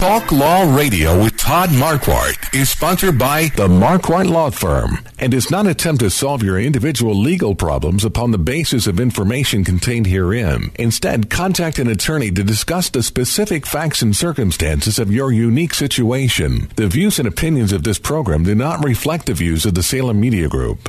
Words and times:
Talk 0.00 0.32
Law 0.32 0.74
Radio 0.74 1.22
with 1.22 1.36
Todd 1.36 1.68
Marquardt 1.68 2.58
is 2.58 2.70
sponsored 2.70 3.18
by 3.18 3.48
the 3.56 3.68
Marquardt 3.68 4.30
Law 4.30 4.48
Firm 4.48 4.96
and 5.18 5.30
does 5.30 5.50
not 5.50 5.66
attempt 5.66 6.00
to 6.00 6.08
solve 6.08 6.42
your 6.42 6.58
individual 6.58 7.14
legal 7.14 7.54
problems 7.54 8.02
upon 8.02 8.30
the 8.30 8.38
basis 8.38 8.86
of 8.86 8.98
information 8.98 9.62
contained 9.62 10.06
herein. 10.06 10.70
Instead, 10.76 11.28
contact 11.28 11.78
an 11.78 11.86
attorney 11.86 12.30
to 12.30 12.42
discuss 12.42 12.88
the 12.88 13.02
specific 13.02 13.66
facts 13.66 14.00
and 14.00 14.16
circumstances 14.16 14.98
of 14.98 15.12
your 15.12 15.32
unique 15.32 15.74
situation. 15.74 16.70
The 16.76 16.88
views 16.88 17.18
and 17.18 17.28
opinions 17.28 17.70
of 17.70 17.84
this 17.84 17.98
program 17.98 18.44
do 18.44 18.54
not 18.54 18.82
reflect 18.82 19.26
the 19.26 19.34
views 19.34 19.66
of 19.66 19.74
the 19.74 19.82
Salem 19.82 20.18
Media 20.18 20.48
Group. 20.48 20.88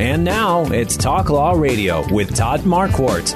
And 0.00 0.24
now 0.24 0.64
it's 0.72 0.96
Talk 0.96 1.28
Law 1.28 1.52
Radio 1.52 2.10
with 2.10 2.34
Todd 2.34 2.60
Marquardt. 2.60 3.34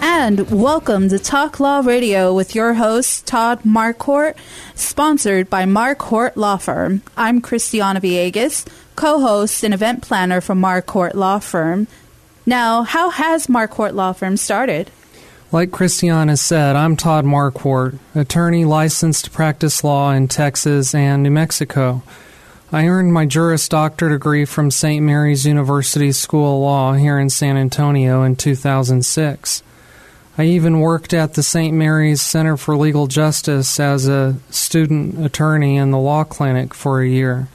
And 0.00 0.50
welcome 0.50 1.10
to 1.10 1.18
Talk 1.18 1.60
Law 1.60 1.80
Radio 1.80 2.32
with 2.32 2.54
your 2.54 2.72
host, 2.72 3.26
Todd 3.26 3.64
Marquardt, 3.64 4.36
sponsored 4.74 5.50
by 5.50 5.64
Marquardt 5.64 6.36
Law 6.36 6.56
Firm. 6.56 7.02
I'm 7.18 7.42
Christiana 7.42 8.00
Villegas, 8.00 8.66
co 8.96 9.20
host 9.20 9.62
and 9.62 9.74
event 9.74 10.00
planner 10.00 10.40
for 10.40 10.54
Marquardt 10.54 11.12
Law 11.12 11.38
Firm. 11.38 11.86
Now, 12.46 12.84
how 12.84 13.10
has 13.10 13.46
Marquardt 13.46 13.92
Law 13.92 14.14
Firm 14.14 14.38
started? 14.38 14.90
Like 15.52 15.70
Christiana 15.70 16.38
said, 16.38 16.76
I'm 16.76 16.96
Todd 16.96 17.26
Marquardt, 17.26 17.98
attorney 18.14 18.64
licensed 18.64 19.26
to 19.26 19.30
practice 19.30 19.84
law 19.84 20.12
in 20.12 20.28
Texas 20.28 20.94
and 20.94 21.22
New 21.22 21.30
Mexico. 21.30 22.02
I 22.74 22.86
earned 22.86 23.12
my 23.12 23.26
Juris 23.26 23.68
Doctor 23.68 24.08
degree 24.08 24.46
from 24.46 24.70
St. 24.70 25.04
Mary's 25.04 25.44
University 25.44 26.10
School 26.10 26.54
of 26.54 26.62
Law 26.62 26.92
here 26.94 27.18
in 27.18 27.28
San 27.28 27.58
Antonio 27.58 28.22
in 28.22 28.34
2006. 28.34 29.62
I 30.38 30.44
even 30.44 30.80
worked 30.80 31.12
at 31.12 31.34
the 31.34 31.42
St. 31.42 31.76
Mary's 31.76 32.22
Center 32.22 32.56
for 32.56 32.74
Legal 32.74 33.08
Justice 33.08 33.78
as 33.78 34.08
a 34.08 34.36
student 34.48 35.22
attorney 35.22 35.76
in 35.76 35.90
the 35.90 35.98
law 35.98 36.24
clinic 36.24 36.72
for 36.72 37.02
a 37.02 37.06
year. 37.08 37.48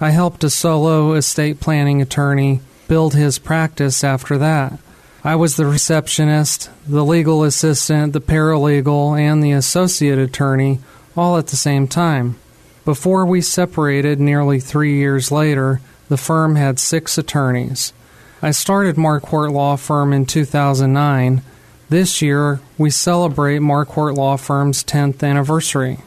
I 0.00 0.10
helped 0.10 0.44
a 0.44 0.50
solo 0.50 1.14
estate 1.14 1.58
planning 1.58 2.00
attorney 2.00 2.60
build 2.86 3.14
his 3.14 3.40
practice 3.40 4.04
after 4.04 4.38
that. 4.38 4.78
I 5.24 5.34
was 5.34 5.56
the 5.56 5.66
receptionist, 5.66 6.70
the 6.86 7.04
legal 7.04 7.42
assistant, 7.42 8.12
the 8.12 8.20
paralegal, 8.20 9.18
and 9.18 9.42
the 9.42 9.50
associate 9.50 10.20
attorney 10.20 10.78
all 11.16 11.38
at 11.38 11.48
the 11.48 11.56
same 11.56 11.88
time. 11.88 12.36
Before 12.84 13.24
we 13.24 13.40
separated 13.40 14.20
nearly 14.20 14.60
three 14.60 14.96
years 14.96 15.32
later, 15.32 15.80
the 16.08 16.18
firm 16.18 16.56
had 16.56 16.78
six 16.78 17.16
attorneys. 17.16 17.94
I 18.42 18.50
started 18.50 18.96
Marquardt 18.96 19.52
Law 19.52 19.76
Firm 19.76 20.12
in 20.12 20.26
2009. 20.26 21.42
This 21.88 22.20
year, 22.20 22.60
we 22.76 22.90
celebrate 22.90 23.60
Marquardt 23.60 24.16
Law 24.16 24.36
Firm's 24.36 24.84
10th 24.84 25.22
anniversary. 25.22 25.98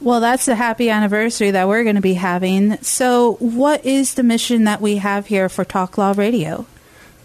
Well, 0.00 0.20
that's 0.20 0.48
a 0.48 0.56
happy 0.56 0.90
anniversary 0.90 1.52
that 1.52 1.68
we're 1.68 1.84
going 1.84 1.96
to 1.96 2.02
be 2.02 2.14
having. 2.14 2.80
So, 2.82 3.34
what 3.34 3.84
is 3.84 4.14
the 4.14 4.22
mission 4.24 4.64
that 4.64 4.80
we 4.80 4.96
have 4.96 5.26
here 5.26 5.48
for 5.48 5.64
Talk 5.64 5.96
Law 5.96 6.14
Radio? 6.16 6.66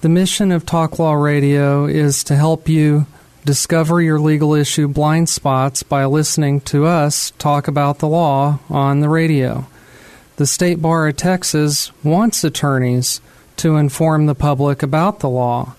The 0.01 0.09
mission 0.09 0.51
of 0.51 0.65
Talk 0.65 0.99
Law 0.99 1.13
Radio 1.13 1.85
is 1.85 2.23
to 2.25 2.35
help 2.35 2.69
you 2.69 3.07
discover 3.45 4.01
your 4.01 4.19
legal 4.19 4.53
issue 4.53 4.87
blind 4.87 5.29
spots 5.29 5.83
by 5.83 6.05
listening 6.05 6.61
to 6.61 6.85
us 6.85 7.31
talk 7.37 7.67
about 7.67 7.99
the 7.99 8.07
law 8.07 8.59
on 8.69 9.01
the 9.01 9.09
radio. 9.09 9.67
The 10.37 10.47
State 10.47 10.81
Bar 10.81 11.09
of 11.09 11.17
Texas 11.17 11.91
wants 12.03 12.43
attorneys 12.43 13.21
to 13.57 13.75
inform 13.75 14.25
the 14.25 14.35
public 14.35 14.81
about 14.81 15.19
the 15.19 15.29
law, 15.29 15.75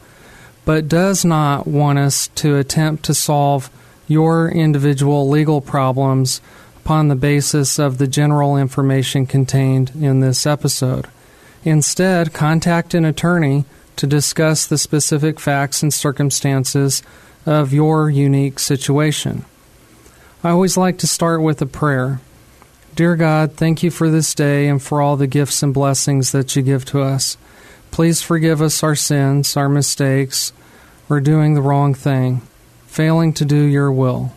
but 0.65 0.89
does 0.89 1.25
not 1.25 1.67
want 1.67 1.99
us 1.99 2.29
to 2.29 2.57
attempt 2.57 3.05
to 3.05 3.15
solve 3.15 3.71
your 4.07 4.49
individual 4.49 5.29
legal 5.29 5.61
problems 5.61 6.41
upon 6.77 7.09
the 7.09 7.17
basis 7.17 7.79
of 7.79 7.99
the 7.99 8.07
general 8.07 8.57
information 8.57 9.27
contained 9.27 9.91
in 9.99 10.21
this 10.21 10.47
episode. 10.47 11.09
Instead, 11.65 12.35
contact 12.35 12.93
an 12.93 13.07
attorney 13.07 13.65
to 13.97 14.07
discuss 14.07 14.67
the 14.67 14.77
specific 14.77 15.41
facts 15.41 15.83
and 15.83 15.95
circumstances 15.95 17.03
of 17.47 17.73
your 17.73 18.11
unique 18.11 18.59
situation. 18.59 19.45
I 20.43 20.51
always 20.51 20.77
like 20.77 20.99
to 20.99 21.07
start 21.07 21.43
with 21.43 21.61
a 21.63 21.67
prayer. 21.67 22.21
Dear 22.95 23.17
God, 23.17 23.55
thank 23.55 23.83
you 23.83 23.91
for 23.91 24.11
this 24.11 24.35
day 24.35 24.69
and 24.69 24.83
for 24.83 25.01
all 25.01 25.17
the 25.17 25.27
gifts 25.27 25.63
and 25.63 25.75
blessings 25.75 26.33
that 26.33 26.55
you 26.55 26.63
give 26.63 26.85
to 26.87 27.01
us. 27.01 27.37
Please 27.91 28.23
forgive 28.23 28.61
us 28.61 28.83
our 28.83 28.95
sins, 28.95 29.57
our 29.57 29.69
mistakes, 29.69 30.53
or 31.09 31.21
doing 31.21 31.55
the 31.55 31.63
wrong 31.63 31.95
thing, 31.95 32.43
failing 32.87 33.33
to 33.35 33.45
do 33.45 33.65
your 33.65 33.91
will. 33.91 34.33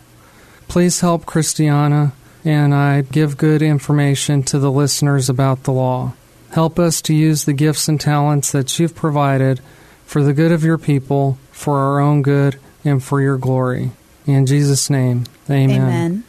Please 0.66 1.00
help 1.00 1.26
Christiana 1.26 2.12
and 2.44 2.74
I 2.74 3.02
give 3.02 3.36
good 3.36 3.62
information 3.62 4.42
to 4.44 4.58
the 4.58 4.70
listeners 4.70 5.28
about 5.28 5.64
the 5.64 5.72
law. 5.72 6.14
Help 6.52 6.78
us 6.78 7.02
to 7.02 7.14
use 7.14 7.44
the 7.44 7.52
gifts 7.52 7.88
and 7.88 8.00
talents 8.00 8.52
that 8.52 8.78
you've 8.78 8.94
provided 8.94 9.60
for 10.04 10.22
the 10.22 10.32
good 10.32 10.52
of 10.52 10.64
your 10.64 10.78
people, 10.78 11.38
for 11.52 11.78
our 11.78 12.00
own 12.00 12.22
good, 12.22 12.58
and 12.88 13.02
for 13.02 13.20
your 13.20 13.38
glory. 13.38 13.92
In 14.26 14.46
Jesus' 14.46 14.90
name, 14.90 15.24
amen. 15.48 15.80
Amen. 15.80 16.24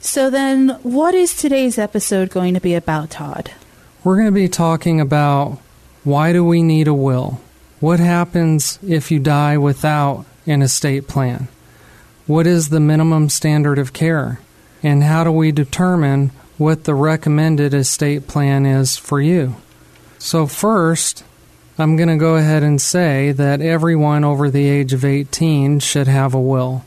So, 0.00 0.28
then, 0.28 0.78
what 0.82 1.14
is 1.14 1.34
today's 1.34 1.78
episode 1.78 2.28
going 2.28 2.52
to 2.54 2.60
be 2.60 2.74
about, 2.74 3.10
Todd? 3.10 3.52
We're 4.04 4.16
going 4.16 4.26
to 4.26 4.32
be 4.32 4.48
talking 4.48 5.00
about 5.00 5.58
why 6.04 6.34
do 6.34 6.44
we 6.44 6.62
need 6.62 6.88
a 6.88 6.94
will? 6.94 7.40
What 7.80 8.00
happens 8.00 8.78
if 8.86 9.10
you 9.10 9.18
die 9.18 9.56
without 9.56 10.26
an 10.46 10.60
estate 10.60 11.08
plan? 11.08 11.48
What 12.26 12.46
is 12.46 12.68
the 12.68 12.80
minimum 12.80 13.30
standard 13.30 13.78
of 13.78 13.94
care? 13.94 14.40
And 14.82 15.02
how 15.02 15.24
do 15.24 15.32
we 15.32 15.52
determine 15.52 16.30
what 16.58 16.84
the 16.84 16.94
recommended 16.94 17.72
estate 17.72 18.28
plan 18.28 18.66
is 18.66 18.98
for 18.98 19.20
you? 19.20 19.56
So, 20.18 20.46
first, 20.46 21.24
I'm 21.76 21.96
going 21.96 22.08
to 22.08 22.16
go 22.16 22.36
ahead 22.36 22.62
and 22.62 22.80
say 22.80 23.32
that 23.32 23.60
everyone 23.60 24.24
over 24.24 24.50
the 24.50 24.68
age 24.68 24.92
of 24.92 25.04
18 25.04 25.80
should 25.80 26.06
have 26.06 26.34
a 26.34 26.40
will 26.40 26.84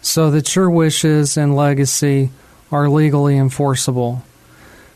so 0.00 0.30
that 0.30 0.54
your 0.54 0.70
wishes 0.70 1.36
and 1.36 1.56
legacy 1.56 2.30
are 2.70 2.88
legally 2.88 3.36
enforceable, 3.36 4.22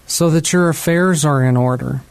so 0.06 0.30
that 0.30 0.52
your 0.52 0.68
affairs 0.68 1.24
are 1.24 1.42
in 1.42 1.56
order, 1.56 2.02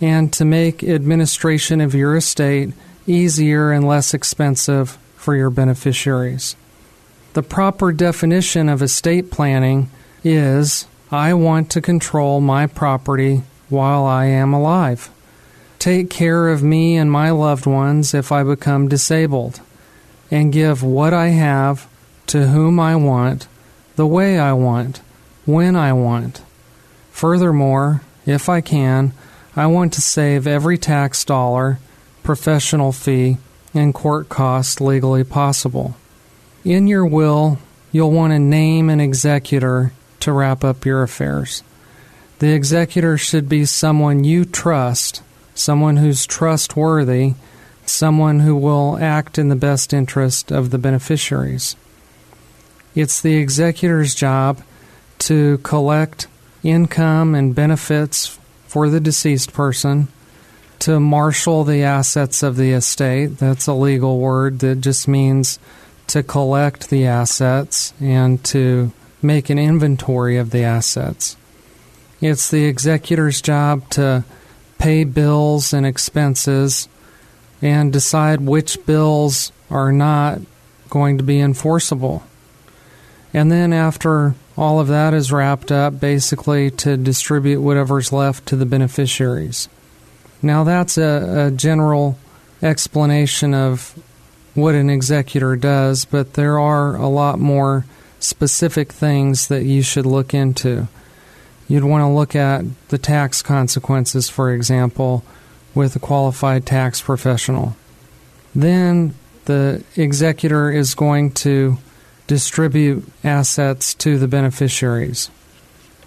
and 0.00 0.32
to 0.32 0.44
make 0.44 0.82
administration 0.82 1.80
of 1.80 1.94
your 1.94 2.16
estate 2.16 2.72
easier 3.06 3.70
and 3.70 3.86
less 3.86 4.12
expensive 4.12 4.98
for 5.16 5.34
your 5.34 5.50
beneficiaries. 5.50 6.56
The 7.34 7.42
proper 7.42 7.92
definition 7.92 8.68
of 8.68 8.82
estate 8.82 9.30
planning 9.30 9.90
is 10.22 10.86
I 11.10 11.34
want 11.34 11.70
to 11.70 11.80
control 11.80 12.40
my 12.40 12.66
property 12.66 13.42
while 13.68 14.04
I 14.04 14.26
am 14.26 14.52
alive. 14.52 15.10
Take 15.84 16.08
care 16.08 16.48
of 16.48 16.62
me 16.62 16.96
and 16.96 17.12
my 17.12 17.28
loved 17.28 17.66
ones 17.66 18.14
if 18.14 18.32
I 18.32 18.42
become 18.42 18.88
disabled, 18.88 19.60
and 20.30 20.50
give 20.50 20.82
what 20.82 21.12
I 21.12 21.26
have 21.26 21.86
to 22.28 22.46
whom 22.46 22.80
I 22.80 22.96
want, 22.96 23.48
the 23.94 24.06
way 24.06 24.38
I 24.38 24.54
want, 24.54 25.02
when 25.44 25.76
I 25.76 25.92
want. 25.92 26.40
Furthermore, 27.10 28.00
if 28.24 28.48
I 28.48 28.62
can, 28.62 29.12
I 29.54 29.66
want 29.66 29.92
to 29.92 30.00
save 30.00 30.46
every 30.46 30.78
tax 30.78 31.22
dollar, 31.22 31.78
professional 32.22 32.92
fee, 32.92 33.36
and 33.74 33.92
court 33.92 34.30
cost 34.30 34.80
legally 34.80 35.22
possible. 35.22 35.96
In 36.64 36.86
your 36.86 37.04
will, 37.04 37.58
you'll 37.92 38.10
want 38.10 38.32
to 38.32 38.38
name 38.38 38.88
an 38.88 39.00
executor 39.00 39.92
to 40.20 40.32
wrap 40.32 40.64
up 40.64 40.86
your 40.86 41.02
affairs. 41.02 41.62
The 42.38 42.54
executor 42.54 43.18
should 43.18 43.50
be 43.50 43.66
someone 43.66 44.24
you 44.24 44.46
trust, 44.46 45.20
someone 45.54 45.96
who's 45.96 46.26
trustworthy, 46.26 47.34
someone 47.86 48.40
who 48.40 48.56
will 48.56 48.98
act 48.98 49.38
in 49.38 49.48
the 49.48 49.56
best 49.56 49.92
interest 49.92 50.50
of 50.50 50.70
the 50.70 50.78
beneficiaries. 50.78 51.76
It's 52.94 53.20
the 53.20 53.38
executor's 53.38 54.14
job 54.14 54.62
to 55.20 55.58
collect 55.58 56.26
income 56.62 57.34
and 57.34 57.54
benefits 57.54 58.38
for 58.66 58.88
the 58.88 59.00
deceased 59.00 59.52
person, 59.52 60.08
to 60.80 60.98
marshal 60.98 61.64
the 61.64 61.82
assets 61.82 62.42
of 62.42 62.56
the 62.56 62.72
estate. 62.72 63.38
That's 63.38 63.66
a 63.66 63.74
legal 63.74 64.18
word 64.18 64.58
that 64.60 64.80
just 64.80 65.06
means 65.06 65.58
to 66.08 66.22
collect 66.22 66.90
the 66.90 67.06
assets 67.06 67.94
and 68.00 68.42
to 68.44 68.92
make 69.22 69.48
an 69.50 69.58
inventory 69.58 70.36
of 70.36 70.50
the 70.50 70.62
assets. 70.62 71.36
It's 72.20 72.50
the 72.50 72.66
executor's 72.66 73.40
job 73.40 73.88
to 73.90 74.24
pay 74.84 75.02
bills 75.02 75.72
and 75.72 75.86
expenses 75.86 76.90
and 77.62 77.90
decide 77.90 78.38
which 78.38 78.84
bills 78.84 79.50
are 79.70 79.90
not 79.90 80.38
going 80.90 81.16
to 81.16 81.24
be 81.24 81.40
enforceable. 81.40 82.22
And 83.32 83.50
then, 83.50 83.72
after 83.72 84.34
all 84.58 84.78
of 84.78 84.88
that 84.88 85.14
is 85.14 85.32
wrapped 85.32 85.72
up, 85.72 85.98
basically 85.98 86.70
to 86.70 86.98
distribute 86.98 87.62
whatever's 87.62 88.12
left 88.12 88.44
to 88.48 88.56
the 88.56 88.66
beneficiaries. 88.66 89.70
Now, 90.42 90.64
that's 90.64 90.98
a, 90.98 91.46
a 91.46 91.50
general 91.50 92.18
explanation 92.60 93.54
of 93.54 93.98
what 94.52 94.74
an 94.74 94.90
executor 94.90 95.56
does, 95.56 96.04
but 96.04 96.34
there 96.34 96.58
are 96.58 96.94
a 96.94 97.08
lot 97.08 97.38
more 97.38 97.86
specific 98.20 98.92
things 98.92 99.48
that 99.48 99.64
you 99.64 99.80
should 99.80 100.04
look 100.04 100.34
into. 100.34 100.88
You'd 101.68 101.84
want 101.84 102.02
to 102.02 102.08
look 102.08 102.36
at 102.36 102.64
the 102.88 102.98
tax 102.98 103.42
consequences, 103.42 104.28
for 104.28 104.52
example, 104.52 105.24
with 105.74 105.96
a 105.96 105.98
qualified 105.98 106.66
tax 106.66 107.00
professional. 107.00 107.76
Then 108.54 109.14
the 109.46 109.82
executor 109.96 110.70
is 110.70 110.94
going 110.94 111.32
to 111.32 111.78
distribute 112.26 113.04
assets 113.22 113.94
to 113.94 114.18
the 114.18 114.28
beneficiaries. 114.28 115.30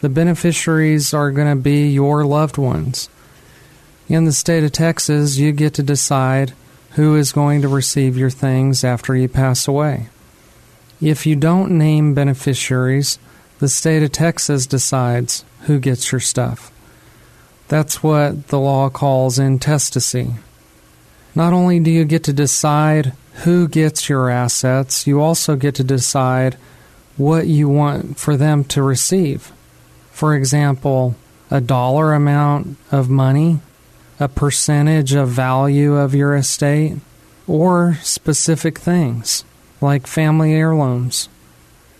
The 0.01 0.09
beneficiaries 0.09 1.13
are 1.13 1.31
going 1.31 1.49
to 1.49 1.61
be 1.61 1.89
your 1.89 2.23
loved 2.25 2.57
ones. 2.57 3.09
In 4.07 4.25
the 4.25 4.31
state 4.31 4.63
of 4.63 4.71
Texas, 4.71 5.37
you 5.37 5.51
get 5.51 5.73
to 5.75 5.83
decide 5.83 6.53
who 6.91 7.15
is 7.15 7.31
going 7.31 7.61
to 7.61 7.67
receive 7.67 8.17
your 8.17 8.29
things 8.29 8.83
after 8.83 9.15
you 9.15 9.27
pass 9.27 9.67
away. 9.67 10.09
If 11.01 11.25
you 11.25 11.35
don't 11.35 11.77
name 11.77 12.13
beneficiaries, 12.13 13.19
the 13.59 13.69
state 13.69 14.03
of 14.03 14.11
Texas 14.11 14.65
decides 14.65 15.43
who 15.61 15.79
gets 15.79 16.11
your 16.11 16.21
stuff. 16.21 16.71
That's 17.67 18.01
what 18.01 18.47
the 18.47 18.59
law 18.59 18.89
calls 18.89 19.39
intestacy. 19.39 20.35
Not 21.35 21.53
only 21.53 21.79
do 21.79 21.91
you 21.91 22.05
get 22.05 22.23
to 22.25 22.33
decide 22.33 23.13
who 23.43 23.67
gets 23.67 24.09
your 24.09 24.29
assets, 24.29 25.05
you 25.05 25.21
also 25.21 25.55
get 25.55 25.75
to 25.75 25.83
decide 25.83 26.55
what 27.17 27.47
you 27.47 27.67
want 27.67 28.17
for 28.17 28.37
them 28.37 28.63
to 28.63 28.81
receive. 28.81 29.51
For 30.11 30.35
example, 30.35 31.15
a 31.51 31.61
dollar 31.61 32.13
amount 32.13 32.77
of 32.91 33.09
money, 33.09 33.59
a 34.19 34.27
percentage 34.27 35.13
of 35.13 35.29
value 35.29 35.95
of 35.95 36.15
your 36.15 36.35
estate, 36.35 36.97
or 37.47 37.97
specific 38.01 38.77
things 38.77 39.43
like 39.79 40.07
family 40.07 40.53
heirlooms. 40.53 41.29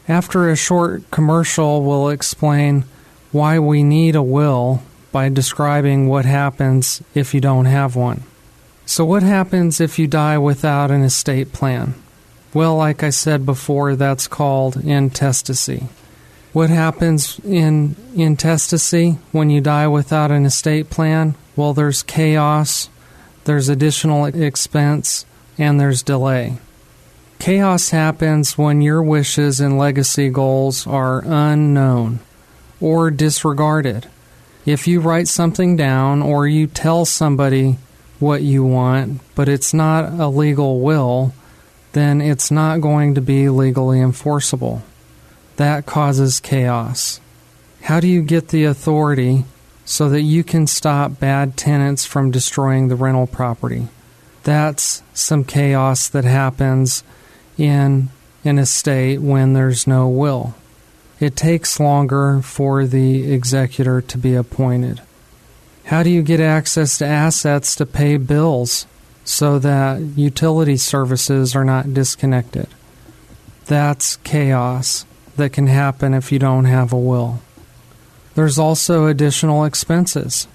After 0.07 0.49
a 0.49 0.55
short 0.55 1.09
commercial, 1.11 1.83
we'll 1.83 2.09
explain 2.09 2.85
why 3.31 3.59
we 3.59 3.83
need 3.83 4.15
a 4.15 4.23
will 4.23 4.81
by 5.11 5.29
describing 5.29 6.07
what 6.07 6.25
happens 6.25 7.01
if 7.13 7.33
you 7.33 7.41
don't 7.41 7.65
have 7.65 7.95
one. 7.95 8.23
So, 8.85 9.03
what 9.03 9.23
happens 9.23 9.81
if 9.81 9.99
you 9.99 10.07
die 10.07 10.37
without 10.37 10.91
an 10.91 11.03
estate 11.03 11.51
plan? 11.51 11.93
Well, 12.53 12.77
like 12.77 13.03
I 13.03 13.09
said 13.09 13.45
before, 13.45 13.95
that's 13.95 14.27
called 14.27 14.77
intestacy. 14.77 15.87
What 16.53 16.69
happens 16.69 17.39
in 17.43 17.97
intestacy 18.15 19.17
when 19.33 19.49
you 19.49 19.59
die 19.59 19.87
without 19.87 20.31
an 20.31 20.45
estate 20.45 20.89
plan? 20.89 21.35
Well, 21.57 21.73
there's 21.73 22.01
chaos, 22.01 22.89
there's 23.43 23.67
additional 23.67 24.25
expense, 24.25 25.25
and 25.57 25.79
there's 25.79 26.01
delay. 26.01 26.59
Chaos 27.39 27.89
happens 27.91 28.57
when 28.57 28.81
your 28.81 29.01
wishes 29.01 29.59
and 29.59 29.77
legacy 29.77 30.29
goals 30.29 30.85
are 30.87 31.23
unknown 31.23 32.19
or 32.81 33.11
disregarded. 33.11 34.07
If 34.65 34.87
you 34.87 34.99
write 34.99 35.27
something 35.27 35.77
down 35.77 36.21
or 36.21 36.47
you 36.47 36.67
tell 36.67 37.05
somebody 37.05 37.77
what 38.19 38.41
you 38.41 38.63
want, 38.65 39.21
but 39.35 39.47
it's 39.47 39.73
not 39.73 40.19
a 40.19 40.27
legal 40.27 40.81
will, 40.81 41.33
then 41.93 42.19
it's 42.21 42.51
not 42.51 42.81
going 42.81 43.15
to 43.15 43.21
be 43.21 43.49
legally 43.49 44.01
enforceable. 44.01 44.83
That 45.55 45.85
causes 45.85 46.39
chaos. 46.39 47.21
How 47.83 47.99
do 47.99 48.07
you 48.07 48.21
get 48.21 48.49
the 48.49 48.65
authority 48.65 49.45
so 49.85 50.09
that 50.09 50.21
you 50.21 50.43
can 50.43 50.67
stop 50.67 51.19
bad 51.19 51.55
tenants 51.55 52.05
from 52.05 52.31
destroying 52.31 52.87
the 52.87 52.95
rental 52.95 53.27
property? 53.27 53.87
That's 54.43 55.01
some 55.13 55.43
chaos 55.43 56.09
that 56.09 56.25
happens 56.25 57.03
in 57.57 58.09
an 58.43 58.59
estate 58.59 59.19
when 59.19 59.53
there's 59.53 59.87
no 59.87 60.07
will. 60.07 60.55
It 61.19 61.35
takes 61.35 61.79
longer 61.79 62.41
for 62.41 62.85
the 62.85 63.31
executor 63.31 64.01
to 64.01 64.17
be 64.17 64.35
appointed. 64.35 65.01
How 65.85 66.03
do 66.03 66.09
you 66.09 66.21
get 66.21 66.39
access 66.39 66.97
to 66.99 67.05
assets 67.05 67.75
to 67.77 67.85
pay 67.85 68.17
bills 68.17 68.85
so 69.23 69.57
that 69.59 70.01
utility 70.01 70.77
services 70.77 71.55
are 71.55 71.65
not 71.65 71.93
disconnected? 71.93 72.67
That's 73.65 74.17
chaos 74.17 75.05
that 75.37 75.53
can 75.53 75.67
happen 75.67 76.13
if 76.13 76.31
you 76.31 76.39
don't 76.39 76.65
have 76.65 76.93
a 76.93 76.99
will. 76.99 77.41
There's 78.35 78.59
also 78.59 79.07
additional 79.07 79.65
expenses. 79.65 80.47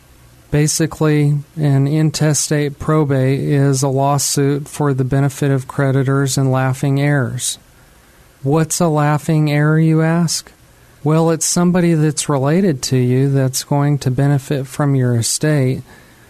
Basically, 0.53 1.39
an 1.57 1.87
intestate 1.87 2.79
probate 2.79 3.41
is 3.41 3.83
a 3.83 3.89
lawsuit 3.89 4.69
for 4.69 4.93
the 4.93 5.03
benefit 5.03 5.51
of 5.51 5.67
creditors 5.67 6.37
and 6.37 6.53
laughing 6.53 7.01
heirs. 7.01 7.59
What's 8.43 8.79
a 8.79 8.89
laughing 8.89 9.51
heir, 9.51 9.79
you 9.79 10.03
ask? 10.03 10.53
Well, 11.03 11.31
it's 11.31 11.47
somebody 11.47 11.95
that's 11.95 12.29
related 12.29 12.83
to 12.83 12.99
you 12.99 13.31
that's 13.31 13.65
going 13.65 13.97
to 14.01 14.11
benefit 14.11 14.67
from 14.67 14.95
your 14.95 15.17
estate, 15.17 15.83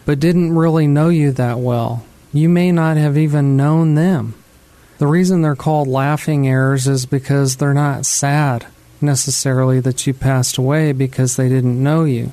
but 0.05 0.21
didn't 0.21 0.55
really 0.55 0.87
know 0.87 1.09
you 1.09 1.33
that 1.33 1.59
well. 1.59 2.07
You 2.33 2.49
may 2.49 2.71
not 2.71 2.97
have 2.97 3.19
even 3.19 3.57
known 3.57 3.97
them. 3.97 4.35
The 4.99 5.09
reason 5.09 5.43
they're 5.43 5.57
called 5.57 5.89
laughing 5.89 6.47
heirs 6.47 6.87
is 6.87 7.07
because 7.07 7.57
they're 7.57 7.75
not 7.75 8.07
sad 8.07 8.67
necessarily 9.01 9.81
that 9.81 10.07
you 10.07 10.15
passed 10.15 10.59
away 10.59 10.93
because 10.93 11.35
they 11.35 11.49
didn't 11.49 11.83
know 11.83 12.05
you. 12.05 12.31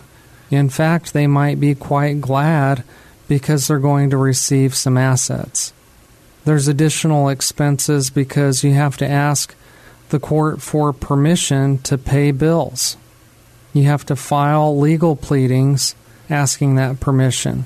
In 0.51 0.69
fact, 0.69 1.13
they 1.13 1.27
might 1.27 1.59
be 1.59 1.75
quite 1.75 2.21
glad 2.21 2.83
because 3.27 3.67
they're 3.67 3.79
going 3.79 4.09
to 4.09 4.17
receive 4.17 4.75
some 4.75 4.97
assets. 4.97 5.73
There's 6.45 6.67
additional 6.67 7.29
expenses 7.29 8.09
because 8.09 8.63
you 8.63 8.73
have 8.73 8.97
to 8.97 9.07
ask 9.07 9.55
the 10.09 10.19
court 10.19 10.61
for 10.61 10.91
permission 10.91 11.77
to 11.79 11.97
pay 11.97 12.31
bills. 12.31 12.97
You 13.73 13.83
have 13.83 14.05
to 14.07 14.15
file 14.15 14.77
legal 14.77 15.15
pleadings 15.15 15.93
asking 16.29 16.75
that 16.75 16.99
permission, 16.99 17.65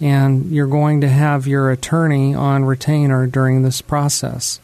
and 0.00 0.50
you're 0.50 0.66
going 0.66 1.00
to 1.00 1.08
have 1.08 1.46
your 1.46 1.70
attorney 1.70 2.34
on 2.34 2.66
retainer 2.66 3.26
during 3.26 3.62
this 3.62 3.80
process. 3.80 4.60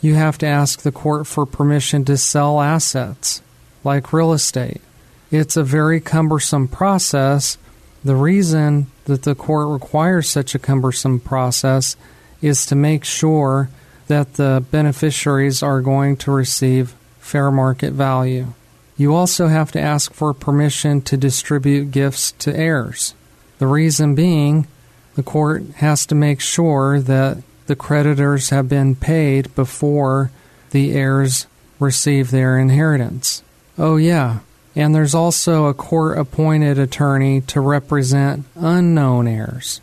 You 0.00 0.14
have 0.14 0.38
to 0.38 0.46
ask 0.46 0.80
the 0.80 0.92
court 0.92 1.26
for 1.26 1.44
permission 1.44 2.04
to 2.06 2.16
sell 2.16 2.60
assets, 2.60 3.42
like 3.84 4.12
real 4.12 4.32
estate. 4.32 4.80
It's 5.30 5.56
a 5.56 5.64
very 5.64 6.00
cumbersome 6.00 6.68
process. 6.68 7.58
The 8.04 8.14
reason 8.14 8.86
that 9.06 9.22
the 9.22 9.34
court 9.34 9.68
requires 9.68 10.28
such 10.28 10.54
a 10.54 10.60
cumbersome 10.60 11.20
process 11.20 11.96
is 12.40 12.66
to 12.66 12.76
make 12.76 13.04
sure 13.04 13.68
that 14.06 14.34
the 14.34 14.64
beneficiaries 14.70 15.62
are 15.62 15.80
going 15.80 16.16
to 16.18 16.30
receive 16.30 16.94
fair 17.18 17.50
market 17.50 17.92
value. 17.92 18.52
You 18.96 19.14
also 19.14 19.48
have 19.48 19.72
to 19.72 19.80
ask 19.80 20.12
for 20.12 20.32
permission 20.32 21.02
to 21.02 21.16
distribute 21.16 21.90
gifts 21.90 22.32
to 22.38 22.56
heirs. 22.56 23.14
The 23.58 23.66
reason 23.66 24.14
being, 24.14 24.68
the 25.16 25.22
court 25.22 25.64
has 25.76 26.06
to 26.06 26.14
make 26.14 26.40
sure 26.40 27.00
that 27.00 27.38
the 27.66 27.76
creditors 27.76 28.50
have 28.50 28.68
been 28.68 28.94
paid 28.94 29.52
before 29.54 30.30
the 30.70 30.92
heirs 30.92 31.46
receive 31.80 32.30
their 32.30 32.58
inheritance. 32.58 33.42
Oh, 33.76 33.96
yeah, 33.96 34.38
and 34.76 34.94
there's 34.94 35.14
also 35.14 35.64
a 35.64 35.74
court 35.74 36.18
appointed 36.18 36.78
attorney 36.78 37.40
to 37.40 37.60
represent 37.60 38.44
unknown 38.54 39.26
heirs 39.26 39.80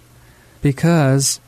because 0.61 1.41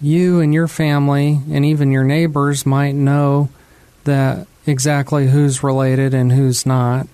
you 0.00 0.40
and 0.40 0.54
your 0.54 0.68
family 0.68 1.40
and 1.50 1.64
even 1.64 1.90
your 1.90 2.04
neighbors 2.04 2.64
might 2.64 2.94
know 2.94 3.48
that 4.04 4.46
exactly 4.64 5.26
who's 5.26 5.64
related 5.64 6.14
and 6.14 6.30
who's 6.32 6.64
not. 6.64 7.08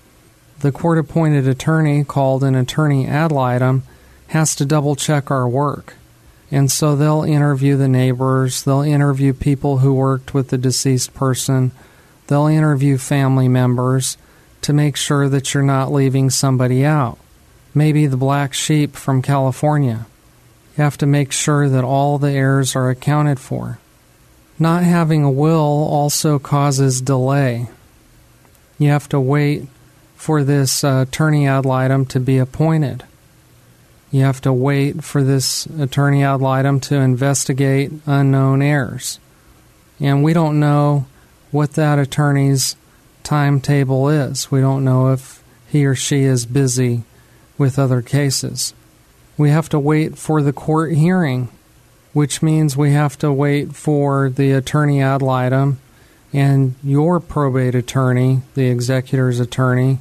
The 0.60 0.70
court 0.70 0.98
appointed 0.98 1.48
attorney, 1.48 2.04
called 2.04 2.44
an 2.44 2.54
attorney 2.54 3.06
ad 3.06 3.32
litem, 3.32 3.84
has 4.28 4.54
to 4.56 4.66
double 4.66 4.94
check 4.96 5.30
our 5.30 5.48
work. 5.48 5.94
And 6.50 6.70
so 6.70 6.94
they'll 6.94 7.22
interview 7.22 7.76
the 7.76 7.88
neighbors, 7.88 8.64
they'll 8.64 8.82
interview 8.82 9.32
people 9.32 9.78
who 9.78 9.94
worked 9.94 10.34
with 10.34 10.48
the 10.48 10.58
deceased 10.58 11.14
person, 11.14 11.70
they'll 12.26 12.48
interview 12.48 12.98
family 12.98 13.48
members 13.48 14.18
to 14.62 14.72
make 14.72 14.96
sure 14.96 15.28
that 15.28 15.54
you're 15.54 15.62
not 15.62 15.92
leaving 15.92 16.30
somebody 16.30 16.84
out. 16.84 17.18
Maybe 17.74 18.06
the 18.06 18.16
black 18.16 18.52
sheep 18.52 18.96
from 18.96 19.22
California. 19.22 20.06
You 20.76 20.84
have 20.84 20.98
to 20.98 21.06
make 21.06 21.32
sure 21.32 21.68
that 21.68 21.84
all 21.84 22.18
the 22.18 22.30
heirs 22.30 22.74
are 22.74 22.90
accounted 22.90 23.38
for. 23.38 23.78
Not 24.58 24.82
having 24.82 25.24
a 25.24 25.30
will 25.30 25.86
also 25.88 26.38
causes 26.38 27.00
delay. 27.00 27.68
You 28.78 28.88
have 28.88 29.08
to 29.10 29.20
wait 29.20 29.68
for 30.16 30.44
this 30.44 30.84
uh, 30.84 31.04
attorney 31.08 31.46
ad 31.46 31.64
litem 31.64 32.04
to 32.06 32.20
be 32.20 32.38
appointed. 32.38 33.04
You 34.10 34.22
have 34.22 34.40
to 34.42 34.52
wait 34.52 35.04
for 35.04 35.22
this 35.22 35.66
attorney 35.66 36.24
ad 36.24 36.40
litem 36.40 36.80
to 36.80 36.96
investigate 36.96 37.92
unknown 38.06 38.60
heirs. 38.60 39.20
And 40.00 40.24
we 40.24 40.32
don't 40.32 40.60
know 40.60 41.06
what 41.50 41.72
that 41.74 41.98
attorney's 41.98 42.76
timetable 43.30 44.08
is. 44.08 44.50
We 44.50 44.60
don't 44.60 44.82
know 44.82 45.12
if 45.12 45.44
he 45.68 45.86
or 45.86 45.94
she 45.94 46.22
is 46.22 46.46
busy 46.46 47.04
with 47.56 47.78
other 47.78 48.02
cases. 48.02 48.74
We 49.38 49.50
have 49.50 49.68
to 49.68 49.78
wait 49.78 50.18
for 50.18 50.42
the 50.42 50.52
court 50.52 50.94
hearing, 50.94 51.48
which 52.12 52.42
means 52.42 52.76
we 52.76 52.90
have 52.90 53.16
to 53.18 53.32
wait 53.32 53.76
for 53.76 54.30
the 54.30 54.50
attorney 54.50 55.00
ad 55.00 55.22
litem 55.22 55.78
and 56.32 56.74
your 56.82 57.20
probate 57.20 57.76
attorney, 57.76 58.42
the 58.54 58.68
executor's 58.68 59.38
attorney, 59.38 60.00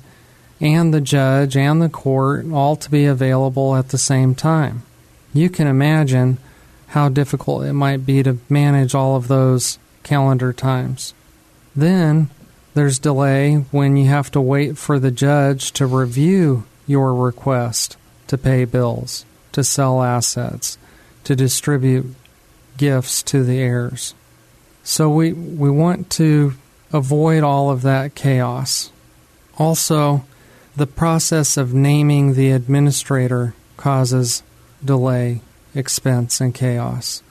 and 0.59 0.91
the 0.91 0.99
judge 0.99 1.55
and 1.55 1.83
the 1.83 1.89
court 1.89 2.51
all 2.51 2.75
to 2.77 2.89
be 2.89 3.05
available 3.05 3.75
at 3.75 3.89
the 3.89 3.99
same 3.99 4.33
time. 4.33 4.81
You 5.35 5.51
can 5.51 5.67
imagine 5.67 6.39
how 6.87 7.09
difficult 7.09 7.63
it 7.63 7.73
might 7.73 8.07
be 8.07 8.23
to 8.23 8.39
manage 8.49 8.95
all 8.95 9.15
of 9.15 9.27
those 9.27 9.77
calendar 10.01 10.51
times. 10.51 11.13
Then 11.75 12.31
there's 12.79 12.97
delay 12.97 13.55
when 13.71 13.97
you 13.97 14.05
have 14.05 14.31
to 14.31 14.39
wait 14.39 14.77
for 14.77 14.99
the 14.99 15.11
judge 15.11 15.73
to 15.73 15.85
review 15.85 16.63
your 16.87 17.13
request 17.13 17.97
to 18.25 18.37
pay 18.37 18.63
bills, 18.63 19.25
to 19.51 19.65
sell 19.65 20.01
assets, 20.01 20.77
to 21.25 21.35
distribute 21.35 22.15
gifts 22.77 23.21
to 23.21 23.43
the 23.43 23.59
heirs. 23.59 24.15
So 24.81 25.09
we, 25.09 25.33
we 25.33 25.69
want 25.69 26.09
to 26.11 26.53
avoid 26.93 27.43
all 27.43 27.69
of 27.69 27.81
that 27.81 28.15
chaos. 28.15 28.93
Also, 29.57 30.23
the 30.77 30.87
process 30.87 31.57
of 31.57 31.73
naming 31.73 32.35
the 32.35 32.51
administrator 32.51 33.55
causes 33.75 34.41
delay, 34.85 35.41
expense, 35.75 36.39
and 36.39 36.55
chaos. 36.55 37.23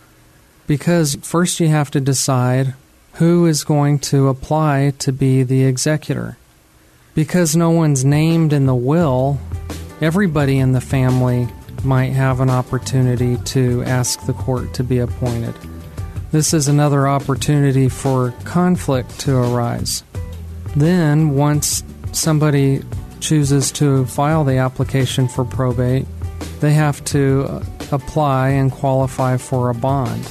Because 0.66 1.14
first 1.22 1.58
you 1.58 1.68
have 1.68 1.90
to 1.92 2.00
decide 2.02 2.74
who 3.18 3.46
is 3.46 3.64
going 3.64 3.98
to 3.98 4.28
apply 4.28 4.92
to 4.96 5.12
be 5.12 5.42
the 5.42 5.64
executor. 5.64 6.36
Because 7.16 7.56
no 7.56 7.70
one's 7.70 8.04
named 8.04 8.52
in 8.52 8.66
the 8.66 8.74
will, 8.76 9.40
everybody 10.00 10.58
in 10.58 10.70
the 10.70 10.80
family 10.80 11.48
might 11.82 12.12
have 12.12 12.38
an 12.38 12.48
opportunity 12.48 13.36
to 13.38 13.82
ask 13.82 14.24
the 14.26 14.32
court 14.32 14.72
to 14.74 14.84
be 14.84 14.98
appointed. 14.98 15.52
This 16.30 16.54
is 16.54 16.68
another 16.68 17.08
opportunity 17.08 17.88
for 17.88 18.32
conflict 18.44 19.18
to 19.20 19.36
arise. 19.36 20.04
Then, 20.76 21.30
once 21.30 21.82
somebody 22.12 22.84
chooses 23.18 23.72
to 23.72 24.06
file 24.06 24.44
the 24.44 24.58
application 24.58 25.26
for 25.26 25.44
probate, 25.44 26.06
they 26.60 26.72
have 26.72 27.04
to 27.06 27.46
uh, 27.48 27.64
apply 27.90 28.50
and 28.50 28.70
qualify 28.70 29.38
for 29.38 29.70
a 29.70 29.74
bond. 29.74 30.30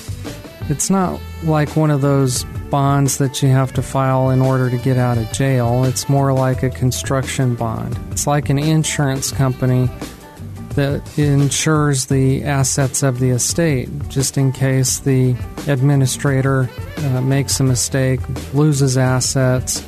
It's 0.69 0.89
not 0.89 1.19
like 1.43 1.75
one 1.75 1.91
of 1.91 1.99
those 1.99 2.45
bonds 2.69 3.17
that 3.17 3.41
you 3.41 3.49
have 3.49 3.73
to 3.73 3.81
file 3.81 4.29
in 4.29 4.41
order 4.41 4.69
to 4.69 4.77
get 4.77 4.97
out 4.97 5.17
of 5.17 5.31
jail. 5.31 5.83
It's 5.83 6.09
more 6.09 6.33
like 6.33 6.63
a 6.63 6.69
construction 6.69 7.55
bond. 7.55 7.97
It's 8.11 8.27
like 8.27 8.49
an 8.49 8.59
insurance 8.59 9.31
company 9.31 9.89
that 10.75 11.17
insures 11.17 12.05
the 12.05 12.43
assets 12.43 13.01
of 13.01 13.19
the 13.19 13.31
estate 13.31 13.89
just 14.09 14.37
in 14.37 14.51
case 14.51 14.99
the 14.99 15.35
administrator 15.67 16.69
uh, 16.97 17.21
makes 17.21 17.59
a 17.59 17.63
mistake, 17.63 18.19
loses 18.53 18.97
assets, 18.97 19.83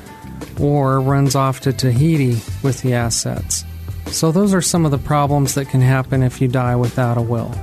or 0.59 0.99
runs 0.99 1.35
off 1.35 1.59
to 1.61 1.71
Tahiti 1.71 2.41
with 2.63 2.81
the 2.81 2.93
assets. 2.93 3.63
So, 4.07 4.31
those 4.31 4.53
are 4.55 4.61
some 4.61 4.85
of 4.85 4.91
the 4.91 4.97
problems 4.97 5.53
that 5.53 5.69
can 5.69 5.81
happen 5.81 6.23
if 6.23 6.41
you 6.41 6.47
die 6.47 6.75
without 6.75 7.17
a 7.17 7.21
will. 7.21 7.53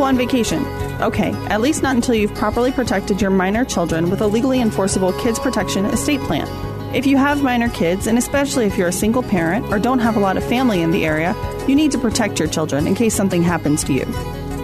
Go 0.00 0.04
on 0.04 0.16
vacation. 0.16 0.64
Okay, 1.02 1.32
at 1.50 1.60
least 1.60 1.82
not 1.82 1.94
until 1.94 2.14
you've 2.14 2.34
properly 2.34 2.72
protected 2.72 3.20
your 3.20 3.30
minor 3.30 3.66
children 3.66 4.08
with 4.08 4.22
a 4.22 4.26
legally 4.26 4.58
enforceable 4.58 5.12
kids 5.20 5.38
protection 5.38 5.84
estate 5.84 6.20
plan. 6.22 6.48
If 6.94 7.06
you 7.06 7.18
have 7.18 7.42
minor 7.42 7.68
kids, 7.68 8.06
and 8.06 8.16
especially 8.16 8.64
if 8.64 8.78
you're 8.78 8.88
a 8.88 8.92
single 8.92 9.22
parent 9.22 9.66
or 9.66 9.78
don't 9.78 9.98
have 9.98 10.16
a 10.16 10.20
lot 10.20 10.38
of 10.38 10.44
family 10.44 10.80
in 10.80 10.90
the 10.90 11.04
area, 11.04 11.36
you 11.68 11.74
need 11.74 11.90
to 11.92 11.98
protect 11.98 12.38
your 12.38 12.48
children 12.48 12.86
in 12.86 12.94
case 12.94 13.14
something 13.14 13.42
happens 13.42 13.84
to 13.84 13.92
you. 13.92 14.06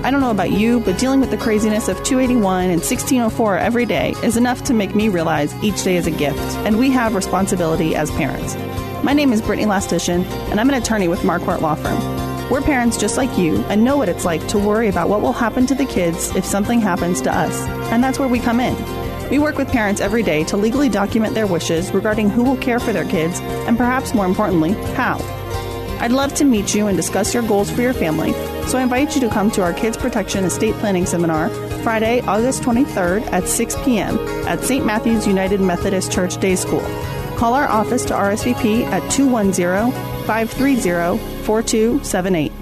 I 0.02 0.10
don't 0.10 0.22
know 0.22 0.30
about 0.30 0.52
you, 0.52 0.80
but 0.80 0.98
dealing 0.98 1.20
with 1.20 1.30
the 1.30 1.36
craziness 1.36 1.88
of 1.88 2.02
281 2.02 2.70
and 2.70 2.80
1604 2.80 3.58
every 3.58 3.84
day 3.84 4.14
is 4.22 4.38
enough 4.38 4.64
to 4.64 4.74
make 4.74 4.94
me 4.94 5.10
realize 5.10 5.54
each 5.62 5.84
day 5.84 5.96
is 5.96 6.06
a 6.06 6.10
gift, 6.10 6.40
and 6.64 6.78
we 6.78 6.90
have 6.92 7.14
responsibility 7.14 7.94
as 7.94 8.10
parents. 8.12 8.54
My 9.04 9.12
name 9.12 9.34
is 9.34 9.42
Brittany 9.42 9.68
Lastician, 9.68 10.24
and 10.50 10.58
I'm 10.58 10.70
an 10.70 10.76
attorney 10.76 11.08
with 11.08 11.20
Marquardt 11.20 11.60
Law 11.60 11.74
Firm. 11.74 12.25
We're 12.50 12.62
parents 12.62 12.96
just 12.96 13.16
like 13.16 13.36
you 13.36 13.56
and 13.64 13.82
know 13.82 13.96
what 13.96 14.08
it's 14.08 14.24
like 14.24 14.46
to 14.48 14.58
worry 14.58 14.86
about 14.86 15.08
what 15.08 15.20
will 15.20 15.32
happen 15.32 15.66
to 15.66 15.74
the 15.74 15.84
kids 15.84 16.34
if 16.36 16.44
something 16.44 16.80
happens 16.80 17.20
to 17.22 17.34
us, 17.34 17.60
and 17.90 18.04
that's 18.04 18.20
where 18.20 18.28
we 18.28 18.38
come 18.38 18.60
in. 18.60 18.76
We 19.30 19.40
work 19.40 19.58
with 19.58 19.66
parents 19.66 20.00
every 20.00 20.22
day 20.22 20.44
to 20.44 20.56
legally 20.56 20.88
document 20.88 21.34
their 21.34 21.48
wishes 21.48 21.90
regarding 21.90 22.30
who 22.30 22.44
will 22.44 22.56
care 22.56 22.78
for 22.78 22.92
their 22.92 23.04
kids 23.04 23.40
and 23.40 23.76
perhaps 23.76 24.14
more 24.14 24.26
importantly, 24.26 24.74
how. 24.94 25.18
I'd 25.98 26.12
love 26.12 26.34
to 26.34 26.44
meet 26.44 26.72
you 26.72 26.86
and 26.86 26.96
discuss 26.96 27.34
your 27.34 27.42
goals 27.42 27.68
for 27.68 27.82
your 27.82 27.94
family, 27.94 28.32
so 28.68 28.78
I 28.78 28.82
invite 28.82 29.16
you 29.16 29.20
to 29.22 29.28
come 29.28 29.50
to 29.50 29.62
our 29.62 29.72
Kids 29.72 29.96
Protection 29.96 30.44
Estate 30.44 30.74
Planning 30.76 31.06
Seminar 31.06 31.48
Friday, 31.82 32.20
August 32.20 32.62
23rd 32.62 33.22
at 33.32 33.48
6 33.48 33.76
p.m. 33.84 34.18
at 34.46 34.62
St. 34.62 34.86
Matthew's 34.86 35.26
United 35.26 35.60
Methodist 35.60 36.12
Church 36.12 36.36
Day 36.38 36.54
School. 36.54 36.84
Call 37.36 37.54
our 37.54 37.66
office 37.66 38.04
to 38.04 38.14
RSVP 38.14 38.84
at 38.84 39.10
210 39.10 40.15
530 40.26 41.44
4278. 41.44 42.52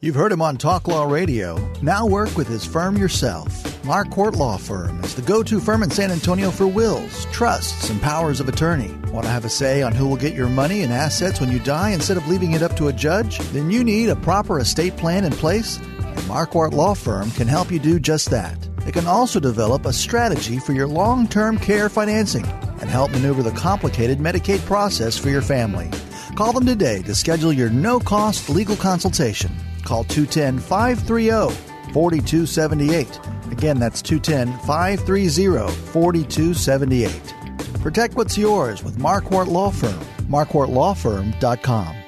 You've 0.00 0.16
heard 0.16 0.32
him 0.32 0.42
on 0.42 0.56
Talk 0.56 0.88
Law 0.88 1.04
Radio. 1.04 1.70
Now 1.80 2.06
work 2.06 2.36
with 2.36 2.48
his 2.48 2.64
firm 2.64 2.96
yourself. 2.96 3.62
Marquardt 3.84 4.34
Law 4.34 4.56
Firm 4.56 4.98
is 5.04 5.14
the 5.14 5.22
go 5.22 5.44
to 5.44 5.60
firm 5.60 5.84
in 5.84 5.90
San 5.90 6.10
Antonio 6.10 6.50
for 6.50 6.66
wills, 6.66 7.26
trusts, 7.26 7.88
and 7.88 8.02
powers 8.02 8.40
of 8.40 8.48
attorney. 8.48 8.92
Want 9.12 9.26
to 9.26 9.30
have 9.30 9.44
a 9.44 9.48
say 9.48 9.80
on 9.80 9.92
who 9.92 10.08
will 10.08 10.16
get 10.16 10.34
your 10.34 10.48
money 10.48 10.82
and 10.82 10.92
assets 10.92 11.40
when 11.40 11.52
you 11.52 11.60
die 11.60 11.90
instead 11.90 12.16
of 12.16 12.26
leaving 12.26 12.50
it 12.50 12.62
up 12.62 12.74
to 12.78 12.88
a 12.88 12.92
judge? 12.92 13.38
Then 13.52 13.70
you 13.70 13.84
need 13.84 14.08
a 14.08 14.16
proper 14.16 14.58
estate 14.58 14.96
plan 14.96 15.24
in 15.24 15.32
place, 15.32 15.76
and 15.76 16.18
Marquardt 16.22 16.72
Law 16.72 16.94
Firm 16.94 17.30
can 17.32 17.46
help 17.46 17.70
you 17.70 17.78
do 17.78 18.00
just 18.00 18.28
that. 18.30 18.58
They 18.78 18.90
can 18.90 19.06
also 19.06 19.38
develop 19.38 19.86
a 19.86 19.92
strategy 19.92 20.58
for 20.58 20.72
your 20.72 20.88
long 20.88 21.28
term 21.28 21.58
care 21.58 21.88
financing 21.88 22.44
and 22.82 22.90
help 22.90 23.12
maneuver 23.12 23.42
the 23.42 23.52
complicated 23.52 24.18
Medicaid 24.18 24.60
process 24.66 25.16
for 25.16 25.30
your 25.30 25.40
family. 25.40 25.88
Call 26.36 26.52
them 26.52 26.66
today 26.66 27.00
to 27.02 27.14
schedule 27.14 27.52
your 27.52 27.70
no 27.70 27.98
cost 27.98 28.50
legal 28.50 28.76
consultation. 28.76 29.50
Call 29.84 30.04
210 30.04 30.58
530 30.58 31.54
4278. 31.94 33.20
Again, 33.50 33.78
that's 33.78 34.02
210 34.02 34.58
530 34.66 35.72
4278. 35.92 37.34
Protect 37.80 38.14
what's 38.14 38.36
yours 38.36 38.84
with 38.84 38.98
Marquardt 38.98 39.46
Law 39.46 39.70
Firm. 39.70 39.98
MarquardtLawFirm.com. 40.28 42.01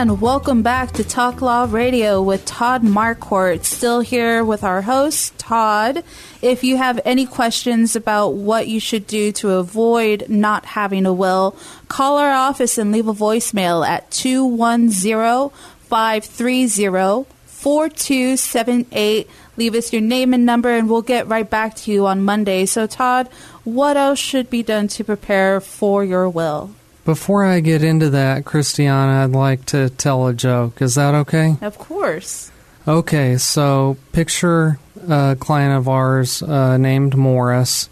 And 0.00 0.18
welcome 0.18 0.62
back 0.62 0.92
to 0.92 1.04
Talk 1.04 1.42
Law 1.42 1.66
Radio 1.68 2.22
with 2.22 2.46
Todd 2.46 2.82
Marquardt. 2.82 3.66
Still 3.66 4.00
here 4.00 4.42
with 4.42 4.64
our 4.64 4.80
host, 4.80 5.36
Todd. 5.36 6.02
If 6.40 6.64
you 6.64 6.78
have 6.78 6.98
any 7.04 7.26
questions 7.26 7.94
about 7.94 8.30
what 8.30 8.66
you 8.66 8.80
should 8.80 9.06
do 9.06 9.30
to 9.32 9.50
avoid 9.50 10.24
not 10.30 10.64
having 10.64 11.04
a 11.04 11.12
will, 11.12 11.54
call 11.88 12.16
our 12.16 12.32
office 12.32 12.78
and 12.78 12.92
leave 12.92 13.08
a 13.08 13.12
voicemail 13.12 13.86
at 13.86 14.10
210 14.10 15.50
530 15.90 17.26
4278. 17.44 19.30
Leave 19.58 19.74
us 19.74 19.92
your 19.92 20.00
name 20.00 20.32
and 20.32 20.46
number, 20.46 20.70
and 20.70 20.88
we'll 20.88 21.02
get 21.02 21.28
right 21.28 21.50
back 21.50 21.74
to 21.74 21.92
you 21.92 22.06
on 22.06 22.24
Monday. 22.24 22.64
So, 22.64 22.86
Todd, 22.86 23.28
what 23.64 23.98
else 23.98 24.18
should 24.18 24.48
be 24.48 24.62
done 24.62 24.88
to 24.88 25.04
prepare 25.04 25.60
for 25.60 26.02
your 26.02 26.26
will? 26.26 26.70
Before 27.10 27.44
I 27.44 27.58
get 27.58 27.82
into 27.82 28.10
that, 28.10 28.44
Christiana, 28.44 29.24
I'd 29.24 29.32
like 29.32 29.66
to 29.66 29.90
tell 29.90 30.28
a 30.28 30.32
joke. 30.32 30.80
Is 30.80 30.94
that 30.94 31.12
okay? 31.12 31.56
Of 31.60 31.76
course. 31.76 32.52
Okay, 32.86 33.36
so 33.36 33.96
picture 34.12 34.78
a 35.08 35.36
client 35.40 35.76
of 35.76 35.88
ours 35.88 36.40
uh, 36.40 36.76
named 36.76 37.16
Morris, 37.16 37.90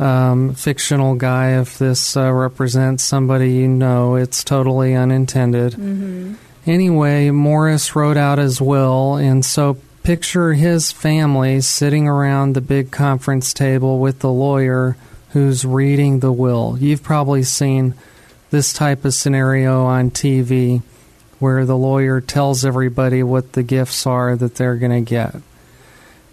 um, 0.00 0.54
fictional 0.54 1.14
guy. 1.14 1.60
If 1.60 1.78
this 1.78 2.16
uh, 2.16 2.32
represents 2.32 3.04
somebody 3.04 3.52
you 3.52 3.68
know, 3.68 4.16
it's 4.16 4.42
totally 4.42 4.92
unintended. 4.92 5.74
Mm-hmm. 5.74 6.34
Anyway, 6.66 7.30
Morris 7.30 7.94
wrote 7.94 8.16
out 8.16 8.38
his 8.38 8.60
will, 8.60 9.14
and 9.14 9.44
so 9.44 9.78
picture 10.02 10.54
his 10.54 10.90
family 10.90 11.60
sitting 11.60 12.08
around 12.08 12.56
the 12.56 12.60
big 12.60 12.90
conference 12.90 13.54
table 13.54 14.00
with 14.00 14.18
the 14.18 14.32
lawyer 14.32 14.96
who's 15.30 15.64
reading 15.64 16.18
the 16.18 16.32
will. 16.32 16.76
You've 16.76 17.04
probably 17.04 17.44
seen 17.44 17.94
this 18.50 18.72
type 18.72 19.04
of 19.04 19.14
scenario 19.14 19.84
on 19.84 20.10
TV 20.10 20.82
where 21.38 21.64
the 21.64 21.76
lawyer 21.76 22.20
tells 22.20 22.64
everybody 22.64 23.22
what 23.22 23.52
the 23.52 23.62
gifts 23.62 24.06
are 24.06 24.36
that 24.36 24.56
they're 24.56 24.76
going 24.76 25.04
to 25.04 25.08
get. 25.08 25.36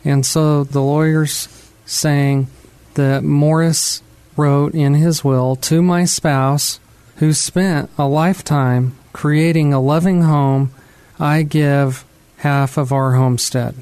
And 0.04 0.26
so 0.26 0.64
the 0.64 0.82
lawyer's 0.82 1.48
saying 1.86 2.48
that 2.96 3.24
Morris 3.24 4.02
wrote 4.36 4.74
in 4.74 4.96
his 4.96 5.24
will 5.24 5.56
to 5.56 5.82
my 5.82 6.06
spouse 6.06 6.80
who 7.18 7.34
spent 7.34 7.90
a 7.98 8.08
lifetime 8.08 8.96
creating 9.14 9.74
a 9.74 9.80
loving 9.80 10.24
home, 10.24 10.74
I 11.20 11.44
give 11.44 12.04
half 12.38 12.78
of 12.78 12.92
our 12.92 13.14
homestead 13.14 13.76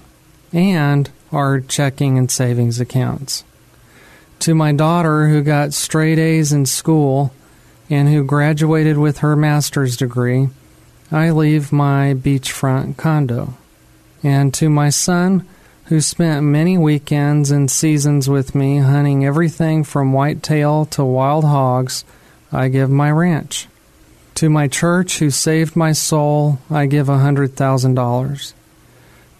and 0.51 1.09
our 1.31 1.59
checking 1.59 2.17
and 2.17 2.29
savings 2.29 2.79
accounts. 2.79 3.43
To 4.39 4.53
my 4.53 4.71
daughter 4.71 5.29
who 5.29 5.41
got 5.41 5.73
straight 5.73 6.19
A's 6.19 6.53
in 6.53 6.65
school, 6.65 7.33
and 7.89 8.09
who 8.09 8.23
graduated 8.23 8.97
with 8.97 9.19
her 9.19 9.35
master's 9.35 9.97
degree, 9.97 10.49
I 11.11 11.29
leave 11.31 11.71
my 11.71 12.13
beachfront 12.13 12.97
condo. 12.97 13.55
And 14.23 14.53
to 14.55 14.69
my 14.69 14.89
son, 14.89 15.47
who 15.85 15.99
spent 16.01 16.45
many 16.45 16.77
weekends 16.77 17.51
and 17.51 17.69
seasons 17.69 18.29
with 18.29 18.55
me 18.55 18.77
hunting 18.77 19.25
everything 19.25 19.83
from 19.83 20.13
whitetail 20.13 20.85
to 20.85 21.03
wild 21.03 21.43
hogs, 21.43 22.05
I 22.51 22.69
give 22.69 22.89
my 22.89 23.11
ranch. 23.11 23.67
To 24.35 24.49
my 24.49 24.67
church, 24.67 25.19
who 25.19 25.29
saved 25.29 25.75
my 25.75 25.91
soul, 25.91 26.59
I 26.69 26.85
give 26.85 27.09
a 27.09 27.17
$100,000. 27.17 28.53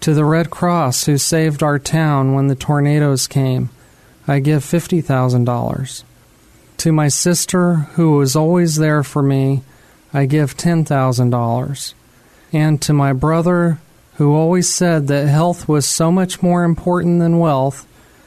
To 0.00 0.14
the 0.14 0.24
Red 0.24 0.50
Cross, 0.50 1.06
who 1.06 1.16
saved 1.16 1.62
our 1.62 1.78
town 1.78 2.34
when 2.34 2.48
the 2.48 2.54
tornadoes 2.54 3.26
came, 3.26 3.70
I 4.28 4.38
give 4.38 4.62
$50,000. 4.62 6.04
To 6.78 6.92
my 6.92 7.08
sister, 7.08 7.74
who 7.94 8.16
was 8.16 8.36
always 8.36 8.76
there 8.76 9.02
for 9.02 9.22
me, 9.22 9.62
I 10.12 10.26
give 10.26 10.56
$10,000. 10.56 11.94
And 12.52 12.80
to 12.82 12.92
my 12.92 13.12
brother, 13.12 13.78
who 14.16 14.34
always 14.34 14.72
said 14.72 15.08
that 15.08 15.26
health 15.28 15.68
was 15.68 15.86
so 15.86 16.12
much 16.12 16.42
more 16.42 16.62
important 16.64 17.18
than 17.20 17.38
wealth, 17.40 17.86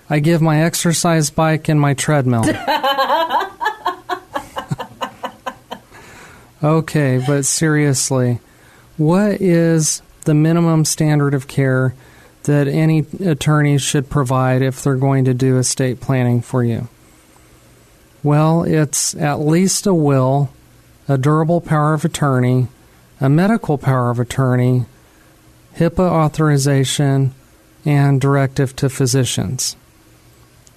I 0.09 0.19
give 0.19 0.41
my 0.41 0.63
exercise 0.63 1.29
bike 1.29 1.69
and 1.69 1.79
my 1.79 1.93
treadmill. 1.93 2.43
okay, 6.63 7.23
but 7.25 7.45
seriously, 7.45 8.39
what 8.97 9.41
is 9.41 10.01
the 10.25 10.33
minimum 10.33 10.83
standard 10.85 11.33
of 11.33 11.47
care 11.47 11.93
that 12.43 12.67
any 12.67 13.05
attorney 13.25 13.77
should 13.77 14.09
provide 14.09 14.61
if 14.61 14.81
they're 14.81 14.95
going 14.95 15.25
to 15.25 15.33
do 15.33 15.57
estate 15.57 16.01
planning 16.01 16.41
for 16.41 16.63
you? 16.63 16.87
Well, 18.27 18.63
it's 18.63 19.15
at 19.15 19.39
least 19.39 19.87
a 19.87 19.93
will, 19.93 20.49
a 21.07 21.17
durable 21.17 21.61
power 21.61 21.93
of 21.93 22.03
attorney, 22.03 22.67
a 23.21 23.29
medical 23.29 23.77
power 23.77 24.09
of 24.09 24.19
attorney, 24.19 24.83
HIPAA 25.77 26.11
authorization, 26.11 27.33
and 27.85 28.19
directive 28.19 28.75
to 28.75 28.89
physicians. 28.89 29.77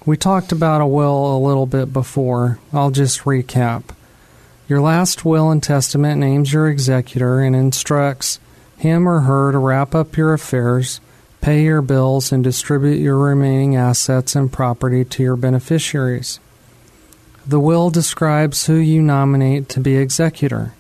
We 0.06 0.16
talked 0.16 0.52
about 0.52 0.80
a 0.80 0.86
will 0.86 1.36
a 1.36 1.44
little 1.44 1.66
bit 1.66 1.92
before. 1.92 2.60
I'll 2.72 2.92
just 2.92 3.22
recap. 3.22 3.82
Your 4.68 4.80
last 4.80 5.24
will 5.24 5.50
and 5.50 5.60
testament 5.60 6.20
names 6.20 6.52
your 6.52 6.68
executor 6.68 7.40
and 7.40 7.56
instructs 7.56 8.38
him 8.76 9.08
or 9.08 9.22
her 9.22 9.50
to 9.50 9.58
wrap 9.58 9.92
up 9.92 10.16
your 10.16 10.34
affairs, 10.34 11.00
pay 11.40 11.64
your 11.64 11.82
bills, 11.82 12.30
and 12.30 12.44
distribute 12.44 13.00
your 13.00 13.18
remaining 13.18 13.74
assets 13.74 14.36
and 14.36 14.52
property 14.52 15.04
to 15.06 15.24
your 15.24 15.34
beneficiaries. 15.34 16.38
The 17.50 17.58
will 17.58 17.90
describes 17.90 18.66
who 18.66 18.76
you 18.76 19.02
nominate 19.02 19.68
to 19.70 19.80
be 19.80 19.96
executor. 19.96 20.72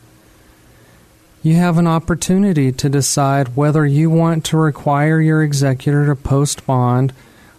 You 1.42 1.56
have 1.56 1.78
an 1.78 1.88
opportunity 1.88 2.70
to 2.70 2.88
decide 2.88 3.56
whether 3.56 3.84
you 3.84 4.08
want 4.08 4.44
to 4.44 4.56
require 4.56 5.20
your 5.20 5.42
executor 5.42 6.06
to 6.06 6.14
post 6.14 6.64
bond 6.66 7.12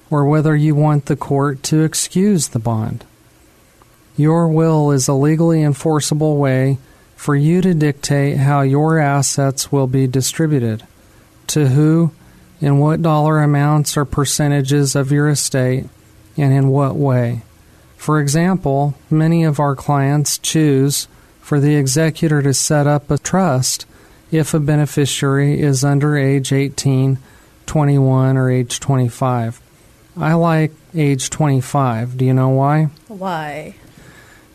or 0.09 0.23
whether 0.23 0.55
you 0.55 0.75
want 0.75 1.07
the 1.07 1.17
court 1.17 1.61
to 1.63 1.83
excuse 1.83 2.47
the 2.47 2.59
bond. 2.59 3.03
Your 4.15 4.47
will 4.47 4.91
is 4.91 5.09
a 5.09 5.13
legally 5.13 5.61
enforceable 5.61 6.37
way 6.37 6.77
for 7.17 7.35
you 7.35 7.59
to 7.63 7.73
dictate 7.73 8.37
how 8.37 8.61
your 8.61 8.97
assets 8.97 9.73
will 9.73 9.87
be 9.87 10.07
distributed, 10.07 10.87
to 11.47 11.67
who, 11.67 12.13
in 12.61 12.79
what 12.79 13.01
dollar 13.01 13.39
amounts 13.39 13.97
or 13.97 14.05
percentages 14.05 14.95
of 14.95 15.11
your 15.11 15.27
estate, 15.27 15.83
and 16.37 16.53
in 16.53 16.69
what 16.69 16.95
way. 16.95 17.41
For 18.01 18.19
example, 18.19 18.95
many 19.11 19.43
of 19.43 19.59
our 19.59 19.75
clients 19.75 20.39
choose 20.39 21.07
for 21.39 21.59
the 21.59 21.75
executor 21.75 22.41
to 22.41 22.51
set 22.51 22.87
up 22.87 23.11
a 23.11 23.19
trust 23.19 23.85
if 24.31 24.55
a 24.55 24.59
beneficiary 24.59 25.61
is 25.61 25.83
under 25.83 26.17
age 26.17 26.51
18, 26.51 27.19
21, 27.67 28.37
or 28.37 28.49
age 28.49 28.79
25. 28.79 29.61
I 30.17 30.33
like 30.33 30.71
age 30.95 31.29
25. 31.29 32.17
Do 32.17 32.25
you 32.25 32.33
know 32.33 32.49
why? 32.49 32.89
Why? 33.07 33.75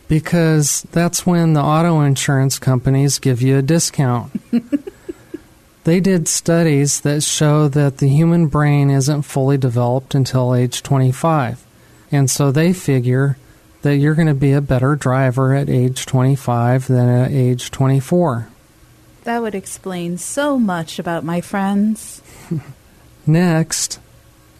Because 0.08 0.82
that's 0.90 1.24
when 1.24 1.52
the 1.52 1.62
auto 1.62 2.00
insurance 2.00 2.58
companies 2.58 3.20
give 3.20 3.40
you 3.40 3.58
a 3.58 3.62
discount. 3.62 4.32
they 5.84 6.00
did 6.00 6.26
studies 6.26 7.02
that 7.02 7.22
show 7.22 7.68
that 7.68 7.98
the 7.98 8.08
human 8.08 8.48
brain 8.48 8.90
isn't 8.90 9.22
fully 9.22 9.56
developed 9.56 10.16
until 10.16 10.52
age 10.52 10.82
25. 10.82 11.62
And 12.12 12.30
so 12.30 12.50
they 12.50 12.72
figure 12.72 13.36
that 13.82 13.96
you're 13.96 14.14
going 14.14 14.26
to 14.26 14.34
be 14.34 14.52
a 14.52 14.60
better 14.60 14.96
driver 14.96 15.54
at 15.54 15.68
age 15.68 16.06
25 16.06 16.88
than 16.88 17.08
at 17.08 17.30
age 17.30 17.70
24. 17.70 18.48
That 19.24 19.42
would 19.42 19.54
explain 19.54 20.18
so 20.18 20.58
much 20.58 20.98
about 20.98 21.24
my 21.24 21.40
friends. 21.40 22.22
Next, 23.26 23.98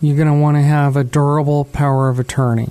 you're 0.00 0.16
going 0.16 0.28
to 0.28 0.34
want 0.34 0.56
to 0.56 0.62
have 0.62 0.96
a 0.96 1.04
durable 1.04 1.64
power 1.64 2.08
of 2.08 2.18
attorney. 2.18 2.70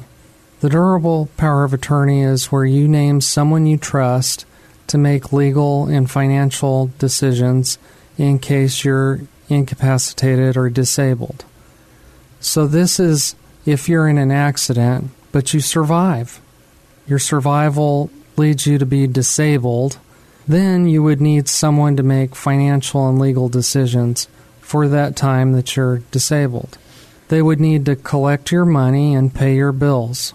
The 0.59 0.69
durable 0.69 1.29
power 1.37 1.63
of 1.63 1.73
attorney 1.73 2.21
is 2.21 2.51
where 2.51 2.65
you 2.65 2.87
name 2.87 3.21
someone 3.21 3.65
you 3.65 3.77
trust 3.77 4.45
to 4.87 4.97
make 4.97 5.33
legal 5.33 5.87
and 5.87 6.09
financial 6.09 6.91
decisions 6.99 7.77
in 8.17 8.39
case 8.39 8.83
you're 8.83 9.21
incapacitated 9.49 10.57
or 10.57 10.69
disabled. 10.69 11.45
So, 12.39 12.67
this 12.67 12.99
is 12.99 13.35
if 13.65 13.89
you're 13.89 14.07
in 14.07 14.17
an 14.17 14.31
accident, 14.31 15.09
but 15.31 15.53
you 15.53 15.59
survive. 15.59 16.39
Your 17.07 17.19
survival 17.19 18.09
leads 18.37 18.65
you 18.65 18.77
to 18.77 18.85
be 18.85 19.07
disabled, 19.07 19.97
then 20.47 20.87
you 20.87 21.01
would 21.01 21.21
need 21.21 21.47
someone 21.47 21.97
to 21.97 22.03
make 22.03 22.35
financial 22.35 23.09
and 23.09 23.19
legal 23.19 23.49
decisions 23.49 24.27
for 24.61 24.87
that 24.87 25.15
time 25.15 25.53
that 25.53 25.75
you're 25.75 25.99
disabled. 26.11 26.77
They 27.29 27.41
would 27.41 27.59
need 27.59 27.85
to 27.85 27.95
collect 27.95 28.51
your 28.51 28.65
money 28.65 29.15
and 29.15 29.33
pay 29.33 29.55
your 29.55 29.71
bills. 29.71 30.33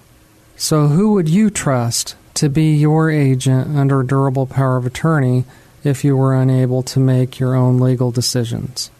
So, 0.56 0.88
who 0.88 1.12
would 1.12 1.28
you 1.28 1.50
trust 1.50 2.16
to 2.34 2.48
be 2.48 2.74
your 2.74 3.10
agent 3.10 3.76
under 3.76 4.02
durable 4.02 4.46
power 4.46 4.76
of 4.76 4.86
attorney 4.86 5.44
if 5.84 6.04
you 6.04 6.16
were 6.16 6.34
unable 6.34 6.82
to 6.84 7.00
make 7.00 7.38
your 7.38 7.54
own 7.54 7.78
legal 7.78 8.10
decisions? 8.10 8.90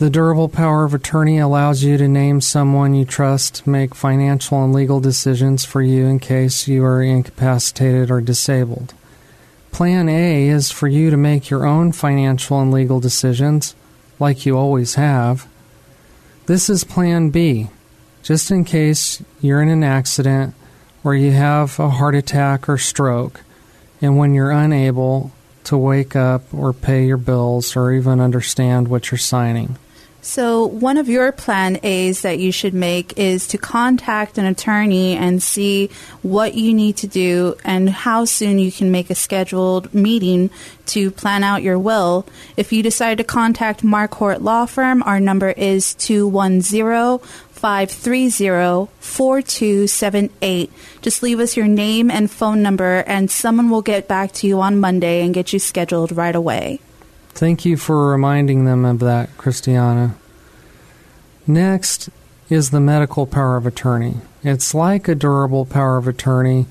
The 0.00 0.08
durable 0.08 0.48
power 0.48 0.84
of 0.84 0.94
attorney 0.94 1.38
allows 1.38 1.82
you 1.82 1.98
to 1.98 2.08
name 2.08 2.40
someone 2.40 2.94
you 2.94 3.04
trust 3.04 3.56
to 3.56 3.68
make 3.68 3.94
financial 3.94 4.64
and 4.64 4.72
legal 4.72 4.98
decisions 4.98 5.66
for 5.66 5.82
you 5.82 6.06
in 6.06 6.20
case 6.20 6.66
you 6.66 6.82
are 6.86 7.02
incapacitated 7.02 8.10
or 8.10 8.22
disabled. 8.22 8.94
Plan 9.72 10.08
A 10.08 10.48
is 10.48 10.70
for 10.70 10.88
you 10.88 11.10
to 11.10 11.18
make 11.18 11.50
your 11.50 11.66
own 11.66 11.92
financial 11.92 12.62
and 12.62 12.72
legal 12.72 12.98
decisions, 12.98 13.74
like 14.18 14.46
you 14.46 14.56
always 14.56 14.94
have. 14.94 15.46
This 16.46 16.70
is 16.70 16.82
Plan 16.82 17.28
B, 17.28 17.68
just 18.22 18.50
in 18.50 18.64
case 18.64 19.22
you're 19.42 19.60
in 19.60 19.68
an 19.68 19.84
accident 19.84 20.54
or 21.04 21.14
you 21.14 21.32
have 21.32 21.78
a 21.78 21.90
heart 21.90 22.14
attack 22.14 22.70
or 22.70 22.78
stroke, 22.78 23.42
and 24.00 24.16
when 24.16 24.32
you're 24.32 24.50
unable 24.50 25.30
to 25.64 25.76
wake 25.76 26.16
up 26.16 26.42
or 26.54 26.72
pay 26.72 27.04
your 27.04 27.18
bills 27.18 27.76
or 27.76 27.92
even 27.92 28.18
understand 28.18 28.88
what 28.88 29.10
you're 29.10 29.18
signing. 29.18 29.76
So, 30.22 30.66
one 30.66 30.98
of 30.98 31.08
your 31.08 31.32
plan 31.32 31.80
A's 31.82 32.20
that 32.22 32.38
you 32.38 32.52
should 32.52 32.74
make 32.74 33.18
is 33.18 33.46
to 33.48 33.58
contact 33.58 34.36
an 34.36 34.44
attorney 34.44 35.16
and 35.16 35.42
see 35.42 35.88
what 36.20 36.54
you 36.54 36.74
need 36.74 36.98
to 36.98 37.06
do 37.06 37.56
and 37.64 37.88
how 37.88 38.26
soon 38.26 38.58
you 38.58 38.70
can 38.70 38.90
make 38.90 39.08
a 39.08 39.14
scheduled 39.14 39.94
meeting 39.94 40.50
to 40.86 41.10
plan 41.10 41.42
out 41.42 41.62
your 41.62 41.78
will. 41.78 42.26
If 42.58 42.70
you 42.70 42.82
decide 42.82 43.16
to 43.16 43.24
contact 43.24 43.82
Marquardt 43.82 44.42
Law 44.42 44.66
Firm, 44.66 45.02
our 45.04 45.20
number 45.20 45.52
is 45.52 45.94
210 45.94 47.26
530 47.52 48.90
4278. 49.00 50.72
Just 51.00 51.22
leave 51.22 51.40
us 51.40 51.56
your 51.56 51.66
name 51.66 52.10
and 52.10 52.30
phone 52.30 52.62
number, 52.62 53.04
and 53.06 53.30
someone 53.30 53.70
will 53.70 53.82
get 53.82 54.06
back 54.06 54.32
to 54.32 54.46
you 54.46 54.60
on 54.60 54.80
Monday 54.80 55.24
and 55.24 55.32
get 55.32 55.54
you 55.54 55.58
scheduled 55.58 56.12
right 56.12 56.36
away. 56.36 56.78
Thank 57.32 57.64
you 57.64 57.76
for 57.76 58.08
reminding 58.10 58.64
them 58.64 58.84
of 58.84 58.98
that, 59.00 59.36
Christiana. 59.38 60.14
Next 61.46 62.10
is 62.50 62.70
the 62.70 62.80
medical 62.80 63.26
power 63.26 63.56
of 63.56 63.66
attorney. 63.66 64.16
It's 64.42 64.74
like 64.74 65.08
a 65.08 65.14
durable 65.14 65.64
power 65.64 65.96
of 65.96 66.08
attorney. 66.08 66.66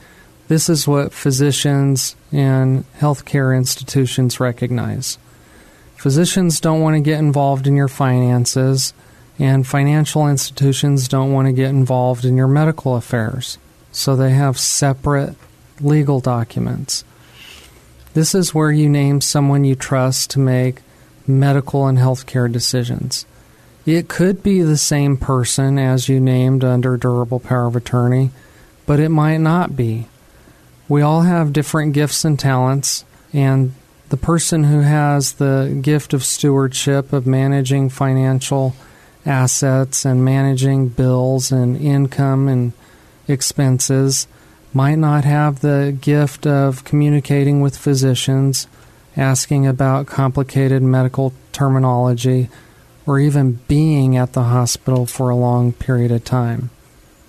This 0.48 0.70
is 0.70 0.88
what 0.88 1.14
physicians 1.14 2.16
and 2.32 2.84
healthcare 3.00 3.56
institutions 3.56 4.40
recognize. 4.40 5.18
Physicians 5.96 6.60
don't 6.60 6.82
want 6.82 6.96
to 6.96 7.02
get 7.02 7.20
involved 7.20 7.68
in 7.68 7.76
your 7.76 7.88
finances, 7.88 8.94
and 9.38 9.66
financial 9.66 10.28
institutions 10.28 11.08
don't 11.08 11.34
want 11.34 11.48
to 11.48 11.54
get 11.54 11.70
involved 11.70 12.26
in 12.26 12.38
your 12.38 12.48
medical 12.48 12.96
affairs. 12.96 13.58
So 13.92 14.16
they 14.16 14.32
have 14.32 14.58
separate 14.58 15.36
legal 15.82 16.20
documents. 16.20 17.04
This 18.14 18.34
is 18.34 18.56
where 18.56 18.72
you 18.72 18.90
name 18.90 19.22
someone 19.22 19.64
you 19.64 19.76
trust 19.76 20.32
to 20.32 20.40
make 20.40 20.82
medical 21.28 21.88
and 21.88 21.98
healthcare 21.98 22.52
decisions. 22.52 23.26
It 23.86 24.08
could 24.08 24.44
be 24.44 24.62
the 24.62 24.78
same 24.78 25.16
person 25.18 25.78
as 25.78 26.10
you 26.10 26.20
named 26.20 26.64
under 26.64 26.98
durable 26.98 27.40
power 27.40 27.66
of 27.66 27.76
attorney, 27.76 28.32
but 28.86 29.00
it 29.00 29.10
might 29.10 29.38
not 29.38 29.76
be. 29.76 30.08
We 30.88 31.02
all 31.02 31.22
have 31.22 31.54
different 31.54 31.94
gifts 31.94 32.26
and 32.26 32.40
talents, 32.40 33.06
and 33.32 33.74
the 34.10 34.18
person 34.18 34.64
who 34.66 34.82
has 34.82 35.34
the 35.34 35.80
gift 35.82 36.14
of 36.14 36.24
stewardship, 36.24 37.14
of 37.14 37.28
managing 37.28 37.90
financial 37.90 38.76
assets 39.26 40.04
and 40.04 40.26
managing 40.26 40.90
bills 40.90 41.52
and 41.52 41.78
income 41.78 42.48
and 42.48 42.74
expenses, 43.28 44.28
might 44.74 44.96
not 44.96 45.26
have 45.26 45.60
the 45.60 45.98
gift 46.00 46.46
of 46.46 46.84
communicating 46.84 47.62
with 47.62 47.78
physicians, 47.78 48.68
asking 49.18 49.66
about 49.66 50.08
complicated 50.08 50.82
medical 50.82 51.34
terminology, 51.52 52.50
or 53.06 53.20
even 53.20 53.60
being 53.68 54.16
at 54.16 54.34
the 54.34 54.44
hospital 54.44 55.06
for 55.06 55.30
a 55.30 55.36
long 55.36 55.74
period 55.74 56.12
of 56.12 56.24
time. 56.24 56.70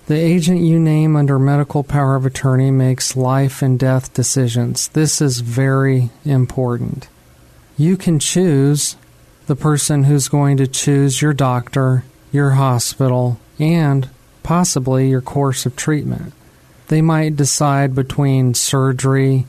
The 0.07 0.15
agent 0.15 0.61
you 0.61 0.79
name 0.79 1.15
under 1.15 1.39
medical 1.39 1.83
power 1.83 2.15
of 2.15 2.25
attorney 2.25 2.69
makes 2.69 3.15
life 3.15 3.61
and 3.61 3.79
death 3.79 4.13
decisions. 4.13 4.89
This 4.89 5.21
is 5.21 5.39
very 5.39 6.09
important. 6.25 7.07
You 7.77 7.97
can 7.97 8.19
choose 8.19 8.95
the 9.47 9.55
person 9.55 10.03
who's 10.03 10.27
going 10.27 10.57
to 10.57 10.67
choose 10.67 11.21
your 11.21 11.33
doctor, 11.33 12.03
your 12.31 12.51
hospital, 12.51 13.39
and 13.57 14.09
possibly 14.43 15.09
your 15.09 15.21
course 15.21 15.65
of 15.65 15.75
treatment. 15.75 16.33
They 16.91 17.01
might 17.01 17.37
decide 17.37 17.95
between 17.95 18.53
surgery, 18.53 19.45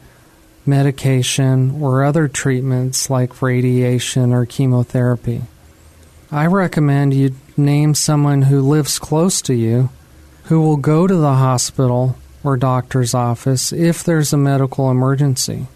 medication, 0.64 1.83
or 1.83 2.05
other 2.05 2.28
treatments 2.28 3.11
like 3.11 3.42
radiation 3.42 4.33
or 4.33 4.46
chemotherapy. 4.46 5.42
I 6.31 6.46
recommend 6.46 7.14
you 7.14 7.35
name 7.57 7.96
someone 7.96 8.42
who 8.42 8.61
lives 8.61 9.00
close 9.00 9.42
to 9.42 9.55
you 9.55 9.90
who 10.44 10.61
will 10.61 10.76
go 10.76 11.09
to 11.09 11.16
the 11.16 11.35
hospital 11.35 12.16
or 12.44 12.57
doctor's 12.57 13.12
office 13.12 13.72
if 13.72 14.05
there's 14.05 14.33
a 14.33 14.37
medical 14.37 14.88
emergency. 14.88 15.66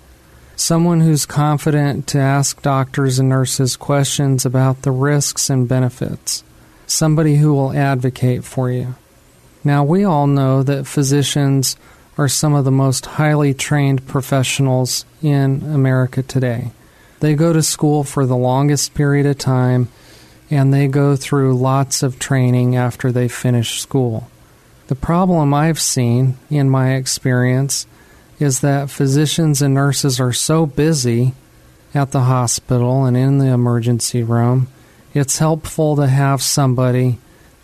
Someone 0.54 1.00
who's 1.00 1.26
confident 1.26 2.06
to 2.06 2.20
ask 2.20 2.62
doctors 2.62 3.18
and 3.18 3.28
nurses 3.28 3.74
questions 3.74 4.46
about 4.46 4.82
the 4.82 4.92
risks 4.92 5.50
and 5.50 5.68
benefits. 5.68 6.44
Somebody 6.86 7.38
who 7.38 7.52
will 7.52 7.72
advocate 7.72 8.44
for 8.44 8.70
you. 8.70 8.94
Now, 9.66 9.82
we 9.82 10.04
all 10.04 10.28
know 10.28 10.62
that 10.62 10.86
physicians 10.86 11.74
are 12.16 12.28
some 12.28 12.54
of 12.54 12.64
the 12.64 12.70
most 12.70 13.04
highly 13.04 13.52
trained 13.52 14.06
professionals 14.06 15.04
in 15.24 15.60
America 15.74 16.22
today. 16.22 16.70
They 17.18 17.34
go 17.34 17.52
to 17.52 17.64
school 17.64 18.04
for 18.04 18.26
the 18.26 18.36
longest 18.36 18.94
period 18.94 19.26
of 19.26 19.38
time 19.38 19.88
and 20.52 20.72
they 20.72 20.86
go 20.86 21.16
through 21.16 21.56
lots 21.58 22.04
of 22.04 22.20
training 22.20 22.76
after 22.76 23.10
they 23.10 23.26
finish 23.26 23.80
school. 23.80 24.30
The 24.86 24.94
problem 24.94 25.52
I've 25.52 25.80
seen 25.80 26.38
in 26.48 26.70
my 26.70 26.94
experience 26.94 27.88
is 28.38 28.60
that 28.60 28.88
physicians 28.88 29.62
and 29.62 29.74
nurses 29.74 30.20
are 30.20 30.32
so 30.32 30.66
busy 30.66 31.34
at 31.92 32.12
the 32.12 32.20
hospital 32.20 33.04
and 33.04 33.16
in 33.16 33.38
the 33.38 33.48
emergency 33.48 34.22
room, 34.22 34.68
it's 35.12 35.38
helpful 35.38 35.96
to 35.96 36.06
have 36.06 36.40
somebody 36.40 37.18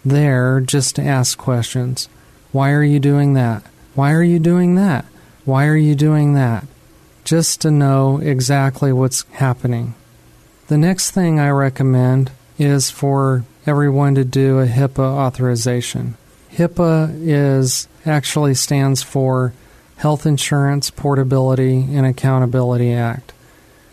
there 0.04 0.60
just 0.60 0.96
to 0.96 1.02
ask 1.02 1.38
questions. 1.38 2.08
Why 2.50 2.72
are 2.72 2.82
you 2.82 3.00
doing 3.00 3.34
that? 3.34 3.62
Why 3.94 4.12
are 4.12 4.22
you 4.22 4.38
doing 4.38 4.74
that? 4.74 5.04
Why 5.44 5.66
are 5.66 5.76
you 5.76 5.94
doing 5.94 6.34
that? 6.34 6.66
Just 7.24 7.60
to 7.62 7.70
know 7.70 8.18
exactly 8.18 8.92
what's 8.92 9.24
happening. 9.32 9.94
The 10.68 10.78
next 10.78 11.10
thing 11.10 11.38
I 11.38 11.50
recommend 11.50 12.30
is 12.58 12.90
for 12.90 13.44
everyone 13.66 14.14
to 14.16 14.24
do 14.24 14.58
a 14.58 14.66
HIPAA 14.66 15.00
authorization. 15.00 16.16
HIPAA 16.52 17.14
is 17.20 17.88
actually 18.04 18.54
stands 18.54 19.02
for 19.02 19.52
Health 19.96 20.26
Insurance 20.26 20.90
Portability 20.90 21.86
and 21.90 22.04
Accountability 22.04 22.92
Act. 22.92 23.32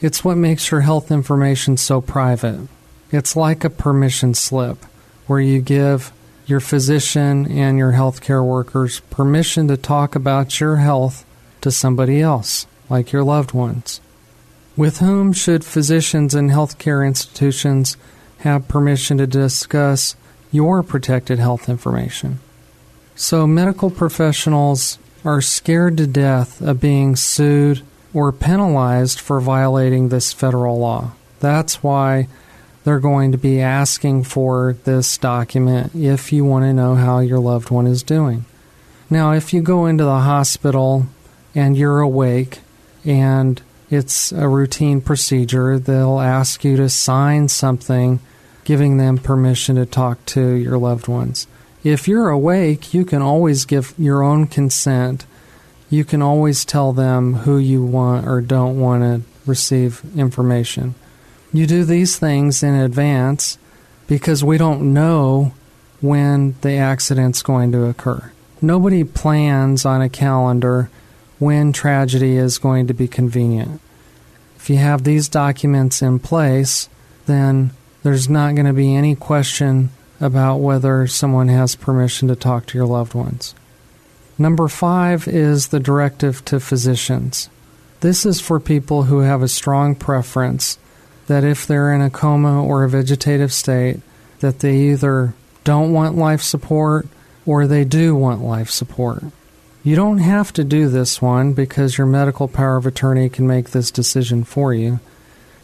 It's 0.01 0.23
what 0.23 0.37
makes 0.37 0.71
your 0.71 0.81
health 0.81 1.11
information 1.11 1.77
so 1.77 2.01
private. 2.01 2.67
It's 3.11 3.35
like 3.35 3.63
a 3.63 3.69
permission 3.69 4.33
slip 4.33 4.85
where 5.29 5.39
you 5.39 5.61
give 5.61 6.11
your 6.47 6.59
physician 6.59 7.45
and 7.51 7.77
your 7.77 7.91
healthcare 7.91 8.43
workers 8.43 8.99
permission 9.11 9.67
to 9.67 9.77
talk 9.77 10.15
about 10.15 10.59
your 10.59 10.77
health 10.77 11.23
to 11.61 11.69
somebody 11.69 12.19
else, 12.19 12.65
like 12.89 13.11
your 13.11 13.23
loved 13.23 13.51
ones. 13.51 14.01
With 14.75 14.97
whom 14.97 15.31
should 15.31 15.63
physicians 15.63 16.33
and 16.33 16.49
healthcare 16.49 17.05
institutions 17.05 17.95
have 18.39 18.67
permission 18.67 19.19
to 19.19 19.27
discuss 19.27 20.15
your 20.51 20.81
protected 20.81 21.37
health 21.37 21.69
information? 21.69 22.39
So, 23.15 23.45
medical 23.45 23.91
professionals 23.91 24.97
are 25.23 25.41
scared 25.41 25.97
to 25.97 26.07
death 26.07 26.59
of 26.61 26.81
being 26.81 27.15
sued 27.15 27.83
or 28.13 28.31
penalized 28.31 29.19
for 29.19 29.39
violating 29.39 30.09
this 30.09 30.33
federal 30.33 30.79
law. 30.79 31.11
That's 31.39 31.83
why 31.83 32.27
they're 32.83 32.99
going 32.99 33.31
to 33.31 33.37
be 33.37 33.59
asking 33.59 34.23
for 34.23 34.75
this 34.83 35.17
document 35.17 35.93
if 35.95 36.31
you 36.31 36.45
want 36.45 36.63
to 36.63 36.73
know 36.73 36.95
how 36.95 37.19
your 37.19 37.39
loved 37.39 37.69
one 37.69 37.87
is 37.87 38.03
doing. 38.03 38.45
Now, 39.09 39.31
if 39.33 39.53
you 39.53 39.61
go 39.61 39.85
into 39.85 40.03
the 40.03 40.19
hospital 40.19 41.07
and 41.55 41.75
you're 41.75 41.99
awake 41.99 42.59
and 43.03 43.61
it's 43.89 44.31
a 44.31 44.47
routine 44.47 45.01
procedure, 45.01 45.79
they'll 45.79 46.19
ask 46.19 46.63
you 46.63 46.77
to 46.77 46.89
sign 46.89 47.47
something 47.47 48.19
giving 48.63 48.97
them 48.97 49.17
permission 49.17 49.77
to 49.77 49.85
talk 49.85 50.23
to 50.27 50.51
your 50.51 50.77
loved 50.77 51.07
ones. 51.07 51.47
If 51.83 52.07
you're 52.07 52.29
awake, 52.29 52.93
you 52.93 53.03
can 53.03 53.21
always 53.21 53.65
give 53.65 53.95
your 53.97 54.21
own 54.21 54.45
consent. 54.45 55.25
You 55.89 56.05
can 56.05 56.21
always 56.21 56.65
tell 56.65 56.93
them 56.93 57.33
who 57.33 57.57
you 57.57 57.83
want 57.83 58.27
or 58.27 58.41
don't 58.41 58.79
want 58.79 59.01
to 59.01 59.49
receive 59.49 60.03
information. 60.15 60.93
You 61.51 61.65
do 61.65 61.83
these 61.83 62.17
things 62.17 62.61
in 62.61 62.75
advance 62.75 63.57
because 64.07 64.43
we 64.43 64.57
don't 64.57 64.93
know 64.93 65.53
when 66.01 66.55
the 66.61 66.77
accident's 66.77 67.41
going 67.41 67.71
to 67.71 67.85
occur. 67.85 68.31
Nobody 68.61 69.03
plans 69.03 69.85
on 69.85 70.01
a 70.01 70.09
calendar 70.09 70.89
when 71.39 71.73
tragedy 71.73 72.35
is 72.35 72.57
going 72.57 72.87
to 72.87 72.93
be 72.93 73.07
convenient. 73.07 73.81
If 74.57 74.69
you 74.69 74.77
have 74.77 75.03
these 75.03 75.29
documents 75.29 76.01
in 76.01 76.19
place, 76.19 76.89
then 77.25 77.71
there's 78.03 78.29
not 78.29 78.55
going 78.55 78.67
to 78.67 78.73
be 78.73 78.95
any 78.95 79.15
question 79.15 79.89
about 80.19 80.57
whether 80.57 81.07
someone 81.07 81.47
has 81.47 81.75
permission 81.75 82.27
to 82.27 82.35
talk 82.35 82.65
to 82.67 82.77
your 82.77 82.87
loved 82.87 83.13
ones. 83.13 83.55
Number 84.37 84.67
five 84.67 85.27
is 85.27 85.69
the 85.69 85.79
directive 85.79 86.43
to 86.45 86.59
physicians. 86.59 87.49
This 88.01 88.25
is 88.25 88.39
for 88.39 88.59
people 88.59 89.03
who 89.03 89.19
have 89.19 89.41
a 89.41 89.47
strong 89.47 89.95
preference 89.95 90.77
that 91.29 91.43
if 91.43 91.67
they're 91.67 91.93
in 91.93 92.01
a 92.01 92.09
coma 92.09 92.65
or 92.65 92.83
a 92.83 92.89
vegetative 92.89 93.53
state, 93.53 94.01
that 94.39 94.59
they 94.59 94.75
either 94.75 95.35
don't 95.63 95.93
want 95.93 96.17
life 96.17 96.41
support 96.41 97.07
or 97.45 97.67
they 97.67 97.85
do 97.85 98.15
want 98.15 98.41
life 98.41 98.69
support. 98.69 99.23
You 99.83 99.95
don't 99.95 100.17
have 100.17 100.51
to 100.53 100.63
do 100.63 100.89
this 100.89 101.21
one 101.21 101.53
because 101.53 101.99
your 101.99 102.07
medical 102.07 102.47
power 102.47 102.77
of 102.77 102.87
attorney 102.87 103.29
can 103.29 103.45
make 103.45 103.69
this 103.69 103.91
decision 103.91 104.43
for 104.43 104.73
you. 104.73 104.99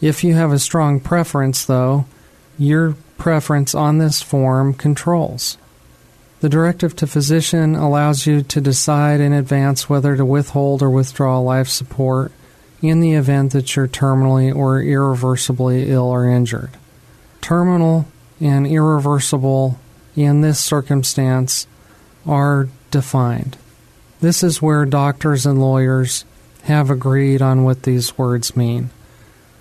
If 0.00 0.22
you 0.22 0.34
have 0.34 0.52
a 0.52 0.60
strong 0.60 1.00
preference, 1.00 1.64
though, 1.64 2.06
your 2.56 2.94
preference 3.18 3.74
on 3.74 3.98
this 3.98 4.22
form 4.22 4.72
controls. 4.72 5.58
The 6.42 6.48
directive 6.48 6.94
to 6.96 7.08
physician 7.08 7.74
allows 7.74 8.24
you 8.24 8.42
to 8.42 8.60
decide 8.60 9.18
in 9.18 9.32
advance 9.32 9.88
whether 9.88 10.16
to 10.16 10.24
withhold 10.24 10.80
or 10.80 10.90
withdraw 10.90 11.40
life 11.40 11.68
support 11.68 12.30
in 12.88 13.00
the 13.00 13.14
event 13.14 13.52
that 13.52 13.74
you're 13.74 13.88
terminally 13.88 14.54
or 14.54 14.80
irreversibly 14.80 15.90
ill 15.90 16.06
or 16.06 16.28
injured. 16.28 16.70
Terminal 17.40 18.06
and 18.40 18.66
irreversible 18.66 19.78
in 20.14 20.40
this 20.40 20.60
circumstance 20.60 21.66
are 22.26 22.68
defined. 22.90 23.56
This 24.20 24.42
is 24.42 24.62
where 24.62 24.84
doctors 24.84 25.46
and 25.46 25.60
lawyers 25.60 26.24
have 26.62 26.90
agreed 26.90 27.42
on 27.42 27.64
what 27.64 27.82
these 27.82 28.16
words 28.18 28.56
mean. 28.56 28.90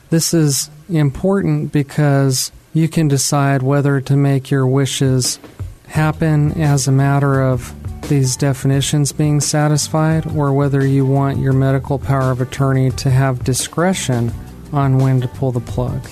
This 0.09 0.33
is 0.33 0.69
important 0.89 1.71
because 1.71 2.51
you 2.73 2.87
can 2.87 3.07
decide 3.07 3.61
whether 3.61 4.01
to 4.01 4.15
make 4.15 4.49
your 4.49 4.65
wishes 4.65 5.39
happen 5.87 6.59
as 6.61 6.87
a 6.87 6.91
matter 6.91 7.41
of 7.41 7.73
these 8.07 8.35
definitions 8.35 9.11
being 9.11 9.39
satisfied 9.41 10.25
or 10.35 10.53
whether 10.53 10.85
you 10.85 11.05
want 11.05 11.39
your 11.39 11.53
medical 11.53 11.99
power 11.99 12.31
of 12.31 12.41
attorney 12.41 12.91
to 12.91 13.09
have 13.09 13.43
discretion 13.43 14.31
on 14.71 14.99
when 14.99 15.21
to 15.21 15.27
pull 15.27 15.51
the 15.51 15.59
plug. 15.59 16.07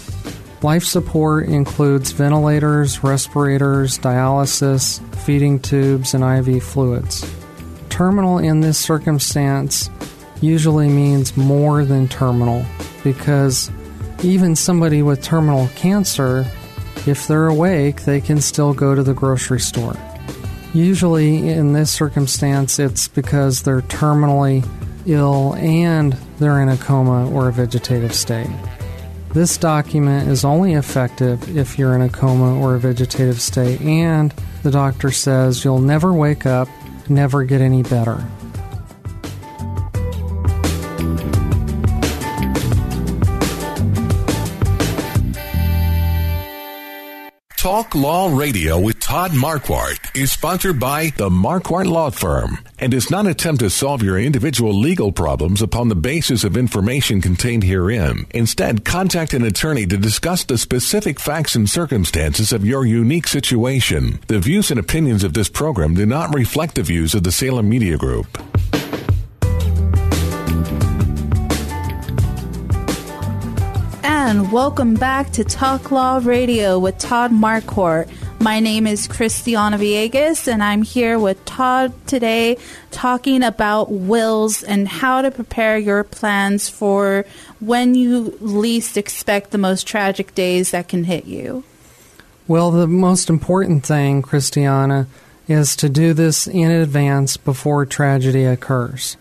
Life 0.62 0.84
support 0.86 1.48
includes 1.48 2.12
ventilators, 2.12 3.04
respirators, 3.04 4.00
dialysis, 4.00 5.02
feeding 5.26 5.60
tubes, 5.60 6.14
and 6.14 6.24
IV 6.24 6.64
fluids. 6.64 7.30
Terminal 7.90 8.38
in 8.38 8.62
this 8.62 8.78
circumstance 8.78 9.90
usually 10.42 10.88
means 10.88 11.36
more 11.36 11.84
than 11.86 12.08
terminal 12.08 12.66
because 13.04 13.70
even 14.24 14.56
somebody 14.56 15.04
with 15.04 15.22
terminal 15.22 15.68
cancer, 15.76 16.46
if 17.06 17.28
they're 17.28 17.48
awake, 17.48 18.04
they 18.04 18.22
can 18.22 18.40
still 18.40 18.74
go 18.74 18.96
to 18.96 19.04
the 19.04 19.14
grocery 19.14 19.60
store. 19.60 19.98
Usually, 20.74 21.50
in 21.50 21.74
this 21.74 21.92
circumstance, 21.92 22.80
it's 22.80 23.08
because 23.08 23.62
they're 23.62 23.82
terminally 23.82 24.68
ill 25.06 25.54
and 25.56 26.14
they're 26.40 26.62
in 26.62 26.70
a 26.70 26.78
coma 26.78 27.30
or 27.30 27.48
a 27.50 27.54
vegetative 27.54 28.14
state. 28.14 28.50
This 29.34 29.58
document 29.58 30.30
is 30.30 30.44
only 30.46 30.74
effective 30.74 31.56
if 31.58 31.78
you're 31.78 31.96
in 31.96 32.02
a 32.02 32.10
coma 32.10 32.60
or 32.60 32.76
a 32.76 32.80
vegetative 32.80 33.42
state, 33.42 33.82
and 33.82 34.34
the 34.64 34.72
doctor 34.72 35.12
says 35.12 35.64
you'll 35.64 35.80
never 35.80 36.14
wake 36.14 36.46
up, 36.46 36.68
never 37.10 37.44
get 37.44 37.62
any 37.62 37.84
better. 37.84 38.24
Talk 47.64 47.96
Law 47.96 48.28
Radio 48.28 48.78
with 48.78 49.00
Todd 49.00 49.32
Marquardt 49.32 50.22
is 50.22 50.34
sponsored 50.34 50.82
by 50.82 51.14
the 51.16 51.30
Marquardt 51.30 51.86
Law 51.86 52.10
Firm 52.10 52.58
and 52.78 52.92
does 52.92 53.10
not 53.10 53.26
attempt 53.26 53.62
to 53.62 53.70
solve 53.70 54.04
your 54.04 54.20
individual 54.20 54.78
legal 54.78 55.14
problems 55.14 55.62
upon 55.62 55.88
the 55.88 55.96
basis 55.96 56.44
of 56.44 56.58
information 56.58 57.22
contained 57.22 57.64
herein. 57.64 58.26
Instead, 58.32 58.84
contact 58.84 59.34
an 59.34 59.46
attorney 59.46 59.86
to 59.86 59.96
discuss 59.96 60.44
the 60.44 60.58
specific 60.58 61.22
facts 61.22 61.56
and 61.56 61.70
circumstances 61.70 62.52
of 62.52 62.66
your 62.66 62.86
unique 62.86 63.30
situation. 63.30 64.20
The 64.28 64.40
views 64.40 64.70
and 64.70 64.78
opinions 64.78 65.24
of 65.24 65.34
this 65.34 65.48
program 65.48 65.94
do 65.94 66.06
not 66.06 66.36
reflect 66.36 66.76
the 66.76 66.84
views 66.84 67.16
of 67.16 67.24
the 67.24 67.32
Salem 67.32 67.70
Media 67.70 67.96
Group. 67.96 68.28
And 74.26 74.54
welcome 74.54 74.94
back 74.94 75.32
to 75.32 75.44
Talk 75.44 75.92
Law 75.92 76.22
Radio 76.24 76.80
with 76.80 76.98
Todd 76.98 77.32
Marquardt. 77.32 78.10
My 78.40 78.62
name 78.62 78.88
is 78.88 79.06
Christiana 79.06 79.78
Villegas, 79.78 80.48
and 80.48 80.64
I'm 80.64 80.82
here 80.82 81.20
with 81.20 81.44
Todd 81.44 81.92
today 82.08 82.58
talking 82.90 83.44
about 83.44 83.92
wills 83.92 84.64
and 84.64 84.88
how 84.88 85.24
to 85.24 85.30
prepare 85.30 85.78
your 85.78 86.06
plans 86.06 86.70
for 86.70 87.26
when 87.60 87.96
you 87.96 88.38
least 88.40 88.96
expect 88.96 89.52
the 89.52 89.58
most 89.58 89.86
tragic 89.86 90.34
days 90.34 90.72
that 90.72 90.88
can 90.88 91.04
hit 91.04 91.26
you. 91.26 91.66
Well, 92.48 92.72
the 92.72 92.88
most 92.88 93.30
important 93.30 93.86
thing, 93.86 94.22
Christiana, 94.22 95.08
is 95.50 95.76
to 95.76 95.90
do 95.90 96.14
this 96.14 96.48
in 96.48 96.72
advance 96.72 97.36
before 97.36 97.86
tragedy 97.86 98.46
occurs. 98.46 99.18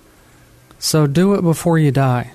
So 0.79 1.09
do 1.09 1.35
it 1.35 1.43
before 1.43 1.77
you 1.77 1.91
die. 1.91 2.31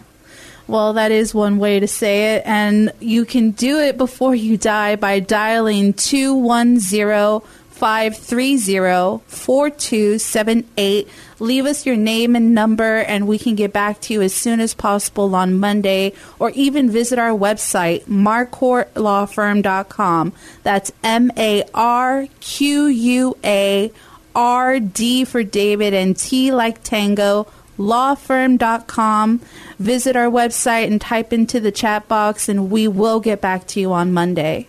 Well, 0.67 0.93
that 0.93 1.11
is 1.11 1.33
one 1.33 1.59
way 1.59 1.79
to 1.79 1.87
say 1.87 2.35
it. 2.35 2.43
And 2.45 2.91
you 2.99 3.23
can 3.23 3.51
do 3.51 3.79
it 3.79 3.97
before 3.97 4.35
you 4.35 4.57
die 4.57 4.97
by 4.97 5.21
dialing 5.21 5.93
210 5.93 7.41
530 7.77 9.23
4278. 9.27 11.07
Leave 11.39 11.67
us 11.67 11.85
your 11.85 11.95
name 11.95 12.35
and 12.35 12.55
number, 12.55 12.97
and 12.97 13.27
we 13.27 13.37
can 13.37 13.53
get 13.55 13.71
back 13.71 14.01
to 14.01 14.11
you 14.13 14.23
as 14.23 14.33
soon 14.33 14.59
as 14.59 14.73
possible 14.73 15.35
on 15.35 15.59
Monday, 15.59 16.13
or 16.39 16.49
even 16.51 16.89
visit 16.89 17.19
our 17.19 17.37
website, 17.37 18.05
marquardtlawfirm.com. 18.05 20.33
That's 20.63 20.91
M 21.03 21.31
A 21.37 21.63
R 21.75 22.27
Q 22.39 22.87
U 22.87 23.37
A 23.43 23.91
R 24.35 24.79
D 24.79 25.23
for 25.23 25.43
David 25.43 25.93
and 25.93 26.17
T 26.17 26.51
like 26.51 26.83
Tango 26.83 27.45
lawfirm.com. 27.77 29.41
Visit 29.79 30.15
our 30.15 30.29
website 30.29 30.87
and 30.87 30.99
type 30.99 31.31
into 31.31 31.59
the 31.59 31.71
chat 31.71 32.07
box, 32.07 32.49
and 32.49 32.71
we 32.71 32.87
will 32.87 33.19
get 33.19 33.41
back 33.41 33.67
to 33.67 33.79
you 33.79 33.93
on 33.93 34.11
Monday. 34.11 34.67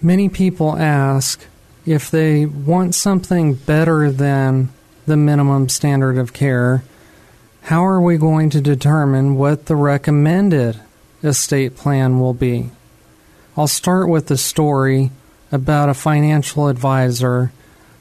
Many 0.00 0.28
people 0.28 0.76
ask 0.76 1.44
if 1.84 2.10
they 2.10 2.46
want 2.46 2.94
something 2.94 3.54
better 3.54 4.10
than 4.10 4.68
the 5.06 5.16
minimum 5.16 5.68
standard 5.68 6.16
of 6.16 6.32
care, 6.32 6.84
how 7.62 7.84
are 7.84 8.00
we 8.00 8.16
going 8.16 8.50
to 8.50 8.60
determine 8.60 9.34
what 9.34 9.66
the 9.66 9.76
recommended 9.76 10.80
estate 11.22 11.76
plan 11.76 12.20
will 12.20 12.34
be? 12.34 12.70
I'll 13.56 13.66
start 13.66 14.08
with 14.08 14.28
the 14.28 14.38
story 14.38 15.10
about 15.52 15.88
a 15.88 15.94
financial 15.94 16.68
advisor 16.68 17.52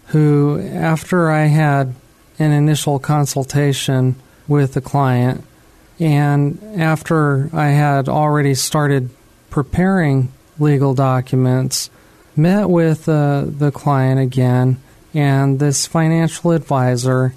who, 0.07 0.59
after 0.59 1.29
I 1.29 1.45
had 1.45 1.95
an 2.37 2.51
initial 2.51 2.99
consultation 2.99 4.15
with 4.47 4.73
the 4.73 4.81
client, 4.81 5.43
and 5.99 6.59
after 6.79 7.49
I 7.53 7.69
had 7.69 8.07
already 8.07 8.53
started 8.55 9.09
preparing 9.49 10.31
legal 10.57 10.93
documents, 10.93 11.89
met 12.35 12.69
with 12.69 13.09
uh, 13.09 13.45
the 13.45 13.71
client 13.71 14.19
again, 14.19 14.81
and 15.13 15.59
this 15.59 15.85
financial 15.85 16.51
advisor 16.51 17.33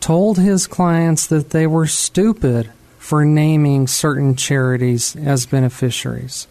told 0.00 0.38
his 0.38 0.66
clients 0.66 1.26
that 1.26 1.50
they 1.50 1.66
were 1.66 1.86
stupid 1.86 2.70
for 2.98 3.24
naming 3.24 3.86
certain 3.86 4.34
charities 4.34 5.16
as 5.16 5.46
beneficiaries. 5.46 6.46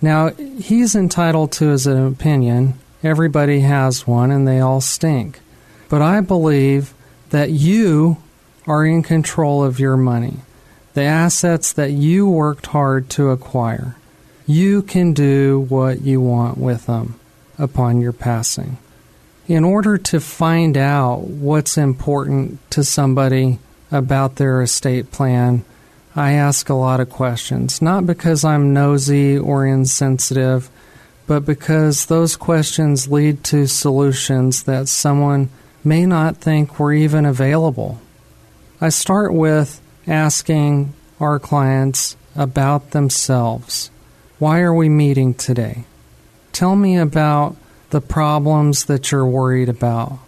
Now, 0.00 0.30
he's 0.30 0.94
entitled 0.94 1.52
to 1.52 1.68
his 1.68 1.86
opinion. 1.86 2.78
Everybody 3.02 3.60
has 3.60 4.06
one, 4.06 4.30
and 4.30 4.46
they 4.46 4.60
all 4.60 4.80
stink. 4.80 5.40
But 5.88 6.02
I 6.02 6.20
believe 6.20 6.94
that 7.30 7.50
you 7.50 8.18
are 8.66 8.84
in 8.84 9.02
control 9.02 9.64
of 9.64 9.80
your 9.80 9.96
money, 9.96 10.38
the 10.98 11.04
assets 11.04 11.74
that 11.74 11.92
you 11.92 12.28
worked 12.28 12.66
hard 12.66 13.08
to 13.08 13.30
acquire. 13.30 13.94
You 14.48 14.82
can 14.82 15.12
do 15.12 15.60
what 15.68 16.00
you 16.02 16.20
want 16.20 16.58
with 16.58 16.86
them 16.86 17.20
upon 17.56 18.00
your 18.00 18.12
passing. 18.12 18.78
In 19.46 19.62
order 19.62 19.96
to 19.96 20.18
find 20.18 20.76
out 20.76 21.20
what's 21.20 21.78
important 21.78 22.58
to 22.72 22.82
somebody 22.82 23.60
about 23.92 24.36
their 24.36 24.60
estate 24.60 25.12
plan, 25.12 25.64
I 26.16 26.32
ask 26.32 26.68
a 26.68 26.74
lot 26.74 26.98
of 26.98 27.10
questions, 27.10 27.80
not 27.80 28.04
because 28.04 28.44
I'm 28.44 28.74
nosy 28.74 29.38
or 29.38 29.64
insensitive, 29.64 30.68
but 31.28 31.46
because 31.46 32.06
those 32.06 32.34
questions 32.34 33.06
lead 33.06 33.44
to 33.44 33.68
solutions 33.68 34.64
that 34.64 34.88
someone 34.88 35.50
may 35.84 36.06
not 36.06 36.38
think 36.38 36.80
were 36.80 36.92
even 36.92 37.24
available. 37.24 38.00
I 38.80 38.88
start 38.88 39.32
with 39.32 39.80
asking 40.08 40.94
our 41.20 41.38
clients 41.38 42.16
about 42.34 42.90
themselves. 42.90 43.90
Why 44.38 44.60
are 44.60 44.74
we 44.74 44.88
meeting 44.88 45.34
today? 45.34 45.84
Tell 46.52 46.76
me 46.76 46.96
about 46.96 47.56
the 47.90 48.00
problems 48.00 48.86
that 48.86 49.10
you're 49.10 49.26
worried 49.26 49.68
about. 49.68 50.18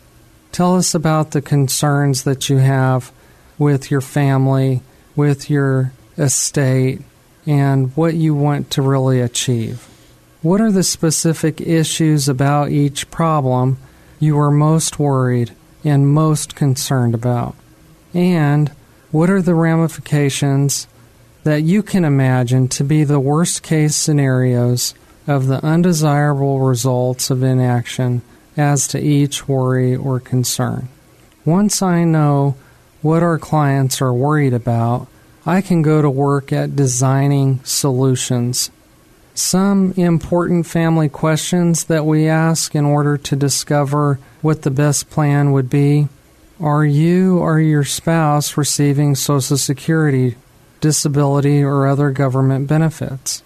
Tell 0.52 0.76
us 0.76 0.94
about 0.94 1.30
the 1.30 1.42
concerns 1.42 2.24
that 2.24 2.48
you 2.48 2.58
have 2.58 3.12
with 3.58 3.90
your 3.90 4.00
family, 4.00 4.82
with 5.14 5.48
your 5.48 5.92
estate 6.18 7.00
and 7.46 7.96
what 7.96 8.14
you 8.14 8.34
want 8.34 8.70
to 8.72 8.82
really 8.82 9.20
achieve. 9.20 9.86
What 10.42 10.60
are 10.60 10.72
the 10.72 10.82
specific 10.82 11.60
issues 11.60 12.28
about 12.28 12.70
each 12.70 13.10
problem 13.10 13.78
you 14.18 14.38
are 14.38 14.50
most 14.50 14.98
worried 14.98 15.52
and 15.84 16.08
most 16.08 16.54
concerned 16.54 17.14
about? 17.14 17.54
And 18.12 18.72
what 19.10 19.28
are 19.28 19.42
the 19.42 19.54
ramifications 19.54 20.86
that 21.42 21.62
you 21.62 21.82
can 21.82 22.04
imagine 22.04 22.68
to 22.68 22.84
be 22.84 23.02
the 23.02 23.20
worst 23.20 23.62
case 23.62 23.96
scenarios 23.96 24.94
of 25.26 25.46
the 25.46 25.64
undesirable 25.64 26.60
results 26.60 27.30
of 27.30 27.42
inaction 27.42 28.22
as 28.56 28.86
to 28.88 29.00
each 29.00 29.48
worry 29.48 29.96
or 29.96 30.20
concern? 30.20 30.88
Once 31.44 31.82
I 31.82 32.04
know 32.04 32.56
what 33.02 33.22
our 33.22 33.38
clients 33.38 34.00
are 34.02 34.12
worried 34.12 34.52
about, 34.52 35.08
I 35.46 35.62
can 35.62 35.82
go 35.82 36.02
to 36.02 36.10
work 36.10 36.52
at 36.52 36.76
designing 36.76 37.60
solutions. 37.64 38.70
Some 39.34 39.92
important 39.96 40.66
family 40.66 41.08
questions 41.08 41.84
that 41.84 42.04
we 42.04 42.28
ask 42.28 42.74
in 42.74 42.84
order 42.84 43.16
to 43.16 43.36
discover 43.36 44.18
what 44.42 44.62
the 44.62 44.70
best 44.70 45.08
plan 45.08 45.52
would 45.52 45.70
be 45.70 46.08
are 46.60 46.84
you 46.84 47.38
or 47.38 47.58
your 47.58 47.84
spouse 47.84 48.56
receiving 48.56 49.14
Social 49.14 49.56
Security, 49.56 50.36
disability, 50.80 51.62
or 51.62 51.86
other 51.86 52.10
government 52.10 52.68
benefits? 52.68 53.42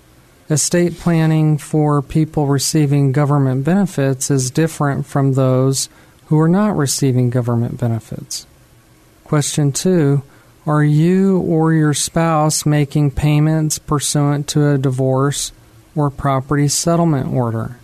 Estate 0.50 0.98
planning 0.98 1.56
for 1.56 2.02
people 2.02 2.48
receiving 2.48 3.12
government 3.12 3.64
benefits 3.64 4.30
is 4.30 4.50
different 4.50 5.06
from 5.06 5.32
those 5.32 5.88
who 6.26 6.38
are 6.38 6.48
not 6.48 6.76
receiving 6.76 7.30
government 7.30 7.78
benefits. 7.78 8.46
Question 9.22 9.70
two 9.70 10.22
Are 10.66 10.82
you 10.82 11.38
or 11.38 11.72
your 11.72 11.94
spouse 11.94 12.66
making 12.66 13.12
payments 13.12 13.78
pursuant 13.78 14.48
to 14.48 14.68
a 14.68 14.78
divorce 14.78 15.52
or 15.94 16.10
property 16.10 16.66
settlement 16.66 17.32
order? 17.32 17.78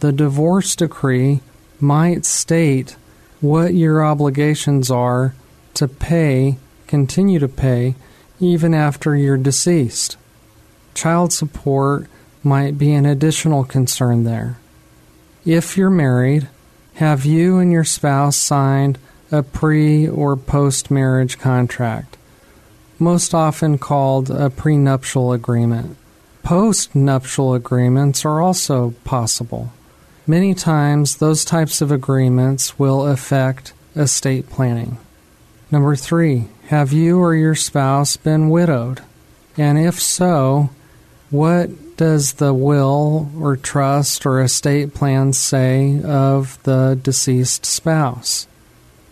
The 0.00 0.12
divorce 0.12 0.74
decree 0.74 1.42
might 1.80 2.24
state 2.24 2.96
what 3.40 3.74
your 3.74 4.04
obligations 4.04 4.90
are 4.90 5.34
to 5.74 5.86
pay, 5.88 6.58
continue 6.86 7.38
to 7.38 7.48
pay, 7.48 7.94
even 8.40 8.74
after 8.74 9.16
you're 9.16 9.36
deceased. 9.36 10.16
Child 10.94 11.32
support 11.32 12.08
might 12.42 12.78
be 12.78 12.92
an 12.92 13.06
additional 13.06 13.64
concern 13.64 14.24
there. 14.24 14.58
If 15.44 15.76
you're 15.76 15.90
married, 15.90 16.48
have 16.94 17.24
you 17.24 17.58
and 17.58 17.70
your 17.70 17.84
spouse 17.84 18.36
signed 18.36 18.98
a 19.30 19.42
pre 19.42 20.08
or 20.08 20.36
post 20.36 20.90
marriage 20.90 21.38
contract, 21.38 22.16
most 22.98 23.34
often 23.34 23.78
called 23.78 24.30
a 24.30 24.50
prenuptial 24.50 25.32
agreement? 25.32 25.96
Post 26.42 26.94
nuptial 26.94 27.54
agreements 27.54 28.24
are 28.24 28.40
also 28.40 28.94
possible. 29.04 29.72
Many 30.30 30.52
times, 30.52 31.16
those 31.16 31.42
types 31.42 31.80
of 31.80 31.90
agreements 31.90 32.78
will 32.78 33.06
affect 33.06 33.72
estate 33.96 34.50
planning. 34.50 34.98
Number 35.70 35.96
three, 35.96 36.48
have 36.66 36.92
you 36.92 37.18
or 37.18 37.34
your 37.34 37.54
spouse 37.54 38.18
been 38.18 38.50
widowed? 38.50 39.00
And 39.56 39.78
if 39.78 39.98
so, 39.98 40.68
what 41.30 41.96
does 41.96 42.34
the 42.34 42.52
will 42.52 43.30
or 43.40 43.56
trust 43.56 44.26
or 44.26 44.42
estate 44.42 44.92
plan 44.92 45.32
say 45.32 46.02
of 46.02 46.62
the 46.64 47.00
deceased 47.02 47.64
spouse? 47.64 48.46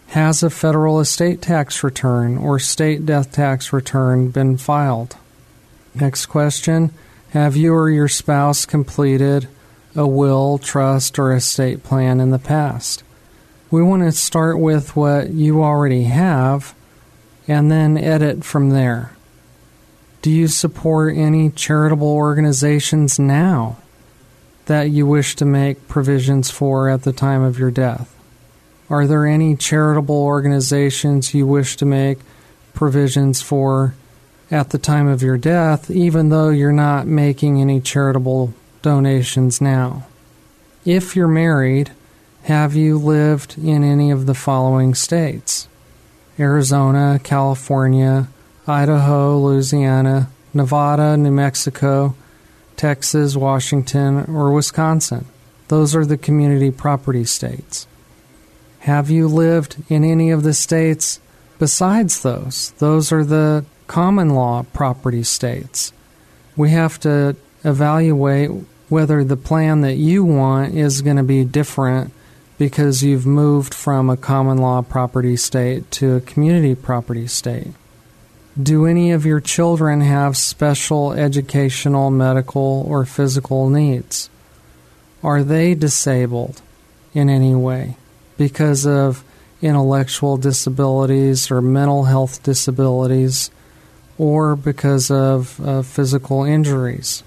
Has 0.08 0.42
a 0.42 0.50
federal 0.50 1.00
estate 1.00 1.40
tax 1.40 1.82
return 1.82 2.36
or 2.36 2.58
state 2.58 3.06
death 3.06 3.32
tax 3.32 3.72
return 3.72 4.28
been 4.28 4.58
filed? 4.58 5.16
Next 5.94 6.26
question 6.26 6.92
Have 7.30 7.56
you 7.56 7.72
or 7.72 7.88
your 7.88 8.08
spouse 8.08 8.66
completed 8.66 9.48
a 9.96 10.06
will, 10.06 10.58
trust, 10.58 11.18
or 11.18 11.32
estate 11.34 11.82
plan 11.82 12.20
in 12.20 12.30
the 12.30 12.38
past. 12.38 13.02
We 13.70 13.82
want 13.82 14.02
to 14.02 14.12
start 14.12 14.60
with 14.60 14.94
what 14.94 15.30
you 15.30 15.62
already 15.62 16.04
have 16.04 16.74
and 17.48 17.70
then 17.70 17.96
edit 17.96 18.44
from 18.44 18.70
there. 18.70 19.16
Do 20.22 20.30
you 20.30 20.48
support 20.48 21.16
any 21.16 21.50
charitable 21.50 22.08
organizations 22.08 23.18
now 23.18 23.76
that 24.66 24.90
you 24.90 25.06
wish 25.06 25.36
to 25.36 25.44
make 25.44 25.88
provisions 25.88 26.50
for 26.50 26.88
at 26.88 27.02
the 27.02 27.12
time 27.12 27.42
of 27.42 27.58
your 27.58 27.70
death? 27.70 28.12
Are 28.88 29.06
there 29.06 29.26
any 29.26 29.56
charitable 29.56 30.16
organizations 30.16 31.34
you 31.34 31.46
wish 31.46 31.76
to 31.76 31.84
make 31.84 32.18
provisions 32.74 33.42
for 33.42 33.94
at 34.50 34.70
the 34.70 34.78
time 34.78 35.08
of 35.08 35.22
your 35.22 35.36
death, 35.36 35.90
even 35.90 36.28
though 36.28 36.50
you're 36.50 36.72
not 36.72 37.06
making 37.06 37.60
any 37.60 37.80
charitable 37.80 38.52
donations 38.82 39.60
now. 39.60 40.06
If 40.84 41.16
you're 41.16 41.28
married, 41.28 41.90
have 42.44 42.74
you 42.76 42.98
lived 42.98 43.58
in 43.58 43.82
any 43.82 44.10
of 44.10 44.26
the 44.26 44.34
following 44.34 44.94
states? 44.94 45.68
Arizona, 46.38 47.20
California, 47.22 48.28
Idaho, 48.66 49.38
Louisiana, 49.38 50.30
Nevada, 50.54 51.16
New 51.16 51.30
Mexico, 51.30 52.14
Texas, 52.76 53.36
Washington, 53.36 54.26
or 54.34 54.52
Wisconsin. 54.52 55.26
Those 55.68 55.96
are 55.96 56.04
the 56.04 56.18
community 56.18 56.70
property 56.70 57.24
states. 57.24 57.86
Have 58.80 59.10
you 59.10 59.26
lived 59.26 59.82
in 59.88 60.04
any 60.04 60.30
of 60.30 60.44
the 60.44 60.54
states 60.54 61.18
besides 61.58 62.22
those? 62.22 62.70
Those 62.78 63.10
are 63.10 63.24
the 63.24 63.64
common 63.86 64.30
law 64.30 64.64
property 64.72 65.24
states. 65.24 65.92
We 66.56 66.70
have 66.70 67.00
to 67.00 67.36
evaluate 67.66 68.50
whether 68.88 69.24
the 69.24 69.36
plan 69.36 69.80
that 69.80 69.96
you 69.96 70.24
want 70.24 70.74
is 70.74 71.02
going 71.02 71.16
to 71.16 71.24
be 71.24 71.44
different 71.44 72.12
because 72.58 73.02
you've 73.02 73.26
moved 73.26 73.74
from 73.74 74.08
a 74.08 74.16
common 74.16 74.56
law 74.56 74.80
property 74.80 75.36
state 75.36 75.90
to 75.90 76.14
a 76.14 76.20
community 76.20 76.74
property 76.74 77.26
state. 77.26 77.68
Do 78.60 78.86
any 78.86 79.10
of 79.10 79.26
your 79.26 79.40
children 79.40 80.00
have 80.00 80.36
special 80.36 81.12
educational, 81.12 82.10
medical, 82.10 82.86
or 82.88 83.04
physical 83.04 83.68
needs? 83.68 84.30
Are 85.22 85.42
they 85.42 85.74
disabled 85.74 86.62
in 87.12 87.28
any 87.28 87.54
way 87.54 87.96
because 88.38 88.86
of 88.86 89.24
intellectual 89.60 90.36
disabilities 90.36 91.50
or 91.50 91.60
mental 91.60 92.04
health 92.04 92.42
disabilities 92.42 93.50
or 94.16 94.56
because 94.56 95.10
of 95.10 95.60
uh, 95.60 95.82
physical 95.82 96.44
injuries? 96.44 97.22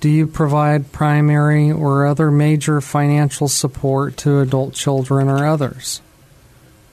Do 0.00 0.08
you 0.08 0.28
provide 0.28 0.92
primary 0.92 1.72
or 1.72 2.06
other 2.06 2.30
major 2.30 2.80
financial 2.80 3.48
support 3.48 4.16
to 4.18 4.38
adult 4.38 4.74
children 4.74 5.28
or 5.28 5.44
others? 5.44 6.00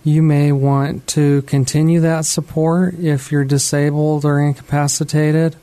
You 0.04 0.24
may 0.24 0.52
want 0.52 1.06
to 1.10 1.44
continue 1.44 2.00
that 2.02 2.26
support 2.26 2.96
if 2.96 3.32
you're 3.32 3.46
disabled 3.46 4.26
or 4.26 4.40
incapacitated, 4.40 5.56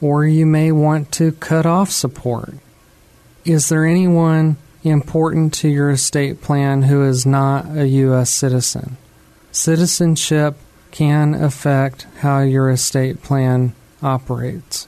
or 0.00 0.24
you 0.24 0.44
may 0.44 0.72
want 0.72 1.12
to 1.12 1.32
cut 1.32 1.66
off 1.66 1.90
support. 1.90 2.54
Is 3.44 3.68
there 3.68 3.86
anyone 3.86 4.56
important 4.82 5.54
to 5.54 5.68
your 5.68 5.90
estate 5.90 6.42
plan 6.42 6.82
who 6.82 7.04
is 7.04 7.24
not 7.24 7.76
a 7.76 7.86
U.S. 7.86 8.30
citizen? 8.30 8.96
Citizenship 9.52 10.56
can 10.90 11.34
affect 11.34 12.06
how 12.18 12.40
your 12.40 12.70
estate 12.70 13.22
plan 13.22 13.72
operates. 14.02 14.87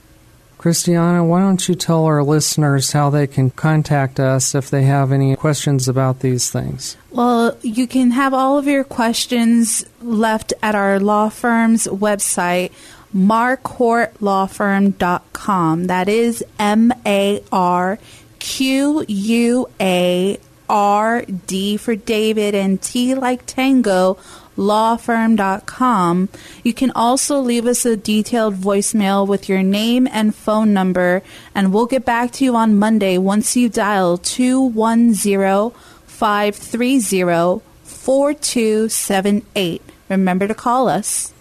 Christiana, 0.61 1.25
why 1.25 1.39
don't 1.39 1.67
you 1.67 1.73
tell 1.73 2.05
our 2.05 2.23
listeners 2.23 2.91
how 2.91 3.09
they 3.09 3.25
can 3.25 3.49
contact 3.49 4.19
us 4.19 4.53
if 4.53 4.69
they 4.69 4.83
have 4.83 5.11
any 5.11 5.35
questions 5.35 5.87
about 5.87 6.19
these 6.19 6.51
things? 6.51 6.97
Well, 7.09 7.57
you 7.63 7.87
can 7.87 8.11
have 8.11 8.35
all 8.35 8.59
of 8.59 8.67
your 8.67 8.83
questions 8.83 9.83
left 10.03 10.53
at 10.61 10.75
our 10.75 10.99
law 10.99 11.29
firm's 11.29 11.87
website, 11.87 12.71
marquardtlawfirm.com. 13.11 15.87
That 15.87 16.07
is 16.07 16.45
M 16.59 16.93
A 17.07 17.43
R 17.51 17.97
Q 18.37 19.03
U 19.07 19.67
A 19.79 20.37
R 20.69 21.25
D 21.47 21.77
for 21.77 21.95
David 21.95 22.53
and 22.53 22.79
T 22.79 23.15
like 23.15 23.47
Tango 23.47 24.19
lawfirm.com. 24.57 26.29
You 26.63 26.73
can 26.73 26.91
also 26.91 27.39
leave 27.39 27.65
us 27.65 27.85
a 27.85 27.97
detailed 27.97 28.55
voicemail 28.55 29.27
with 29.27 29.49
your 29.49 29.63
name 29.63 30.07
and 30.11 30.35
phone 30.35 30.73
number, 30.73 31.23
and 31.55 31.73
we'll 31.73 31.85
get 31.85 32.05
back 32.05 32.31
to 32.33 32.45
you 32.45 32.55
on 32.55 32.77
Monday 32.79 33.17
once 33.17 33.55
you 33.55 33.69
dial 33.69 34.17
210 34.17 35.71
530 36.05 37.61
4278. 37.83 39.81
Remember 40.09 40.47
to 40.47 40.53
call 40.53 40.87
us. 40.89 41.33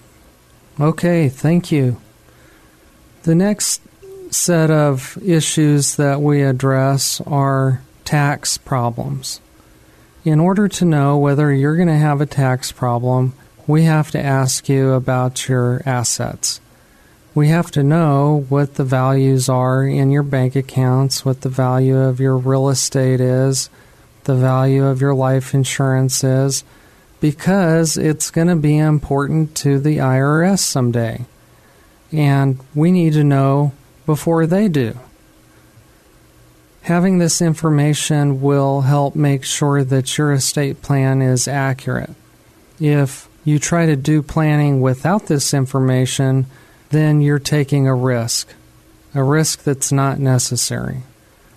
Okay, 0.78 1.28
thank 1.28 1.72
you. 1.72 2.01
The 3.24 3.35
next 3.35 3.82
set 4.30 4.70
of 4.70 5.18
issues 5.22 5.97
that 5.97 6.20
we 6.20 6.43
address 6.43 7.20
are 7.22 7.82
tax 8.05 8.57
problems. 8.59 9.41
In 10.23 10.39
order 10.39 10.68
to 10.68 10.85
know 10.85 11.16
whether 11.16 11.51
you're 11.51 11.77
going 11.77 11.89
to 11.89 11.95
have 11.97 12.21
a 12.21 12.27
tax 12.27 12.73
problem, 12.73 13.33
we 13.66 13.85
have 13.85 14.11
to 14.11 14.23
ask 14.23 14.68
you 14.68 14.93
about 14.93 15.49
your 15.49 15.81
assets. 15.87 16.61
we 17.35 17.49
have 17.49 17.71
to 17.71 17.83
know 17.83 18.45
what 18.49 18.75
the 18.75 18.85
values 18.85 19.49
are 19.49 19.85
in 19.85 20.11
your 20.11 20.25
bank 20.25 20.57
accounts, 20.57 21.25
what 21.25 21.41
the 21.43 21.49
value 21.49 21.97
of 21.97 22.21
your 22.21 22.37
real 22.37 22.68
estate 22.68 23.21
is, 23.21 23.71
the 24.25 24.35
value 24.35 24.85
of 24.85 25.01
your 25.01 25.14
life 25.14 25.55
insurance 25.55 26.25
is, 26.25 26.64
because 27.21 27.97
it's 27.97 28.31
going 28.31 28.49
to 28.49 28.57
be 28.57 28.77
important 28.77 29.55
to 29.55 29.79
the 29.79 29.99
IRS 29.99 30.59
someday. 30.59 31.25
And 32.11 32.59
we 32.75 32.91
need 32.91 33.12
to 33.12 33.25
know 33.25 33.73
before 34.07 34.47
they 34.47 34.68
do. 34.68 34.99
Having 36.83 37.18
this 37.18 37.43
information 37.43 38.41
will 38.41 38.81
help 38.83 39.14
make 39.14 39.45
sure 39.45 39.85
that 39.85 40.16
your 40.16 40.33
estate 40.33 40.83
plan 40.83 41.22
is 41.22 41.47
accurate. 41.47 42.11
If 42.78 43.28
you 43.45 43.59
try 43.59 43.87
to 43.87 43.97
do 43.97 44.22
planning 44.22 44.81
without 44.81 45.26
this 45.26 45.53
information, 45.53 46.47
then 46.89 47.20
you're 47.20 47.39
taking 47.39 47.87
a 47.87 47.95
risk, 47.95 48.53
a 49.14 49.22
risk 49.22 49.62
that's 49.62 49.93
not 49.93 50.18
necessary. 50.18 51.03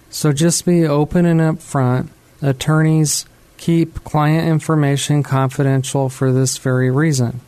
So 0.09 0.32
just 0.32 0.65
be 0.65 0.86
open 0.86 1.26
and 1.26 1.39
upfront. 1.39 2.09
Attorneys 2.41 3.26
keep 3.57 4.03
client 4.03 4.47
information 4.47 5.24
confidential 5.24 6.09
for 6.09 6.32
this 6.32 6.57
very 6.57 6.91
reason, 6.91 7.39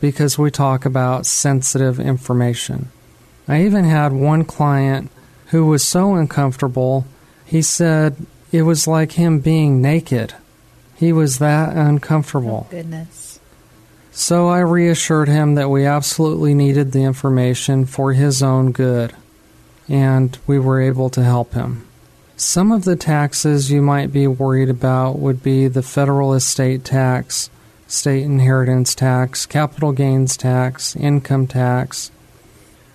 because 0.00 0.36
we 0.36 0.50
talk 0.50 0.84
about 0.84 1.24
sensitive 1.24 2.00
information. 2.00 2.90
I 3.46 3.62
even 3.62 3.84
had 3.84 4.12
one 4.12 4.44
client 4.44 5.10
who 5.52 5.66
was 5.66 5.84
so 5.84 6.14
uncomfortable, 6.14 7.06
he 7.44 7.60
said 7.60 8.16
it 8.50 8.62
was 8.62 8.88
like 8.88 9.12
him 9.12 9.38
being 9.38 9.82
naked. 9.82 10.34
He 10.96 11.12
was 11.12 11.38
that 11.38 11.76
uncomfortable. 11.76 12.66
Oh, 12.68 12.70
goodness. 12.70 13.38
So 14.12 14.48
I 14.48 14.60
reassured 14.60 15.28
him 15.28 15.54
that 15.56 15.68
we 15.68 15.84
absolutely 15.84 16.54
needed 16.54 16.92
the 16.92 17.04
information 17.04 17.84
for 17.84 18.14
his 18.14 18.42
own 18.42 18.72
good, 18.72 19.14
and 19.88 20.38
we 20.46 20.58
were 20.58 20.80
able 20.80 21.10
to 21.10 21.22
help 21.22 21.52
him. 21.52 21.86
Some 22.36 22.72
of 22.72 22.84
the 22.84 22.96
taxes 22.96 23.70
you 23.70 23.82
might 23.82 24.10
be 24.10 24.26
worried 24.26 24.70
about 24.70 25.18
would 25.18 25.42
be 25.42 25.68
the 25.68 25.82
federal 25.82 26.32
estate 26.32 26.82
tax, 26.82 27.50
state 27.86 28.24
inheritance 28.24 28.94
tax, 28.94 29.44
capital 29.44 29.92
gains 29.92 30.36
tax, 30.38 30.96
income 30.96 31.46
tax. 31.46 32.10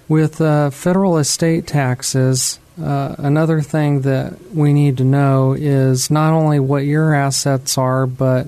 With 0.08 0.40
uh, 0.40 0.70
federal 0.70 1.18
estate 1.18 1.68
taxes, 1.68 2.60
uh, 2.82 3.16
another 3.18 3.62
thing 3.62 4.02
that 4.02 4.54
we 4.54 4.72
need 4.72 4.98
to 4.98 5.04
know 5.04 5.54
is 5.54 6.10
not 6.10 6.32
only 6.34 6.60
what 6.60 6.86
your 6.86 7.14
assets 7.14 7.78
are, 7.78 8.06
but 8.06 8.48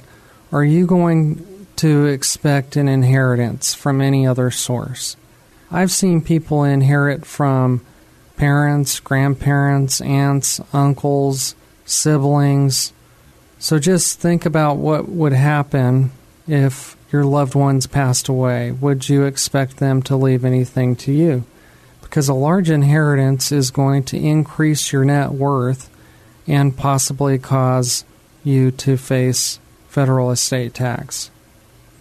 are 0.51 0.63
you 0.63 0.85
going 0.85 1.67
to 1.77 2.05
expect 2.05 2.75
an 2.75 2.87
inheritance 2.87 3.73
from 3.73 4.01
any 4.01 4.25
other 4.25 4.51
source? 4.51 5.17
I've 5.71 5.91
seen 5.91 6.21
people 6.21 6.63
inherit 6.63 7.25
from 7.25 7.85
parents, 8.37 8.99
grandparents, 8.99 9.99
aunts, 10.01 10.61
uncles, 10.73 11.55
siblings. 11.85 12.93
So 13.59 13.79
just 13.79 14.19
think 14.19 14.45
about 14.45 14.77
what 14.77 15.09
would 15.09 15.33
happen 15.33 16.11
if 16.47 16.95
your 17.11 17.25
loved 17.25 17.55
ones 17.55 17.87
passed 17.87 18.27
away. 18.27 18.71
Would 18.71 19.09
you 19.09 19.23
expect 19.23 19.77
them 19.77 20.01
to 20.03 20.15
leave 20.15 20.45
anything 20.45 20.95
to 20.97 21.11
you? 21.11 21.43
Because 22.01 22.29
a 22.29 22.33
large 22.33 22.69
inheritance 22.69 23.51
is 23.51 23.71
going 23.71 24.03
to 24.05 24.17
increase 24.17 24.91
your 24.91 25.05
net 25.05 25.31
worth 25.31 25.89
and 26.47 26.75
possibly 26.75 27.37
cause 27.37 28.03
you 28.43 28.71
to 28.71 28.97
face 28.97 29.59
federal 29.87 30.31
estate 30.31 30.73
tax. 30.73 31.29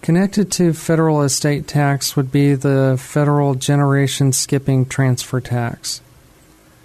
Connected 0.01 0.51
to 0.53 0.73
federal 0.73 1.21
estate 1.21 1.67
tax 1.67 2.15
would 2.15 2.31
be 2.31 2.53
the 2.53 2.97
federal 2.99 3.53
generation 3.55 4.31
skipping 4.31 4.85
transfer 4.85 5.41
tax. 5.41 6.01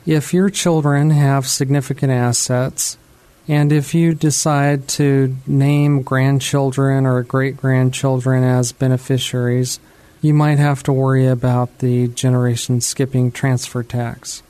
If 0.05 0.35
your 0.35 0.51
children 0.51 1.11
have 1.11 1.47
significant 1.47 2.12
assets, 2.12 2.99
and 3.47 3.72
if 3.72 3.95
you 3.95 4.14
decide 4.14 4.88
to 4.88 5.36
name 5.47 6.03
grandchildren 6.03 7.05
or 7.05 7.22
great 7.22 7.57
grandchildren 7.57 8.42
as 8.42 8.72
beneficiaries, 8.72 9.78
you 10.22 10.32
might 10.32 10.59
have 10.59 10.82
to 10.84 10.92
worry 10.92 11.26
about 11.26 11.78
the 11.80 12.09
generation 12.09 12.80
skipping 12.80 13.30
transfer 13.30 13.82
tax. 13.82 14.42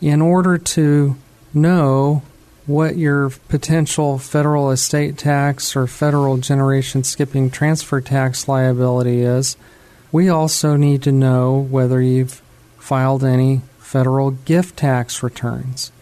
In 0.00 0.20
order 0.20 0.58
to 0.58 1.16
know 1.54 2.22
what 2.66 2.96
your 2.96 3.30
potential 3.48 4.18
federal 4.18 4.70
estate 4.70 5.16
tax 5.16 5.76
or 5.76 5.86
federal 5.86 6.38
generation 6.38 7.04
skipping 7.04 7.50
transfer 7.50 8.00
tax 8.00 8.48
liability 8.48 9.22
is, 9.22 9.56
we 10.10 10.28
also 10.28 10.74
need 10.74 11.02
to 11.02 11.12
know 11.12 11.56
whether 11.56 12.02
you've 12.02 12.42
filed 12.78 13.22
any 13.22 13.60
federal 13.78 14.32
gift 14.32 14.76
tax 14.76 15.22
returns. 15.22 15.92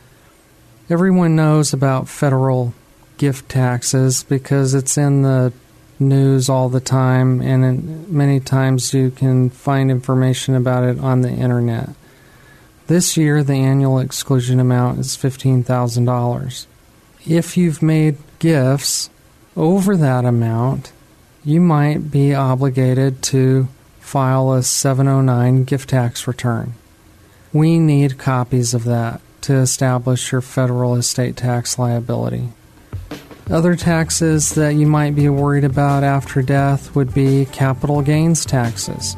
Everyone 0.90 1.36
knows 1.36 1.74
about 1.74 2.08
federal 2.08 2.72
gift 3.18 3.50
taxes 3.50 4.22
because 4.22 4.72
it's 4.72 4.96
in 4.96 5.20
the 5.20 5.52
news 5.98 6.48
all 6.48 6.70
the 6.70 6.80
time, 6.80 7.42
and 7.42 8.08
many 8.08 8.40
times 8.40 8.94
you 8.94 9.10
can 9.10 9.50
find 9.50 9.90
information 9.90 10.54
about 10.54 10.84
it 10.84 10.98
on 10.98 11.20
the 11.20 11.30
internet. 11.30 11.90
This 12.86 13.18
year, 13.18 13.44
the 13.44 13.52
annual 13.52 13.98
exclusion 13.98 14.60
amount 14.60 14.98
is 15.00 15.08
$15,000. 15.08 16.66
If 17.26 17.58
you've 17.58 17.82
made 17.82 18.16
gifts 18.38 19.10
over 19.58 19.94
that 19.94 20.24
amount, 20.24 20.92
you 21.44 21.60
might 21.60 22.10
be 22.10 22.34
obligated 22.34 23.22
to 23.24 23.68
file 24.00 24.52
a 24.52 24.62
709 24.62 25.64
gift 25.64 25.90
tax 25.90 26.26
return. 26.26 26.72
We 27.52 27.78
need 27.78 28.16
copies 28.16 28.72
of 28.72 28.84
that 28.84 29.20
to 29.48 29.54
establish 29.54 30.30
your 30.30 30.42
federal 30.42 30.94
estate 30.94 31.34
tax 31.34 31.78
liability. 31.78 32.50
Other 33.50 33.76
taxes 33.76 34.54
that 34.56 34.74
you 34.74 34.86
might 34.86 35.14
be 35.14 35.30
worried 35.30 35.64
about 35.64 36.04
after 36.04 36.42
death 36.42 36.94
would 36.94 37.14
be 37.14 37.46
capital 37.46 38.02
gains 38.02 38.44
taxes. 38.44 39.16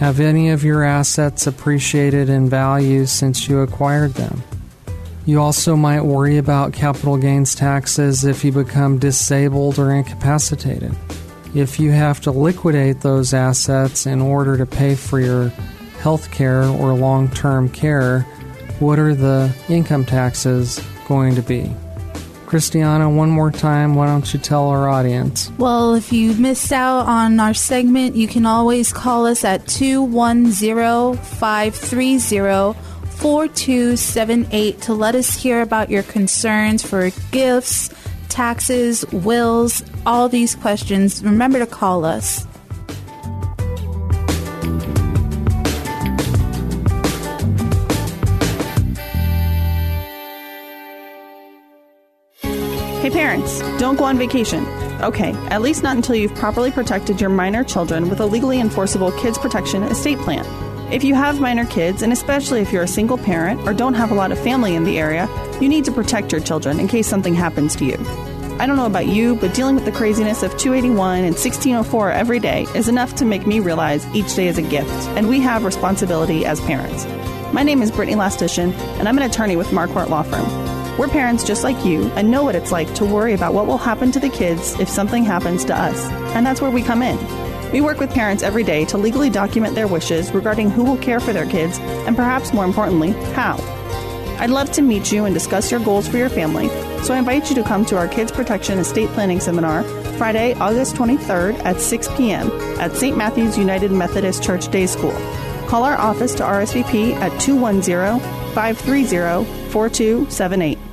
Have 0.00 0.20
any 0.20 0.50
of 0.50 0.64
your 0.64 0.84
assets 0.84 1.46
appreciated 1.46 2.28
in 2.28 2.50
value 2.50 3.06
since 3.06 3.48
you 3.48 3.60
acquired 3.60 4.12
them? 4.14 4.42
You 5.24 5.40
also 5.40 5.76
might 5.76 6.02
worry 6.02 6.36
about 6.36 6.74
capital 6.74 7.16
gains 7.16 7.54
taxes 7.54 8.26
if 8.26 8.44
you 8.44 8.52
become 8.52 8.98
disabled 8.98 9.78
or 9.78 9.92
incapacitated. 9.92 10.94
If 11.54 11.80
you 11.80 11.90
have 11.90 12.20
to 12.20 12.30
liquidate 12.32 13.00
those 13.00 13.32
assets 13.32 14.04
in 14.04 14.20
order 14.20 14.58
to 14.58 14.66
pay 14.66 14.94
for 14.94 15.20
your 15.20 15.48
health 16.00 16.30
care 16.30 16.64
or 16.64 16.92
long 16.92 17.30
term 17.30 17.70
care, 17.70 18.26
what 18.80 18.98
are 18.98 19.14
the 19.14 19.54
income 19.68 20.04
taxes 20.04 20.80
going 21.06 21.34
to 21.34 21.42
be? 21.42 21.70
Christiana, 22.46 23.10
one 23.10 23.28
more 23.28 23.50
time, 23.50 23.94
why 23.94 24.06
don't 24.06 24.32
you 24.32 24.40
tell 24.40 24.68
our 24.68 24.88
audience? 24.88 25.50
Well, 25.58 25.94
if 25.94 26.12
you 26.14 26.32
missed 26.34 26.72
out 26.72 27.06
on 27.06 27.38
our 27.40 27.52
segment, 27.52 28.16
you 28.16 28.26
can 28.26 28.46
always 28.46 28.90
call 28.90 29.26
us 29.26 29.44
at 29.44 29.68
210 29.68 31.22
530 31.22 32.78
4278 33.18 34.80
to 34.80 34.94
let 34.94 35.14
us 35.14 35.34
hear 35.34 35.60
about 35.60 35.90
your 35.90 36.04
concerns 36.04 36.82
for 36.82 37.10
gifts, 37.32 37.90
taxes, 38.30 39.04
wills, 39.12 39.84
all 40.06 40.30
these 40.30 40.54
questions. 40.54 41.22
Remember 41.22 41.58
to 41.58 41.66
call 41.66 42.06
us. 42.06 42.47
Hey 53.08 53.14
parents, 53.14 53.60
don't 53.78 53.96
go 53.96 54.04
on 54.04 54.18
vacation. 54.18 54.66
Okay, 55.00 55.32
at 55.48 55.62
least 55.62 55.82
not 55.82 55.96
until 55.96 56.14
you've 56.14 56.34
properly 56.34 56.70
protected 56.70 57.22
your 57.22 57.30
minor 57.30 57.64
children 57.64 58.10
with 58.10 58.20
a 58.20 58.26
legally 58.26 58.60
enforceable 58.60 59.12
kids 59.12 59.38
protection 59.38 59.82
estate 59.84 60.18
plan. 60.18 60.44
If 60.92 61.04
you 61.04 61.14
have 61.14 61.40
minor 61.40 61.64
kids, 61.64 62.02
and 62.02 62.12
especially 62.12 62.60
if 62.60 62.70
you're 62.70 62.82
a 62.82 62.86
single 62.86 63.16
parent 63.16 63.62
or 63.62 63.72
don't 63.72 63.94
have 63.94 64.10
a 64.10 64.14
lot 64.14 64.30
of 64.30 64.38
family 64.38 64.74
in 64.74 64.84
the 64.84 64.98
area, 64.98 65.26
you 65.58 65.70
need 65.70 65.86
to 65.86 65.90
protect 65.90 66.32
your 66.32 66.42
children 66.42 66.78
in 66.78 66.86
case 66.86 67.06
something 67.06 67.34
happens 67.34 67.74
to 67.76 67.86
you. 67.86 67.96
I 68.60 68.66
don't 68.66 68.76
know 68.76 68.84
about 68.84 69.06
you, 69.06 69.36
but 69.36 69.54
dealing 69.54 69.76
with 69.76 69.86
the 69.86 69.92
craziness 69.92 70.42
of 70.42 70.50
281 70.58 71.20
and 71.20 71.34
1604 71.34 72.12
every 72.12 72.40
day 72.40 72.66
is 72.74 72.88
enough 72.88 73.14
to 73.14 73.24
make 73.24 73.46
me 73.46 73.58
realize 73.60 74.06
each 74.14 74.34
day 74.34 74.48
is 74.48 74.58
a 74.58 74.62
gift, 74.62 74.92
and 75.16 75.30
we 75.30 75.40
have 75.40 75.64
responsibility 75.64 76.44
as 76.44 76.60
parents. 76.60 77.06
My 77.54 77.62
name 77.62 77.80
is 77.80 77.90
Brittany 77.90 78.18
Lastician, 78.18 78.74
and 78.98 79.08
I'm 79.08 79.16
an 79.16 79.24
attorney 79.24 79.56
with 79.56 79.68
Marquardt 79.68 80.10
Law 80.10 80.24
Firm. 80.24 80.67
We're 80.98 81.08
parents 81.08 81.44
just 81.44 81.62
like 81.62 81.84
you 81.84 82.08
and 82.16 82.28
know 82.28 82.42
what 82.42 82.56
it's 82.56 82.72
like 82.72 82.92
to 82.96 83.04
worry 83.04 83.32
about 83.32 83.54
what 83.54 83.68
will 83.68 83.78
happen 83.78 84.10
to 84.12 84.18
the 84.18 84.28
kids 84.28 84.78
if 84.80 84.88
something 84.88 85.24
happens 85.24 85.64
to 85.66 85.74
us. 85.76 86.04
And 86.34 86.44
that's 86.44 86.60
where 86.60 86.72
we 86.72 86.82
come 86.82 87.02
in. 87.02 87.16
We 87.70 87.80
work 87.80 88.00
with 88.00 88.10
parents 88.10 88.42
every 88.42 88.64
day 88.64 88.84
to 88.86 88.98
legally 88.98 89.30
document 89.30 89.76
their 89.76 89.86
wishes 89.86 90.32
regarding 90.32 90.70
who 90.70 90.82
will 90.82 90.96
care 90.96 91.20
for 91.20 91.32
their 91.32 91.46
kids 91.46 91.78
and 91.78 92.16
perhaps 92.16 92.52
more 92.52 92.64
importantly, 92.64 93.12
how. 93.34 93.56
I'd 94.40 94.50
love 94.50 94.72
to 94.72 94.82
meet 94.82 95.12
you 95.12 95.24
and 95.24 95.34
discuss 95.34 95.70
your 95.70 95.80
goals 95.80 96.08
for 96.08 96.16
your 96.16 96.28
family, 96.28 96.68
so 97.02 97.14
I 97.14 97.18
invite 97.18 97.48
you 97.48 97.54
to 97.56 97.62
come 97.62 97.84
to 97.86 97.96
our 97.96 98.08
Kids 98.08 98.32
Protection 98.32 98.78
Estate 98.78 99.08
Planning 99.10 99.40
Seminar 99.40 99.84
Friday, 100.16 100.54
August 100.54 100.96
23rd 100.96 101.58
at 101.64 101.80
6 101.80 102.08
p.m. 102.16 102.50
at 102.80 102.92
St. 102.92 103.16
Matthew's 103.16 103.56
United 103.56 103.92
Methodist 103.92 104.42
Church 104.42 104.68
Day 104.68 104.86
School. 104.86 105.14
Call 105.68 105.84
our 105.84 105.96
office 105.96 106.34
to 106.36 106.42
RSVP 106.42 107.14
at 107.14 107.40
210 107.40 108.20
530 108.54 109.44
4278. 109.70 110.87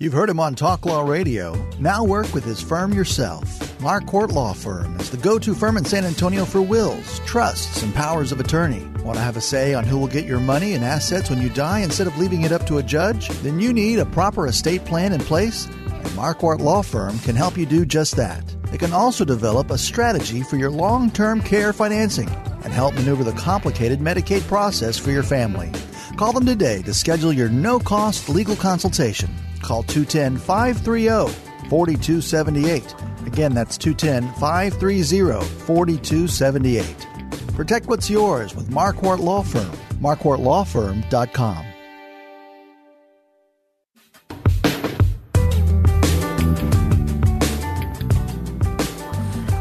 You've 0.00 0.12
heard 0.12 0.30
him 0.30 0.38
on 0.38 0.54
Talk 0.54 0.86
Law 0.86 1.02
Radio. 1.02 1.56
Now 1.80 2.04
work 2.04 2.32
with 2.32 2.44
his 2.44 2.62
firm 2.62 2.92
yourself. 2.92 3.58
Marquardt 3.80 4.30
Law 4.30 4.52
Firm 4.52 4.94
is 5.00 5.10
the 5.10 5.16
go 5.16 5.40
to 5.40 5.56
firm 5.56 5.76
in 5.76 5.84
San 5.84 6.04
Antonio 6.04 6.44
for 6.44 6.62
wills, 6.62 7.18
trusts, 7.26 7.82
and 7.82 7.92
powers 7.92 8.30
of 8.30 8.38
attorney. 8.38 8.86
Want 9.02 9.16
to 9.16 9.24
have 9.24 9.36
a 9.36 9.40
say 9.40 9.74
on 9.74 9.82
who 9.82 9.98
will 9.98 10.06
get 10.06 10.24
your 10.24 10.38
money 10.38 10.74
and 10.74 10.84
assets 10.84 11.30
when 11.30 11.42
you 11.42 11.48
die 11.48 11.80
instead 11.80 12.06
of 12.06 12.16
leaving 12.16 12.42
it 12.42 12.52
up 12.52 12.64
to 12.68 12.78
a 12.78 12.82
judge? 12.82 13.26
Then 13.40 13.58
you 13.58 13.72
need 13.72 13.98
a 13.98 14.06
proper 14.06 14.46
estate 14.46 14.84
plan 14.84 15.12
in 15.12 15.20
place, 15.20 15.66
and 15.66 16.06
Marquardt 16.10 16.60
Law 16.60 16.82
Firm 16.82 17.18
can 17.18 17.34
help 17.34 17.58
you 17.58 17.66
do 17.66 17.84
just 17.84 18.14
that. 18.14 18.46
They 18.70 18.78
can 18.78 18.92
also 18.92 19.24
develop 19.24 19.72
a 19.72 19.78
strategy 19.78 20.44
for 20.44 20.54
your 20.54 20.70
long 20.70 21.10
term 21.10 21.42
care 21.42 21.72
financing 21.72 22.28
and 22.62 22.72
help 22.72 22.94
maneuver 22.94 23.24
the 23.24 23.32
complicated 23.32 23.98
Medicaid 23.98 24.46
process 24.46 24.96
for 24.96 25.10
your 25.10 25.24
family. 25.24 25.72
Call 26.16 26.32
them 26.32 26.46
today 26.46 26.82
to 26.82 26.94
schedule 26.94 27.32
your 27.32 27.48
no 27.48 27.80
cost 27.80 28.28
legal 28.28 28.54
consultation. 28.54 29.28
Call 29.60 29.82
210 29.82 30.36
530 30.36 31.32
4278. 31.68 32.94
Again, 33.26 33.54
that's 33.54 33.76
210 33.76 34.32
530 34.34 35.44
4278. 35.66 37.06
Protect 37.54 37.86
what's 37.86 38.08
yours 38.08 38.54
with 38.54 38.70
Marquardt 38.70 39.18
Law 39.18 39.42
Firm. 39.42 39.70
MarquardtLawFirm.com. 40.00 41.64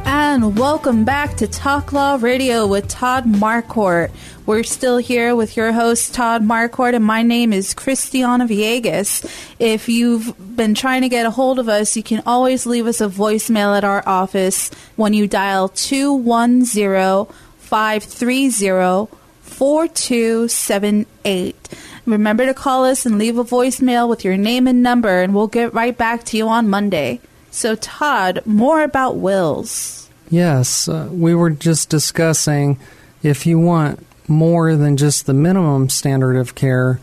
And 0.05 0.55
welcome 0.55 1.03
back 1.03 1.35
to 1.37 1.47
Talk 1.47 1.91
Law 1.91 2.19
Radio 2.21 2.67
with 2.67 2.87
Todd 2.87 3.25
Marquardt. 3.25 4.11
We're 4.47 4.63
still 4.63 4.97
here 4.97 5.35
with 5.35 5.55
your 5.57 5.73
host, 5.73 6.13
Todd 6.13 6.41
Marquardt, 6.41 6.95
and 6.95 7.03
my 7.03 7.21
name 7.21 7.51
is 7.51 7.73
Christiana 7.73 8.47
Villegas. 8.47 9.29
If 9.59 9.89
you've 9.89 10.55
been 10.55 10.73
trying 10.73 11.01
to 11.01 11.09
get 11.09 11.25
a 11.25 11.31
hold 11.31 11.59
of 11.59 11.67
us, 11.67 11.97
you 11.97 12.03
can 12.03 12.23
always 12.25 12.65
leave 12.65 12.87
us 12.87 13.01
a 13.01 13.09
voicemail 13.09 13.75
at 13.75 13.83
our 13.83 14.01
office 14.07 14.71
when 14.95 15.13
you 15.13 15.27
dial 15.27 15.67
210 15.67 17.35
530 17.57 19.13
4278. 19.41 21.69
Remember 22.05 22.45
to 22.45 22.53
call 22.53 22.85
us 22.85 23.05
and 23.05 23.17
leave 23.17 23.37
a 23.37 23.43
voicemail 23.43 24.07
with 24.07 24.23
your 24.23 24.37
name 24.37 24.65
and 24.65 24.81
number, 24.81 25.23
and 25.23 25.35
we'll 25.35 25.47
get 25.47 25.73
right 25.73 25.97
back 25.97 26.23
to 26.23 26.37
you 26.37 26.47
on 26.47 26.69
Monday. 26.69 27.19
So, 27.51 27.75
Todd, 27.75 28.43
more 28.45 28.81
about 28.81 29.17
wills. 29.17 30.09
Yes, 30.29 30.87
uh, 30.87 31.09
we 31.11 31.35
were 31.35 31.49
just 31.49 31.89
discussing 31.89 32.79
if 33.21 33.45
you 33.45 33.59
want 33.59 34.07
more 34.27 34.75
than 34.75 34.97
just 34.97 35.25
the 35.25 35.33
minimum 35.33 35.89
standard 35.89 36.35
of 36.35 36.55
care, 36.55 36.99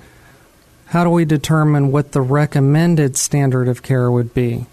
how 0.87 1.05
do 1.05 1.11
we 1.11 1.25
determine 1.25 1.91
what 1.91 2.13
the 2.13 2.21
recommended 2.21 3.17
standard 3.17 3.69
of 3.69 3.83
care 3.83 4.11
would 4.11 4.35
be? 4.35 4.67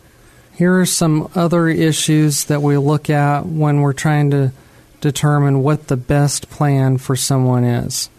Here 0.54 0.80
are 0.80 0.86
some 0.86 1.32
other 1.34 1.68
issues 1.68 2.46
that 2.46 2.62
we 2.62 2.78
look 2.78 3.10
at 3.10 3.46
when 3.46 3.82
we're 3.82 3.94
trying 3.94 4.32
to 4.32 4.52
determine 5.00 5.64
what 5.64 5.88
the 5.88 5.98
best 5.98 6.50
plan 6.50 6.98
for 6.98 7.16
someone 7.16 7.64
is. 7.64 8.10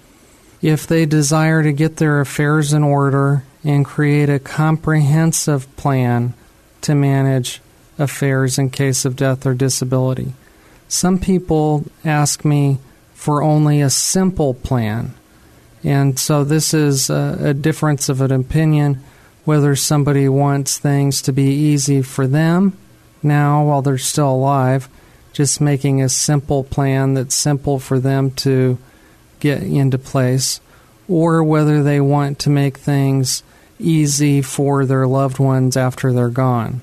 If 0.60 0.86
they 0.86 1.06
desire 1.06 1.62
to 1.62 1.72
get 1.72 1.96
their 1.96 2.20
affairs 2.20 2.72
in 2.72 2.82
order 2.82 3.44
and 3.64 3.84
create 3.84 4.28
a 4.28 4.38
comprehensive 4.38 5.74
plan 5.76 6.34
to 6.80 6.94
manage 6.94 7.60
affairs 7.98 8.58
in 8.58 8.70
case 8.70 9.04
of 9.04 9.16
death 9.16 9.46
or 9.46 9.54
disability. 9.54 10.32
Some 10.88 11.18
people 11.18 11.84
ask 12.04 12.44
me, 12.44 12.78
for 13.22 13.40
only 13.40 13.80
a 13.80 13.88
simple 13.88 14.52
plan. 14.52 15.14
And 15.84 16.18
so 16.18 16.42
this 16.42 16.74
is 16.74 17.08
a, 17.08 17.38
a 17.40 17.54
difference 17.54 18.08
of 18.08 18.20
an 18.20 18.32
opinion 18.32 19.00
whether 19.44 19.76
somebody 19.76 20.28
wants 20.28 20.76
things 20.76 21.22
to 21.22 21.32
be 21.32 21.44
easy 21.44 22.02
for 22.02 22.26
them 22.26 22.76
now 23.22 23.64
while 23.64 23.80
they're 23.80 23.96
still 23.96 24.32
alive, 24.32 24.88
just 25.32 25.60
making 25.60 26.02
a 26.02 26.08
simple 26.08 26.64
plan 26.64 27.14
that's 27.14 27.36
simple 27.36 27.78
for 27.78 28.00
them 28.00 28.32
to 28.32 28.76
get 29.38 29.62
into 29.62 29.98
place, 29.98 30.60
or 31.08 31.44
whether 31.44 31.80
they 31.80 32.00
want 32.00 32.40
to 32.40 32.50
make 32.50 32.76
things 32.76 33.44
easy 33.78 34.42
for 34.42 34.84
their 34.84 35.06
loved 35.06 35.38
ones 35.38 35.76
after 35.76 36.12
they're 36.12 36.28
gone. 36.28 36.80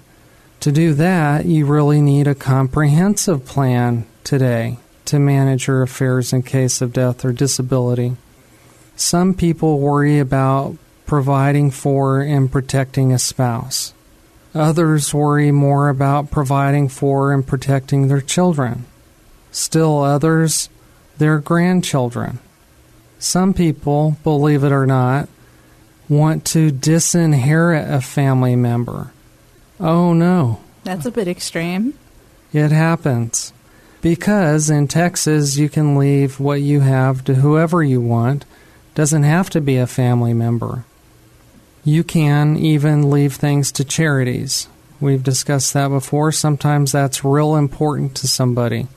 To 0.61 0.71
do 0.71 0.93
that, 0.93 1.45
you 1.45 1.65
really 1.65 1.99
need 1.99 2.27
a 2.27 2.35
comprehensive 2.35 3.45
plan 3.45 4.05
today 4.23 4.77
to 5.09 5.19
manage 5.19 5.67
your 5.67 5.81
affairs 5.81 6.33
in 6.33 6.43
case 6.43 6.81
of 6.81 6.93
death 6.93 7.23
or 7.23 7.31
disability. 7.31 8.15
Some 8.95 9.33
people 9.33 9.79
worry 9.79 10.19
about 10.19 10.77
providing 11.05 11.71
for 11.71 12.21
and 12.21 12.51
protecting 12.51 13.13
a 13.13 13.19
spouse. 13.19 13.93
Others 14.53 15.13
worry 15.13 15.51
more 15.51 15.89
about 15.89 16.31
providing 16.31 16.89
for 16.89 17.31
and 17.31 17.45
protecting 17.45 18.07
their 18.07 18.21
children. 18.21 18.85
Still 19.51 20.03
others, 20.03 20.69
their 21.17 21.39
grandchildren. 21.39 22.39
Some 23.19 23.53
people, 23.53 24.17
believe 24.23 24.63
it 24.63 24.71
or 24.71 24.85
not, 24.85 25.29
want 26.07 26.45
to 26.45 26.71
disinherit 26.71 27.91
a 27.91 28.01
family 28.01 28.55
member. 28.55 29.11
Oh 29.79 30.13
no. 30.13 30.61
That's 30.83 31.05
a 31.05 31.11
bit 31.11 31.27
extreme. 31.27 31.93
It 32.51 32.71
happens. 32.71 33.53
Because 34.01 34.69
in 34.69 34.87
Texas, 34.87 35.57
you 35.57 35.69
can 35.69 35.97
leave 35.97 36.39
what 36.39 36.61
you 36.61 36.81
have 36.81 37.23
to 37.25 37.35
whoever 37.35 37.83
you 37.83 37.99
want. 37.99 38.45
Doesn't 38.95 39.23
have 39.23 39.49
to 39.51 39.61
be 39.61 39.77
a 39.77 39.87
family 39.87 40.33
member. 40.33 40.85
You 41.83 42.03
can 42.03 42.57
even 42.57 43.09
leave 43.09 43.35
things 43.35 43.71
to 43.73 43.83
charities. 43.83 44.67
We've 45.01 45.23
discussed 45.23 45.73
that 45.73 45.89
before. 45.89 46.31
Sometimes 46.31 46.91
that's 46.91 47.23
real 47.23 47.55
important 47.55 48.15
to 48.15 48.27
somebody. 48.27 48.87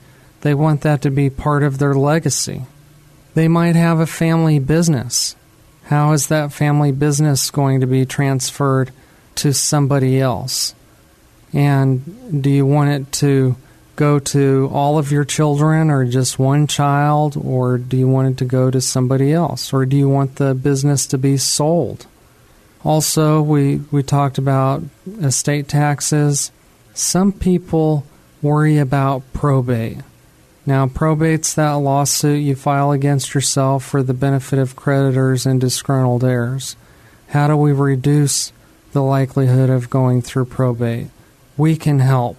They 0.41 0.53
want 0.53 0.81
that 0.81 1.01
to 1.03 1.09
be 1.09 1.29
part 1.29 1.63
of 1.63 1.77
their 1.77 1.93
legacy. 1.93 2.63
They 3.33 3.47
might 3.47 3.75
have 3.75 3.99
a 3.99 4.05
family 4.05 4.59
business. 4.59 5.35
How 5.85 6.11
is 6.11 6.27
that 6.27 6.53
family 6.53 6.91
business 6.91 7.49
going 7.49 7.81
to 7.81 7.87
be 7.87 8.05
transferred 8.05 8.91
to 9.35 9.53
somebody 9.53 10.19
else? 10.19 10.75
And 11.53 12.41
do 12.43 12.49
you 12.49 12.65
want 12.65 12.89
it 12.89 13.11
to 13.13 13.55
go 13.95 14.19
to 14.19 14.69
all 14.73 14.97
of 14.97 15.11
your 15.11 15.23
children 15.23 15.89
or 15.89 16.05
just 16.05 16.39
one 16.39 16.67
child, 16.67 17.37
or 17.37 17.77
do 17.77 17.97
you 17.97 18.07
want 18.07 18.29
it 18.29 18.37
to 18.39 18.45
go 18.45 18.71
to 18.71 18.81
somebody 18.81 19.31
else, 19.31 19.71
or 19.71 19.85
do 19.85 19.95
you 19.95 20.09
want 20.09 20.35
the 20.35 20.55
business 20.55 21.05
to 21.07 21.17
be 21.17 21.37
sold? 21.37 22.07
Also, 22.83 23.41
we, 23.41 23.77
we 23.91 24.03
talked 24.03 24.37
about 24.37 24.83
estate 25.21 25.67
taxes. 25.67 26.51
Some 26.93 27.31
people 27.31 28.05
worry 28.41 28.77
about 28.77 29.23
probate. 29.33 29.99
Now, 30.65 30.87
probate's 30.87 31.53
that 31.53 31.73
lawsuit 31.73 32.41
you 32.41 32.55
file 32.55 32.91
against 32.91 33.33
yourself 33.33 33.83
for 33.83 34.01
the 34.01 34.13
benefit 34.13 34.59
of 34.59 34.75
creditors 34.75 35.45
and 35.45 35.59
disgruntled 35.59 36.23
heirs. 36.23 36.75
How 37.29 37.47
do 37.47 37.57
we 37.57 37.71
reduce 37.71 38.53
the 38.91 39.01
likelihood 39.01 39.69
of 39.69 39.89
going 39.89 40.21
through 40.21 40.45
probate? 40.45 41.07
We 41.57 41.75
can 41.75 41.99
help. 41.99 42.37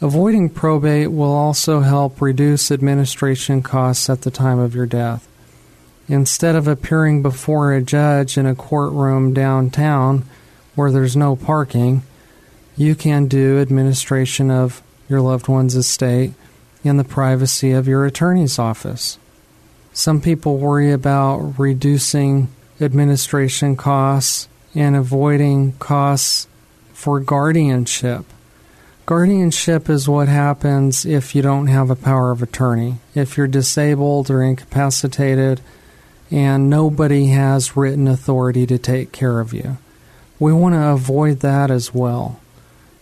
Avoiding 0.00 0.50
probate 0.50 1.10
will 1.10 1.32
also 1.32 1.80
help 1.80 2.20
reduce 2.20 2.70
administration 2.70 3.62
costs 3.62 4.08
at 4.08 4.22
the 4.22 4.30
time 4.30 4.60
of 4.60 4.72
your 4.72 4.86
death. 4.86 5.26
Instead 6.06 6.54
of 6.54 6.68
appearing 6.68 7.20
before 7.20 7.72
a 7.72 7.82
judge 7.82 8.38
in 8.38 8.46
a 8.46 8.54
courtroom 8.54 9.34
downtown 9.34 10.24
where 10.76 10.92
there's 10.92 11.16
no 11.16 11.34
parking, 11.34 12.02
you 12.76 12.94
can 12.94 13.26
do 13.26 13.58
administration 13.58 14.52
of 14.52 14.82
your 15.08 15.20
loved 15.20 15.48
one's 15.48 15.74
estate 15.74 16.32
in 16.84 16.96
the 16.96 17.02
privacy 17.02 17.72
of 17.72 17.88
your 17.88 18.06
attorney's 18.06 18.56
office. 18.56 19.18
Some 19.92 20.20
people 20.20 20.58
worry 20.58 20.92
about 20.92 21.58
reducing 21.58 22.48
administration 22.80 23.74
costs 23.74 24.48
and 24.76 24.94
avoiding 24.94 25.72
costs 25.72 26.46
for 26.92 27.18
guardianship. 27.18 28.24
Guardianship 29.08 29.88
is 29.88 30.06
what 30.06 30.28
happens 30.28 31.06
if 31.06 31.34
you 31.34 31.40
don't 31.40 31.68
have 31.68 31.88
a 31.88 31.96
power 31.96 32.30
of 32.30 32.42
attorney. 32.42 32.96
If 33.14 33.38
you're 33.38 33.46
disabled 33.46 34.30
or 34.30 34.42
incapacitated 34.42 35.62
and 36.30 36.68
nobody 36.68 37.28
has 37.28 37.74
written 37.74 38.06
authority 38.06 38.66
to 38.66 38.76
take 38.76 39.10
care 39.10 39.40
of 39.40 39.54
you. 39.54 39.78
We 40.38 40.52
want 40.52 40.74
to 40.74 40.88
avoid 40.88 41.40
that 41.40 41.70
as 41.70 41.94
well. 41.94 42.38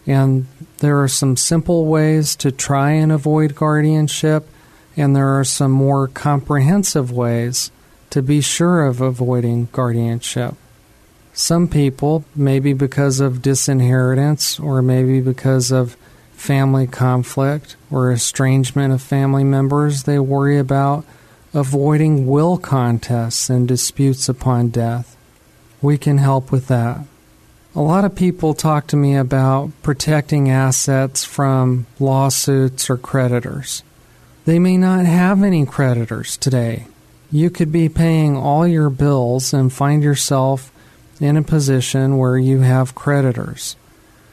And 0.06 0.46
there 0.78 1.02
are 1.02 1.08
some 1.08 1.36
simple 1.36 1.86
ways 1.86 2.36
to 2.36 2.52
try 2.52 2.92
and 2.92 3.10
avoid 3.10 3.56
guardianship, 3.56 4.48
and 4.96 5.16
there 5.16 5.36
are 5.36 5.42
some 5.42 5.72
more 5.72 6.06
comprehensive 6.06 7.10
ways 7.10 7.72
to 8.10 8.22
be 8.22 8.40
sure 8.40 8.86
of 8.86 9.00
avoiding 9.00 9.70
guardianship. 9.72 10.54
Some 11.38 11.68
people, 11.68 12.24
maybe 12.34 12.72
because 12.72 13.20
of 13.20 13.42
disinheritance 13.42 14.58
or 14.58 14.80
maybe 14.80 15.20
because 15.20 15.70
of 15.70 15.94
family 16.32 16.86
conflict 16.86 17.76
or 17.90 18.10
estrangement 18.10 18.94
of 18.94 19.02
family 19.02 19.44
members. 19.44 20.04
They 20.04 20.18
worry 20.18 20.58
about 20.58 21.04
avoiding 21.52 22.26
will 22.26 22.56
contests 22.56 23.50
and 23.50 23.68
disputes 23.68 24.30
upon 24.30 24.70
death. 24.70 25.14
We 25.82 25.98
can 25.98 26.16
help 26.16 26.50
with 26.50 26.68
that. 26.68 27.00
A 27.74 27.82
lot 27.82 28.06
of 28.06 28.14
people 28.14 28.54
talk 28.54 28.86
to 28.86 28.96
me 28.96 29.14
about 29.14 29.72
protecting 29.82 30.48
assets 30.48 31.22
from 31.26 31.84
lawsuits 32.00 32.88
or 32.88 32.96
creditors. 32.96 33.82
They 34.46 34.58
may 34.58 34.78
not 34.78 35.04
have 35.04 35.42
any 35.42 35.66
creditors 35.66 36.38
today. 36.38 36.86
You 37.30 37.50
could 37.50 37.70
be 37.70 37.90
paying 37.90 38.38
all 38.38 38.66
your 38.66 38.88
bills 38.88 39.52
and 39.52 39.70
find 39.70 40.02
yourself 40.02 40.72
in 41.20 41.36
a 41.36 41.42
position 41.42 42.18
where 42.18 42.38
you 42.38 42.60
have 42.60 42.94
creditors. 42.94 43.76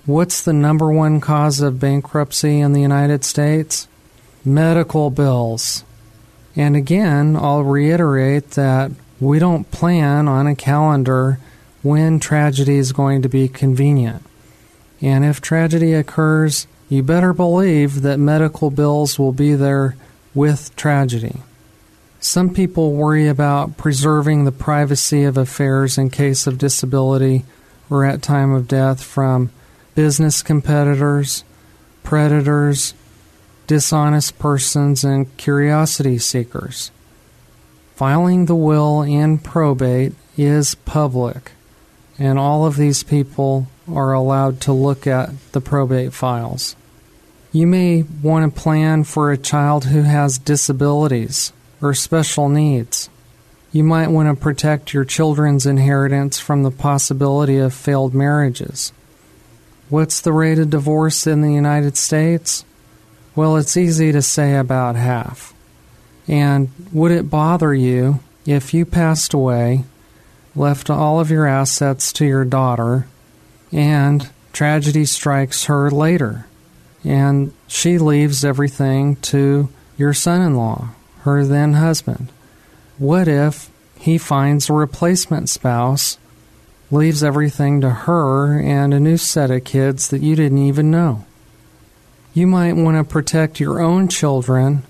What's 0.06 0.42
the 0.42 0.54
number 0.54 0.92
one 0.92 1.22
cause 1.22 1.62
of 1.62 1.80
bankruptcy 1.80 2.60
in 2.60 2.74
the 2.74 2.82
United 2.82 3.24
States? 3.24 3.88
Medical 4.44 5.10
bills. 5.10 5.86
And 6.56 6.76
again, 6.76 7.36
I'll 7.36 7.64
reiterate 7.64 8.52
that 8.52 8.92
we 9.20 9.40
don't 9.40 9.72
plan 9.72 10.28
on 10.28 10.48
a 10.48 10.56
calendar 10.56 11.40
when 11.82 12.20
tragedy 12.20 12.78
is 12.78 12.92
going 12.92 13.22
to 13.22 13.30
be 13.30 13.48
convenient. 13.48 14.24
And 15.02 15.24
if 15.24 15.42
tragedy 15.42 15.94
occurs, 15.94 16.68
you 16.90 17.04
better 17.04 17.34
believe 17.34 18.02
that 18.02 18.20
medical 18.20 18.70
bills 18.70 19.18
will 19.18 19.32
be 19.32 19.56
there 19.56 19.96
with 20.36 20.76
tragedy. 20.76 21.42
Some 22.24 22.54
people 22.54 22.94
worry 22.94 23.28
about 23.28 23.76
preserving 23.76 24.46
the 24.46 24.54
privacy 24.54 25.26
of 25.26 25.38
affairs 25.38 25.98
in 25.98 26.10
case 26.10 26.48
of 26.48 26.58
disability 26.58 27.44
or 27.90 28.06
at 28.06 28.22
time 28.22 28.54
of 28.54 28.66
death 28.66 29.04
from 29.04 29.52
business 29.94 30.42
competitors, 30.42 31.44
predators, 32.02 32.94
dishonest 33.68 34.40
persons, 34.40 35.04
and 35.04 35.36
curiosity 35.36 36.18
seekers. 36.18 36.92
Filing 37.94 38.46
the 38.46 38.56
will 38.56 39.02
in 39.02 39.38
probate 39.38 40.14
is 40.38 40.76
public, 40.76 41.52
and 42.18 42.40
all 42.40 42.66
of 42.66 42.78
these 42.78 43.04
people 43.04 43.68
are 43.92 44.14
allowed 44.14 44.62
to 44.62 44.72
look 44.72 45.06
at 45.06 45.32
the 45.52 45.60
probate 45.60 46.14
files. 46.14 46.78
You 47.52 47.68
may 47.68 48.04
want 48.04 48.56
to 48.56 48.62
plan 48.62 49.04
for 49.04 49.30
a 49.30 49.38
child 49.38 49.84
who 49.88 50.04
has 50.04 50.38
disabilities 50.38 51.52
or 51.84 51.94
special 51.94 52.50
needs. 52.50 53.10
You 53.72 53.84
might 53.84 54.10
want 54.10 54.30
to 54.30 54.42
protect 54.42 54.94
your 54.94 55.04
children's 55.04 55.66
inheritance 55.66 56.40
from 56.40 56.64
the 56.64 56.72
possibility 56.72 57.58
of 57.58 57.74
failed 57.74 58.14
marriages. 58.14 58.94
What's 59.90 60.22
the 60.22 60.32
rate 60.32 60.60
of 60.60 60.70
divorce 60.70 61.28
in 61.28 61.42
the 61.42 61.52
United 61.52 61.98
States? 61.98 62.66
Well, 63.36 63.58
it's 63.58 63.76
easy 63.76 64.12
to 64.12 64.22
say 64.22 64.56
about 64.56 64.96
half. 64.96 65.54
And 66.28 66.70
would 66.92 67.12
it 67.12 67.30
bother 67.30 67.74
you 67.74 68.20
if 68.46 68.74
you 68.74 68.86
passed 68.86 69.34
away, 69.34 69.86
left 70.56 70.90
all 70.90 71.20
of 71.20 71.32
your 71.32 71.48
assets 71.48 72.14
to 72.14 72.26
your 72.26 72.46
daughter, 72.46 73.08
and 73.72 74.30
tragedy 74.54 75.06
strikes 75.06 75.66
her 75.66 75.90
later, 75.90 76.46
and 77.04 77.52
she 77.68 77.98
leaves 77.98 78.46
everything 78.46 79.16
to 79.18 79.70
your 79.98 80.14
son 80.14 80.42
in 80.42 80.56
law, 80.56 80.90
her 81.24 81.44
then 81.46 81.74
husband? 81.74 82.32
What 82.98 83.28
if 83.28 83.70
he 83.98 84.18
finds 84.18 84.70
a 84.70 84.74
replacement 84.74 85.50
spouse 85.50 86.18
leaves 86.94 87.24
everything 87.24 87.82
to 87.82 87.90
her 87.90 88.60
and 88.60 88.94
a 88.94 89.00
new 89.00 89.18
set 89.18 89.50
of 89.50 89.64
kids 89.64 90.10
that 90.10 90.22
you 90.22 90.36
didn't 90.36 90.60
even 90.60 90.92
know. 90.92 91.26
You 92.34 92.48
might 92.48 92.76
want 92.76 92.98
to 92.98 93.04
protect 93.04 93.60
your 93.60 93.82
own 93.82 94.08
children 94.08 94.84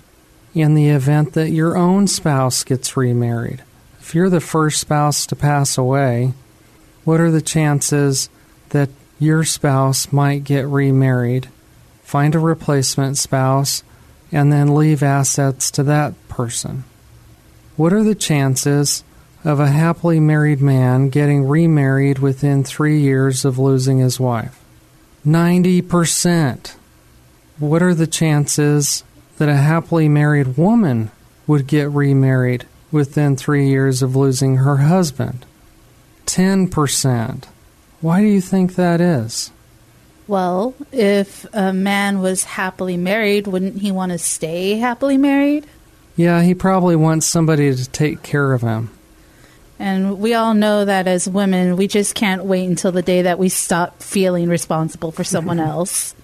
in 0.54 0.74
the 0.74 0.88
event 0.88 1.32
that 1.32 1.50
your 1.50 1.76
own 1.76 2.06
spouse 2.06 2.62
gets 2.62 2.96
remarried. 2.96 3.62
If 4.00 4.14
you're 4.14 4.30
the 4.30 4.40
first 4.40 4.80
spouse 4.80 5.26
to 5.26 5.36
pass 5.36 5.78
away, 5.78 6.34
what 7.04 7.20
are 7.20 7.30
the 7.30 7.42
chances 7.42 8.28
that 8.70 8.90
your 9.18 9.44
spouse 9.44 10.12
might 10.12 10.44
get 10.44 10.66
remarried, 10.66 11.48
find 12.02 12.34
a 12.34 12.38
replacement 12.38 13.16
spouse, 13.16 13.82
and 14.30 14.52
then 14.52 14.74
leave 14.74 15.02
assets 15.02 15.70
to 15.72 15.82
that 15.84 16.23
person? 16.34 16.84
What 17.76 17.92
are 17.92 18.02
the 18.02 18.14
chances 18.14 19.04
of 19.44 19.60
a 19.60 19.70
happily 19.70 20.18
married 20.18 20.60
man 20.60 21.08
getting 21.10 21.46
remarried 21.46 22.18
within 22.18 22.64
three 22.64 23.00
years 23.00 23.44
of 23.44 23.58
losing 23.58 23.98
his 23.98 24.18
wife? 24.18 24.60
90%. 25.24 26.74
What 27.58 27.82
are 27.82 27.94
the 27.94 28.06
chances 28.06 29.04
that 29.38 29.48
a 29.48 29.56
happily 29.56 30.08
married 30.08 30.56
woman 30.56 31.10
would 31.46 31.66
get 31.66 31.90
remarried 31.90 32.66
within 32.90 33.36
three 33.36 33.68
years 33.68 34.02
of 34.02 34.16
losing 34.16 34.56
her 34.56 34.78
husband? 34.78 35.46
10%. 36.26 37.44
Why 38.00 38.20
do 38.20 38.26
you 38.26 38.40
think 38.40 38.74
that 38.74 39.00
is? 39.00 39.50
Well, 40.26 40.74
if 40.90 41.46
a 41.52 41.72
man 41.72 42.20
was 42.20 42.44
happily 42.44 42.96
married, 42.96 43.46
wouldn't 43.46 43.82
he 43.82 43.92
want 43.92 44.12
to 44.12 44.18
stay 44.18 44.78
happily 44.78 45.18
married? 45.18 45.66
Yeah, 46.16 46.42
he 46.42 46.54
probably 46.54 46.96
wants 46.96 47.26
somebody 47.26 47.74
to 47.74 47.90
take 47.90 48.22
care 48.22 48.52
of 48.52 48.62
him. 48.62 48.90
And 49.78 50.20
we 50.20 50.34
all 50.34 50.54
know 50.54 50.84
that 50.84 51.08
as 51.08 51.28
women, 51.28 51.76
we 51.76 51.88
just 51.88 52.14
can't 52.14 52.44
wait 52.44 52.66
until 52.66 52.92
the 52.92 53.02
day 53.02 53.22
that 53.22 53.38
we 53.38 53.48
stop 53.48 54.00
feeling 54.02 54.48
responsible 54.48 55.10
for 55.10 55.24
someone 55.24 55.58
else. 55.72 56.14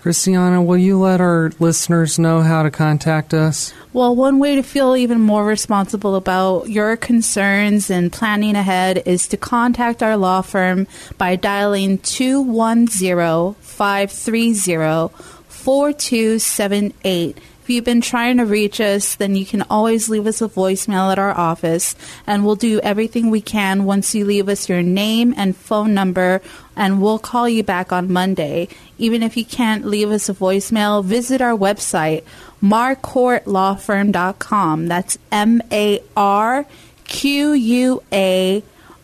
Christiana, 0.00 0.62
will 0.62 0.78
you 0.78 1.00
let 1.00 1.20
our 1.20 1.50
listeners 1.58 2.16
know 2.16 2.40
how 2.40 2.62
to 2.62 2.70
contact 2.70 3.34
us? 3.34 3.74
Well, 3.92 4.14
one 4.14 4.38
way 4.38 4.54
to 4.54 4.62
feel 4.62 4.94
even 4.94 5.20
more 5.20 5.44
responsible 5.44 6.14
about 6.14 6.68
your 6.68 6.96
concerns 6.96 7.90
and 7.90 8.12
planning 8.12 8.54
ahead 8.54 9.02
is 9.04 9.26
to 9.28 9.36
contact 9.36 10.04
our 10.04 10.16
law 10.16 10.42
firm 10.42 10.86
by 11.18 11.34
dialing 11.34 11.98
210 11.98 13.54
530 13.54 15.08
4278 15.48 17.38
if 17.66 17.70
you've 17.70 17.84
been 17.84 18.00
trying 18.00 18.36
to 18.36 18.44
reach 18.44 18.80
us, 18.80 19.16
then 19.16 19.34
you 19.34 19.44
can 19.44 19.62
always 19.62 20.08
leave 20.08 20.28
us 20.28 20.40
a 20.40 20.46
voicemail 20.46 21.10
at 21.10 21.18
our 21.18 21.36
office, 21.36 21.96
and 22.24 22.46
we'll 22.46 22.54
do 22.54 22.78
everything 22.78 23.28
we 23.28 23.40
can 23.40 23.84
once 23.84 24.14
you 24.14 24.24
leave 24.24 24.48
us 24.48 24.68
your 24.68 24.82
name 24.82 25.34
and 25.36 25.56
phone 25.56 25.92
number, 25.92 26.40
and 26.76 27.02
we'll 27.02 27.18
call 27.18 27.48
you 27.48 27.64
back 27.64 27.90
on 27.90 28.12
Monday. 28.12 28.68
Even 28.98 29.20
if 29.20 29.36
you 29.36 29.44
can't 29.44 29.84
leave 29.84 30.12
us 30.12 30.28
a 30.28 30.34
voicemail, 30.34 31.04
visit 31.04 31.40
our 31.40 31.58
website, 31.58 32.22
marquardtlawfirm.com. 32.62 34.86
That's 34.86 35.18
M 35.32 35.60
A 35.72 36.00
R 36.16 36.66
Q 37.02 37.52
U 37.52 38.00
A 38.12 38.62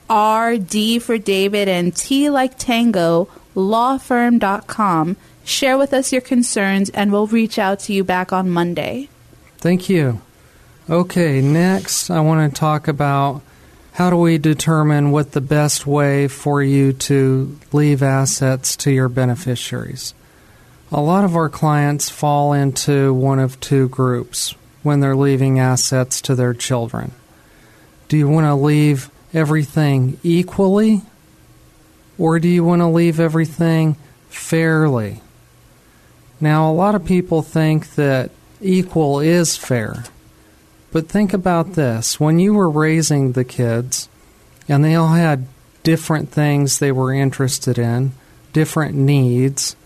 R 0.09 0.57
D 0.57 1.01
for 1.01 1.19
David 1.19 1.67
and 1.67 1.97
T 1.97 2.31
like 2.31 2.57
Tango, 2.59 3.27
lawfirm.com. 3.57 5.17
Share 5.45 5.77
with 5.77 5.93
us 5.93 6.13
your 6.13 6.21
concerns, 6.21 6.91
and 6.91 7.13
we'll 7.13 7.27
reach 7.27 7.59
out 7.59 7.81
to 7.81 7.93
you 7.93 8.05
back 8.05 8.33
on 8.33 8.51
Monday. 8.51 9.09
Thank 9.59 9.89
you. 9.89 10.21
Okay, 10.89 11.41
next, 11.41 12.11
I 12.11 12.21
want 12.21 12.53
to 12.53 12.59
talk 12.59 12.89
about 12.89 13.43
how 13.93 14.11
do 14.11 14.17
we 14.17 14.39
determine 14.39 15.11
what 15.11 15.33
the 15.33 15.41
best 15.41 15.87
way 15.87 16.27
for 16.27 16.63
you 16.63 16.93
to 16.95 17.59
leave 17.73 18.03
assets 18.03 18.77
to 18.79 18.91
your 18.91 19.09
beneficiaries? 19.09 20.15
A 20.91 21.01
lot 21.01 21.25
of 21.25 21.37
our 21.37 21.49
clients 21.49 22.09
fall 22.09 22.53
into 22.53 23.13
one 23.13 23.39
of 23.39 23.61
two 23.61 23.89
groups 23.89 24.55
when 24.83 25.01
they're 25.01 25.17
leaving 25.17 25.59
assets 25.59 26.21
to 26.23 26.35
their 26.35 26.55
children. 26.55 27.13
Do 28.09 28.17
you 28.17 28.29
want 28.29 28.47
to 28.47 28.55
leave 28.55 29.11
everything 29.33 30.19
equally? 30.23 31.03
Or 32.19 32.39
do 32.39 32.49
you 32.49 32.65
want 32.65 32.81
to 32.81 32.87
leave 32.87 33.21
everything 33.21 33.97
fairly? 34.29 35.21
Now, 36.43 36.69
a 36.69 36.75
lot 36.75 36.97
of 36.97 37.05
people 37.05 37.41
think 37.41 37.95
that 37.95 38.33
equal 38.61 39.21
is 39.21 39.57
fair. 39.57 40.03
But 40.91 41.09
think 41.09 41.33
about 41.33 41.75
this 41.75 42.19
when 42.19 42.41
you 42.41 42.53
were 42.53 42.69
raising 42.69 43.33
the 43.33 43.45
kids, 43.45 44.09
and 44.69 44.85
they 44.85 44.97
all 44.97 45.13
had 45.13 45.47
different 45.85 46.31
things 46.31 46.81
they 46.81 46.91
were 46.91 47.15
interested 47.15 47.79
in, 47.79 48.11
different 48.53 48.97
needs, 48.97 49.77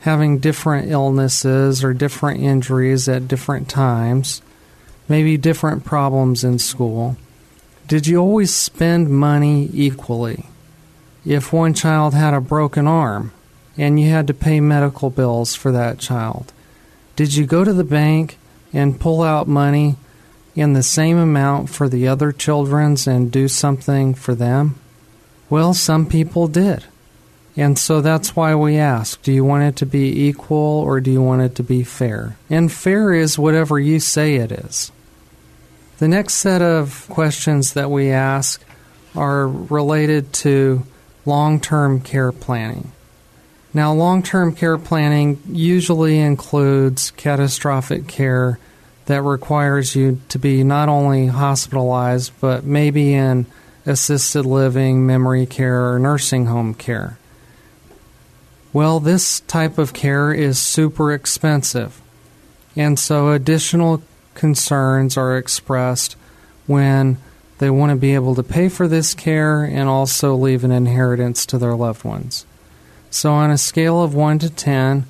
having 0.00 0.38
different 0.38 0.90
illnesses 0.90 1.84
or 1.84 1.92
different 1.92 2.40
injuries 2.40 3.06
at 3.06 3.28
different 3.28 3.68
times, 3.68 4.40
maybe 5.06 5.36
different 5.36 5.84
problems 5.84 6.42
in 6.42 6.58
school. 6.58 7.18
Did 7.88 8.06
you 8.06 8.16
always 8.16 8.54
spend 8.54 9.10
money 9.10 9.68
equally? 9.74 10.46
If 11.26 11.52
one 11.52 11.74
child 11.74 12.14
had 12.14 12.32
a 12.32 12.40
broken 12.40 12.86
arm, 12.86 13.32
and 13.80 13.98
you 13.98 14.10
had 14.10 14.26
to 14.26 14.34
pay 14.34 14.60
medical 14.60 15.08
bills 15.08 15.54
for 15.54 15.72
that 15.72 15.98
child. 15.98 16.52
Did 17.16 17.34
you 17.34 17.46
go 17.46 17.64
to 17.64 17.72
the 17.72 17.82
bank 17.82 18.36
and 18.74 19.00
pull 19.00 19.22
out 19.22 19.48
money 19.48 19.96
in 20.54 20.74
the 20.74 20.82
same 20.82 21.16
amount 21.16 21.70
for 21.70 21.88
the 21.88 22.06
other 22.06 22.30
children's 22.30 23.06
and 23.06 23.32
do 23.32 23.48
something 23.48 24.12
for 24.12 24.34
them? 24.34 24.78
Well, 25.48 25.72
some 25.72 26.04
people 26.04 26.46
did. 26.46 26.84
And 27.56 27.78
so 27.78 28.02
that's 28.02 28.36
why 28.36 28.54
we 28.54 28.76
ask 28.76 29.22
do 29.22 29.32
you 29.32 29.46
want 29.46 29.62
it 29.62 29.76
to 29.76 29.86
be 29.86 30.26
equal 30.28 30.58
or 30.84 31.00
do 31.00 31.10
you 31.10 31.22
want 31.22 31.40
it 31.40 31.54
to 31.54 31.62
be 31.62 31.82
fair? 31.82 32.36
And 32.50 32.70
fair 32.70 33.14
is 33.14 33.38
whatever 33.38 33.78
you 33.78 33.98
say 33.98 34.34
it 34.34 34.52
is. 34.52 34.92
The 35.96 36.08
next 36.08 36.34
set 36.34 36.60
of 36.60 37.06
questions 37.08 37.72
that 37.72 37.90
we 37.90 38.10
ask 38.10 38.62
are 39.16 39.48
related 39.48 40.34
to 40.34 40.84
long 41.24 41.60
term 41.60 42.02
care 42.02 42.30
planning. 42.30 42.92
Now, 43.72 43.92
long 43.92 44.22
term 44.22 44.54
care 44.54 44.78
planning 44.78 45.40
usually 45.48 46.18
includes 46.18 47.12
catastrophic 47.12 48.08
care 48.08 48.58
that 49.06 49.22
requires 49.22 49.94
you 49.94 50.20
to 50.28 50.38
be 50.38 50.64
not 50.64 50.88
only 50.88 51.26
hospitalized, 51.26 52.32
but 52.40 52.64
maybe 52.64 53.14
in 53.14 53.46
assisted 53.86 54.44
living, 54.44 55.06
memory 55.06 55.46
care, 55.46 55.92
or 55.92 55.98
nursing 55.98 56.46
home 56.46 56.74
care. 56.74 57.18
Well, 58.72 59.00
this 59.00 59.40
type 59.40 59.78
of 59.78 59.92
care 59.92 60.32
is 60.32 60.58
super 60.58 61.12
expensive, 61.12 62.00
and 62.76 62.98
so 62.98 63.30
additional 63.30 64.02
concerns 64.34 65.16
are 65.16 65.36
expressed 65.36 66.14
when 66.66 67.18
they 67.58 67.68
want 67.68 67.90
to 67.90 67.96
be 67.96 68.14
able 68.14 68.34
to 68.36 68.42
pay 68.42 68.68
for 68.68 68.86
this 68.86 69.12
care 69.12 69.64
and 69.64 69.88
also 69.88 70.34
leave 70.34 70.62
an 70.62 70.70
inheritance 70.70 71.44
to 71.46 71.58
their 71.58 71.74
loved 71.74 72.04
ones. 72.04 72.46
So, 73.10 73.32
on 73.32 73.50
a 73.50 73.58
scale 73.58 74.02
of 74.02 74.14
1 74.14 74.38
to 74.38 74.50
10, 74.50 75.04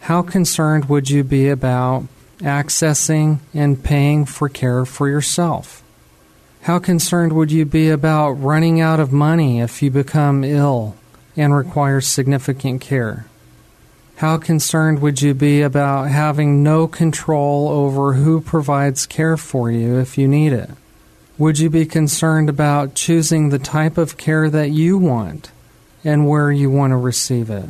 how 0.00 0.22
concerned 0.22 0.90
would 0.90 1.08
you 1.08 1.24
be 1.24 1.48
about 1.48 2.04
accessing 2.40 3.38
and 3.54 3.82
paying 3.82 4.26
for 4.26 4.48
care 4.48 4.84
for 4.84 5.08
yourself? 5.08 5.82
How 6.62 6.78
concerned 6.78 7.32
would 7.32 7.50
you 7.50 7.64
be 7.64 7.88
about 7.88 8.32
running 8.32 8.80
out 8.80 9.00
of 9.00 9.12
money 9.12 9.60
if 9.60 9.82
you 9.82 9.90
become 9.90 10.44
ill 10.44 10.96
and 11.36 11.54
require 11.54 12.00
significant 12.00 12.82
care? 12.82 13.26
How 14.16 14.36
concerned 14.36 15.00
would 15.00 15.22
you 15.22 15.32
be 15.32 15.62
about 15.62 16.08
having 16.08 16.62
no 16.62 16.86
control 16.86 17.68
over 17.68 18.14
who 18.14 18.40
provides 18.40 19.06
care 19.06 19.36
for 19.36 19.70
you 19.70 19.98
if 19.98 20.18
you 20.18 20.28
need 20.28 20.52
it? 20.52 20.70
Would 21.38 21.58
you 21.58 21.70
be 21.70 21.86
concerned 21.86 22.48
about 22.48 22.94
choosing 22.94 23.48
the 23.48 23.58
type 23.58 23.98
of 23.98 24.16
care 24.16 24.50
that 24.50 24.70
you 24.70 24.98
want 24.98 25.50
and 26.06 26.28
where 26.28 26.52
you 26.52 26.70
want 26.70 26.92
to 26.92 26.96
receive 26.96 27.50
it? 27.50 27.68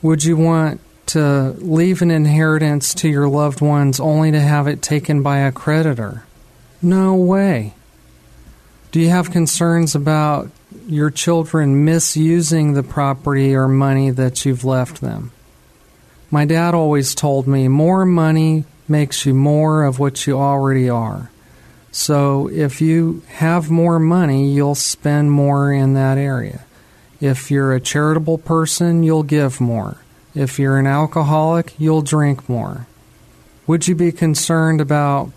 Would 0.00 0.24
you 0.24 0.36
want 0.36 0.80
to 1.06 1.54
leave 1.58 2.00
an 2.00 2.10
inheritance 2.10 2.94
to 2.94 3.08
your 3.08 3.28
loved 3.28 3.60
ones 3.60 4.00
only 4.00 4.32
to 4.32 4.40
have 4.40 4.66
it 4.66 4.80
taken 4.80 5.22
by 5.22 5.38
a 5.40 5.52
creditor? 5.52 6.24
No 6.80 7.14
way. 7.14 7.74
Do 8.90 9.00
you 9.00 9.10
have 9.10 9.30
concerns 9.30 9.94
about 9.94 10.50
your 10.86 11.10
children 11.10 11.84
misusing 11.84 12.72
the 12.72 12.82
property 12.82 13.54
or 13.54 13.68
money 13.68 14.08
that 14.10 14.46
you've 14.46 14.64
left 14.64 15.02
them? 15.02 15.30
My 16.30 16.46
dad 16.46 16.74
always 16.74 17.14
told 17.14 17.46
me 17.46 17.68
more 17.68 18.06
money 18.06 18.64
makes 18.88 19.26
you 19.26 19.34
more 19.34 19.84
of 19.84 19.98
what 19.98 20.26
you 20.26 20.38
already 20.38 20.88
are. 20.88 21.30
So 21.90 22.48
if 22.48 22.80
you 22.80 23.22
have 23.28 23.70
more 23.70 23.98
money, 23.98 24.50
you'll 24.50 24.74
spend 24.74 25.30
more 25.30 25.70
in 25.70 25.92
that 25.92 26.16
area. 26.16 26.64
If 27.22 27.52
you're 27.52 27.72
a 27.72 27.78
charitable 27.78 28.38
person, 28.38 29.04
you'll 29.04 29.22
give 29.22 29.60
more. 29.60 29.98
If 30.34 30.58
you're 30.58 30.76
an 30.76 30.88
alcoholic, 30.88 31.72
you'll 31.78 32.02
drink 32.02 32.48
more. 32.48 32.88
Would 33.68 33.86
you 33.86 33.94
be 33.94 34.10
concerned 34.10 34.80
about 34.80 35.30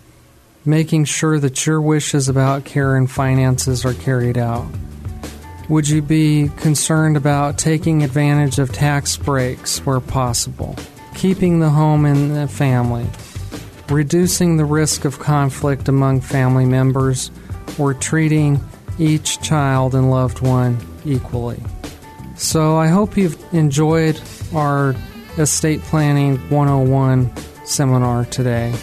making 0.64 1.04
sure 1.04 1.38
that 1.38 1.64
your 1.64 1.80
wishes 1.80 2.28
about 2.28 2.64
care 2.64 2.96
and 2.96 3.08
finances 3.08 3.84
are 3.84 3.94
carried 3.94 4.36
out? 4.36 4.66
Would 5.68 5.88
you 5.88 6.02
be 6.02 6.50
concerned 6.56 7.16
about 7.16 7.56
taking 7.56 8.02
advantage 8.02 8.58
of 8.58 8.72
tax 8.72 9.16
breaks 9.16 9.78
where 9.86 10.00
possible, 10.00 10.74
keeping 11.14 11.60
the 11.60 11.70
home 11.70 12.04
in 12.04 12.34
the 12.34 12.48
family, 12.48 13.06
reducing 13.88 14.56
the 14.56 14.64
risk 14.64 15.04
of 15.04 15.20
conflict 15.20 15.88
among 15.88 16.22
family 16.22 16.66
members, 16.66 17.30
or 17.78 17.94
treating 17.94 18.60
each 18.98 19.40
child 19.40 19.94
and 19.94 20.10
loved 20.10 20.40
one 20.40 20.78
equally? 21.04 21.62
So 22.36 22.76
I 22.76 22.88
hope 22.88 23.16
you've 23.16 23.42
enjoyed 23.54 24.20
our 24.54 24.94
Estate 25.38 25.80
Planning 25.82 26.36
101 26.50 27.30
seminar 27.64 28.24
today. 28.26 28.74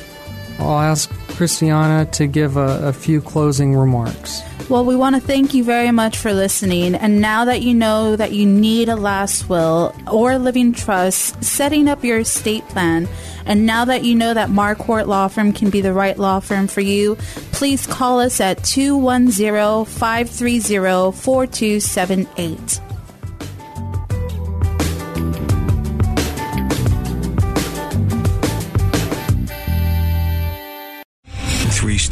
I'll 0.59 0.79
ask 0.79 1.11
Christiana 1.33 2.05
to 2.11 2.27
give 2.27 2.57
a, 2.57 2.87
a 2.87 2.93
few 2.93 3.21
closing 3.21 3.75
remarks. 3.75 4.41
Well, 4.69 4.85
we 4.85 4.95
want 4.95 5.15
to 5.15 5.21
thank 5.21 5.53
you 5.53 5.63
very 5.63 5.91
much 5.91 6.17
for 6.17 6.33
listening. 6.33 6.95
And 6.95 7.19
now 7.19 7.45
that 7.45 7.61
you 7.61 7.73
know 7.73 8.15
that 8.15 8.31
you 8.31 8.45
need 8.45 8.87
a 8.87 8.95
last 8.95 9.49
will 9.49 9.93
or 10.09 10.37
living 10.37 10.71
trust, 10.71 11.43
setting 11.43 11.89
up 11.89 12.03
your 12.03 12.19
estate 12.19 12.65
plan, 12.69 13.09
and 13.45 13.65
now 13.65 13.83
that 13.85 14.05
you 14.05 14.15
know 14.15 14.33
that 14.33 14.49
Marquardt 14.49 15.07
Law 15.07 15.27
Firm 15.27 15.51
can 15.51 15.69
be 15.69 15.81
the 15.81 15.93
right 15.93 16.17
law 16.17 16.39
firm 16.39 16.67
for 16.67 16.81
you, 16.81 17.15
please 17.51 17.85
call 17.85 18.21
us 18.21 18.39
at 18.39 18.63
210 18.63 19.85
530 19.85 21.11
4278. 21.11 22.92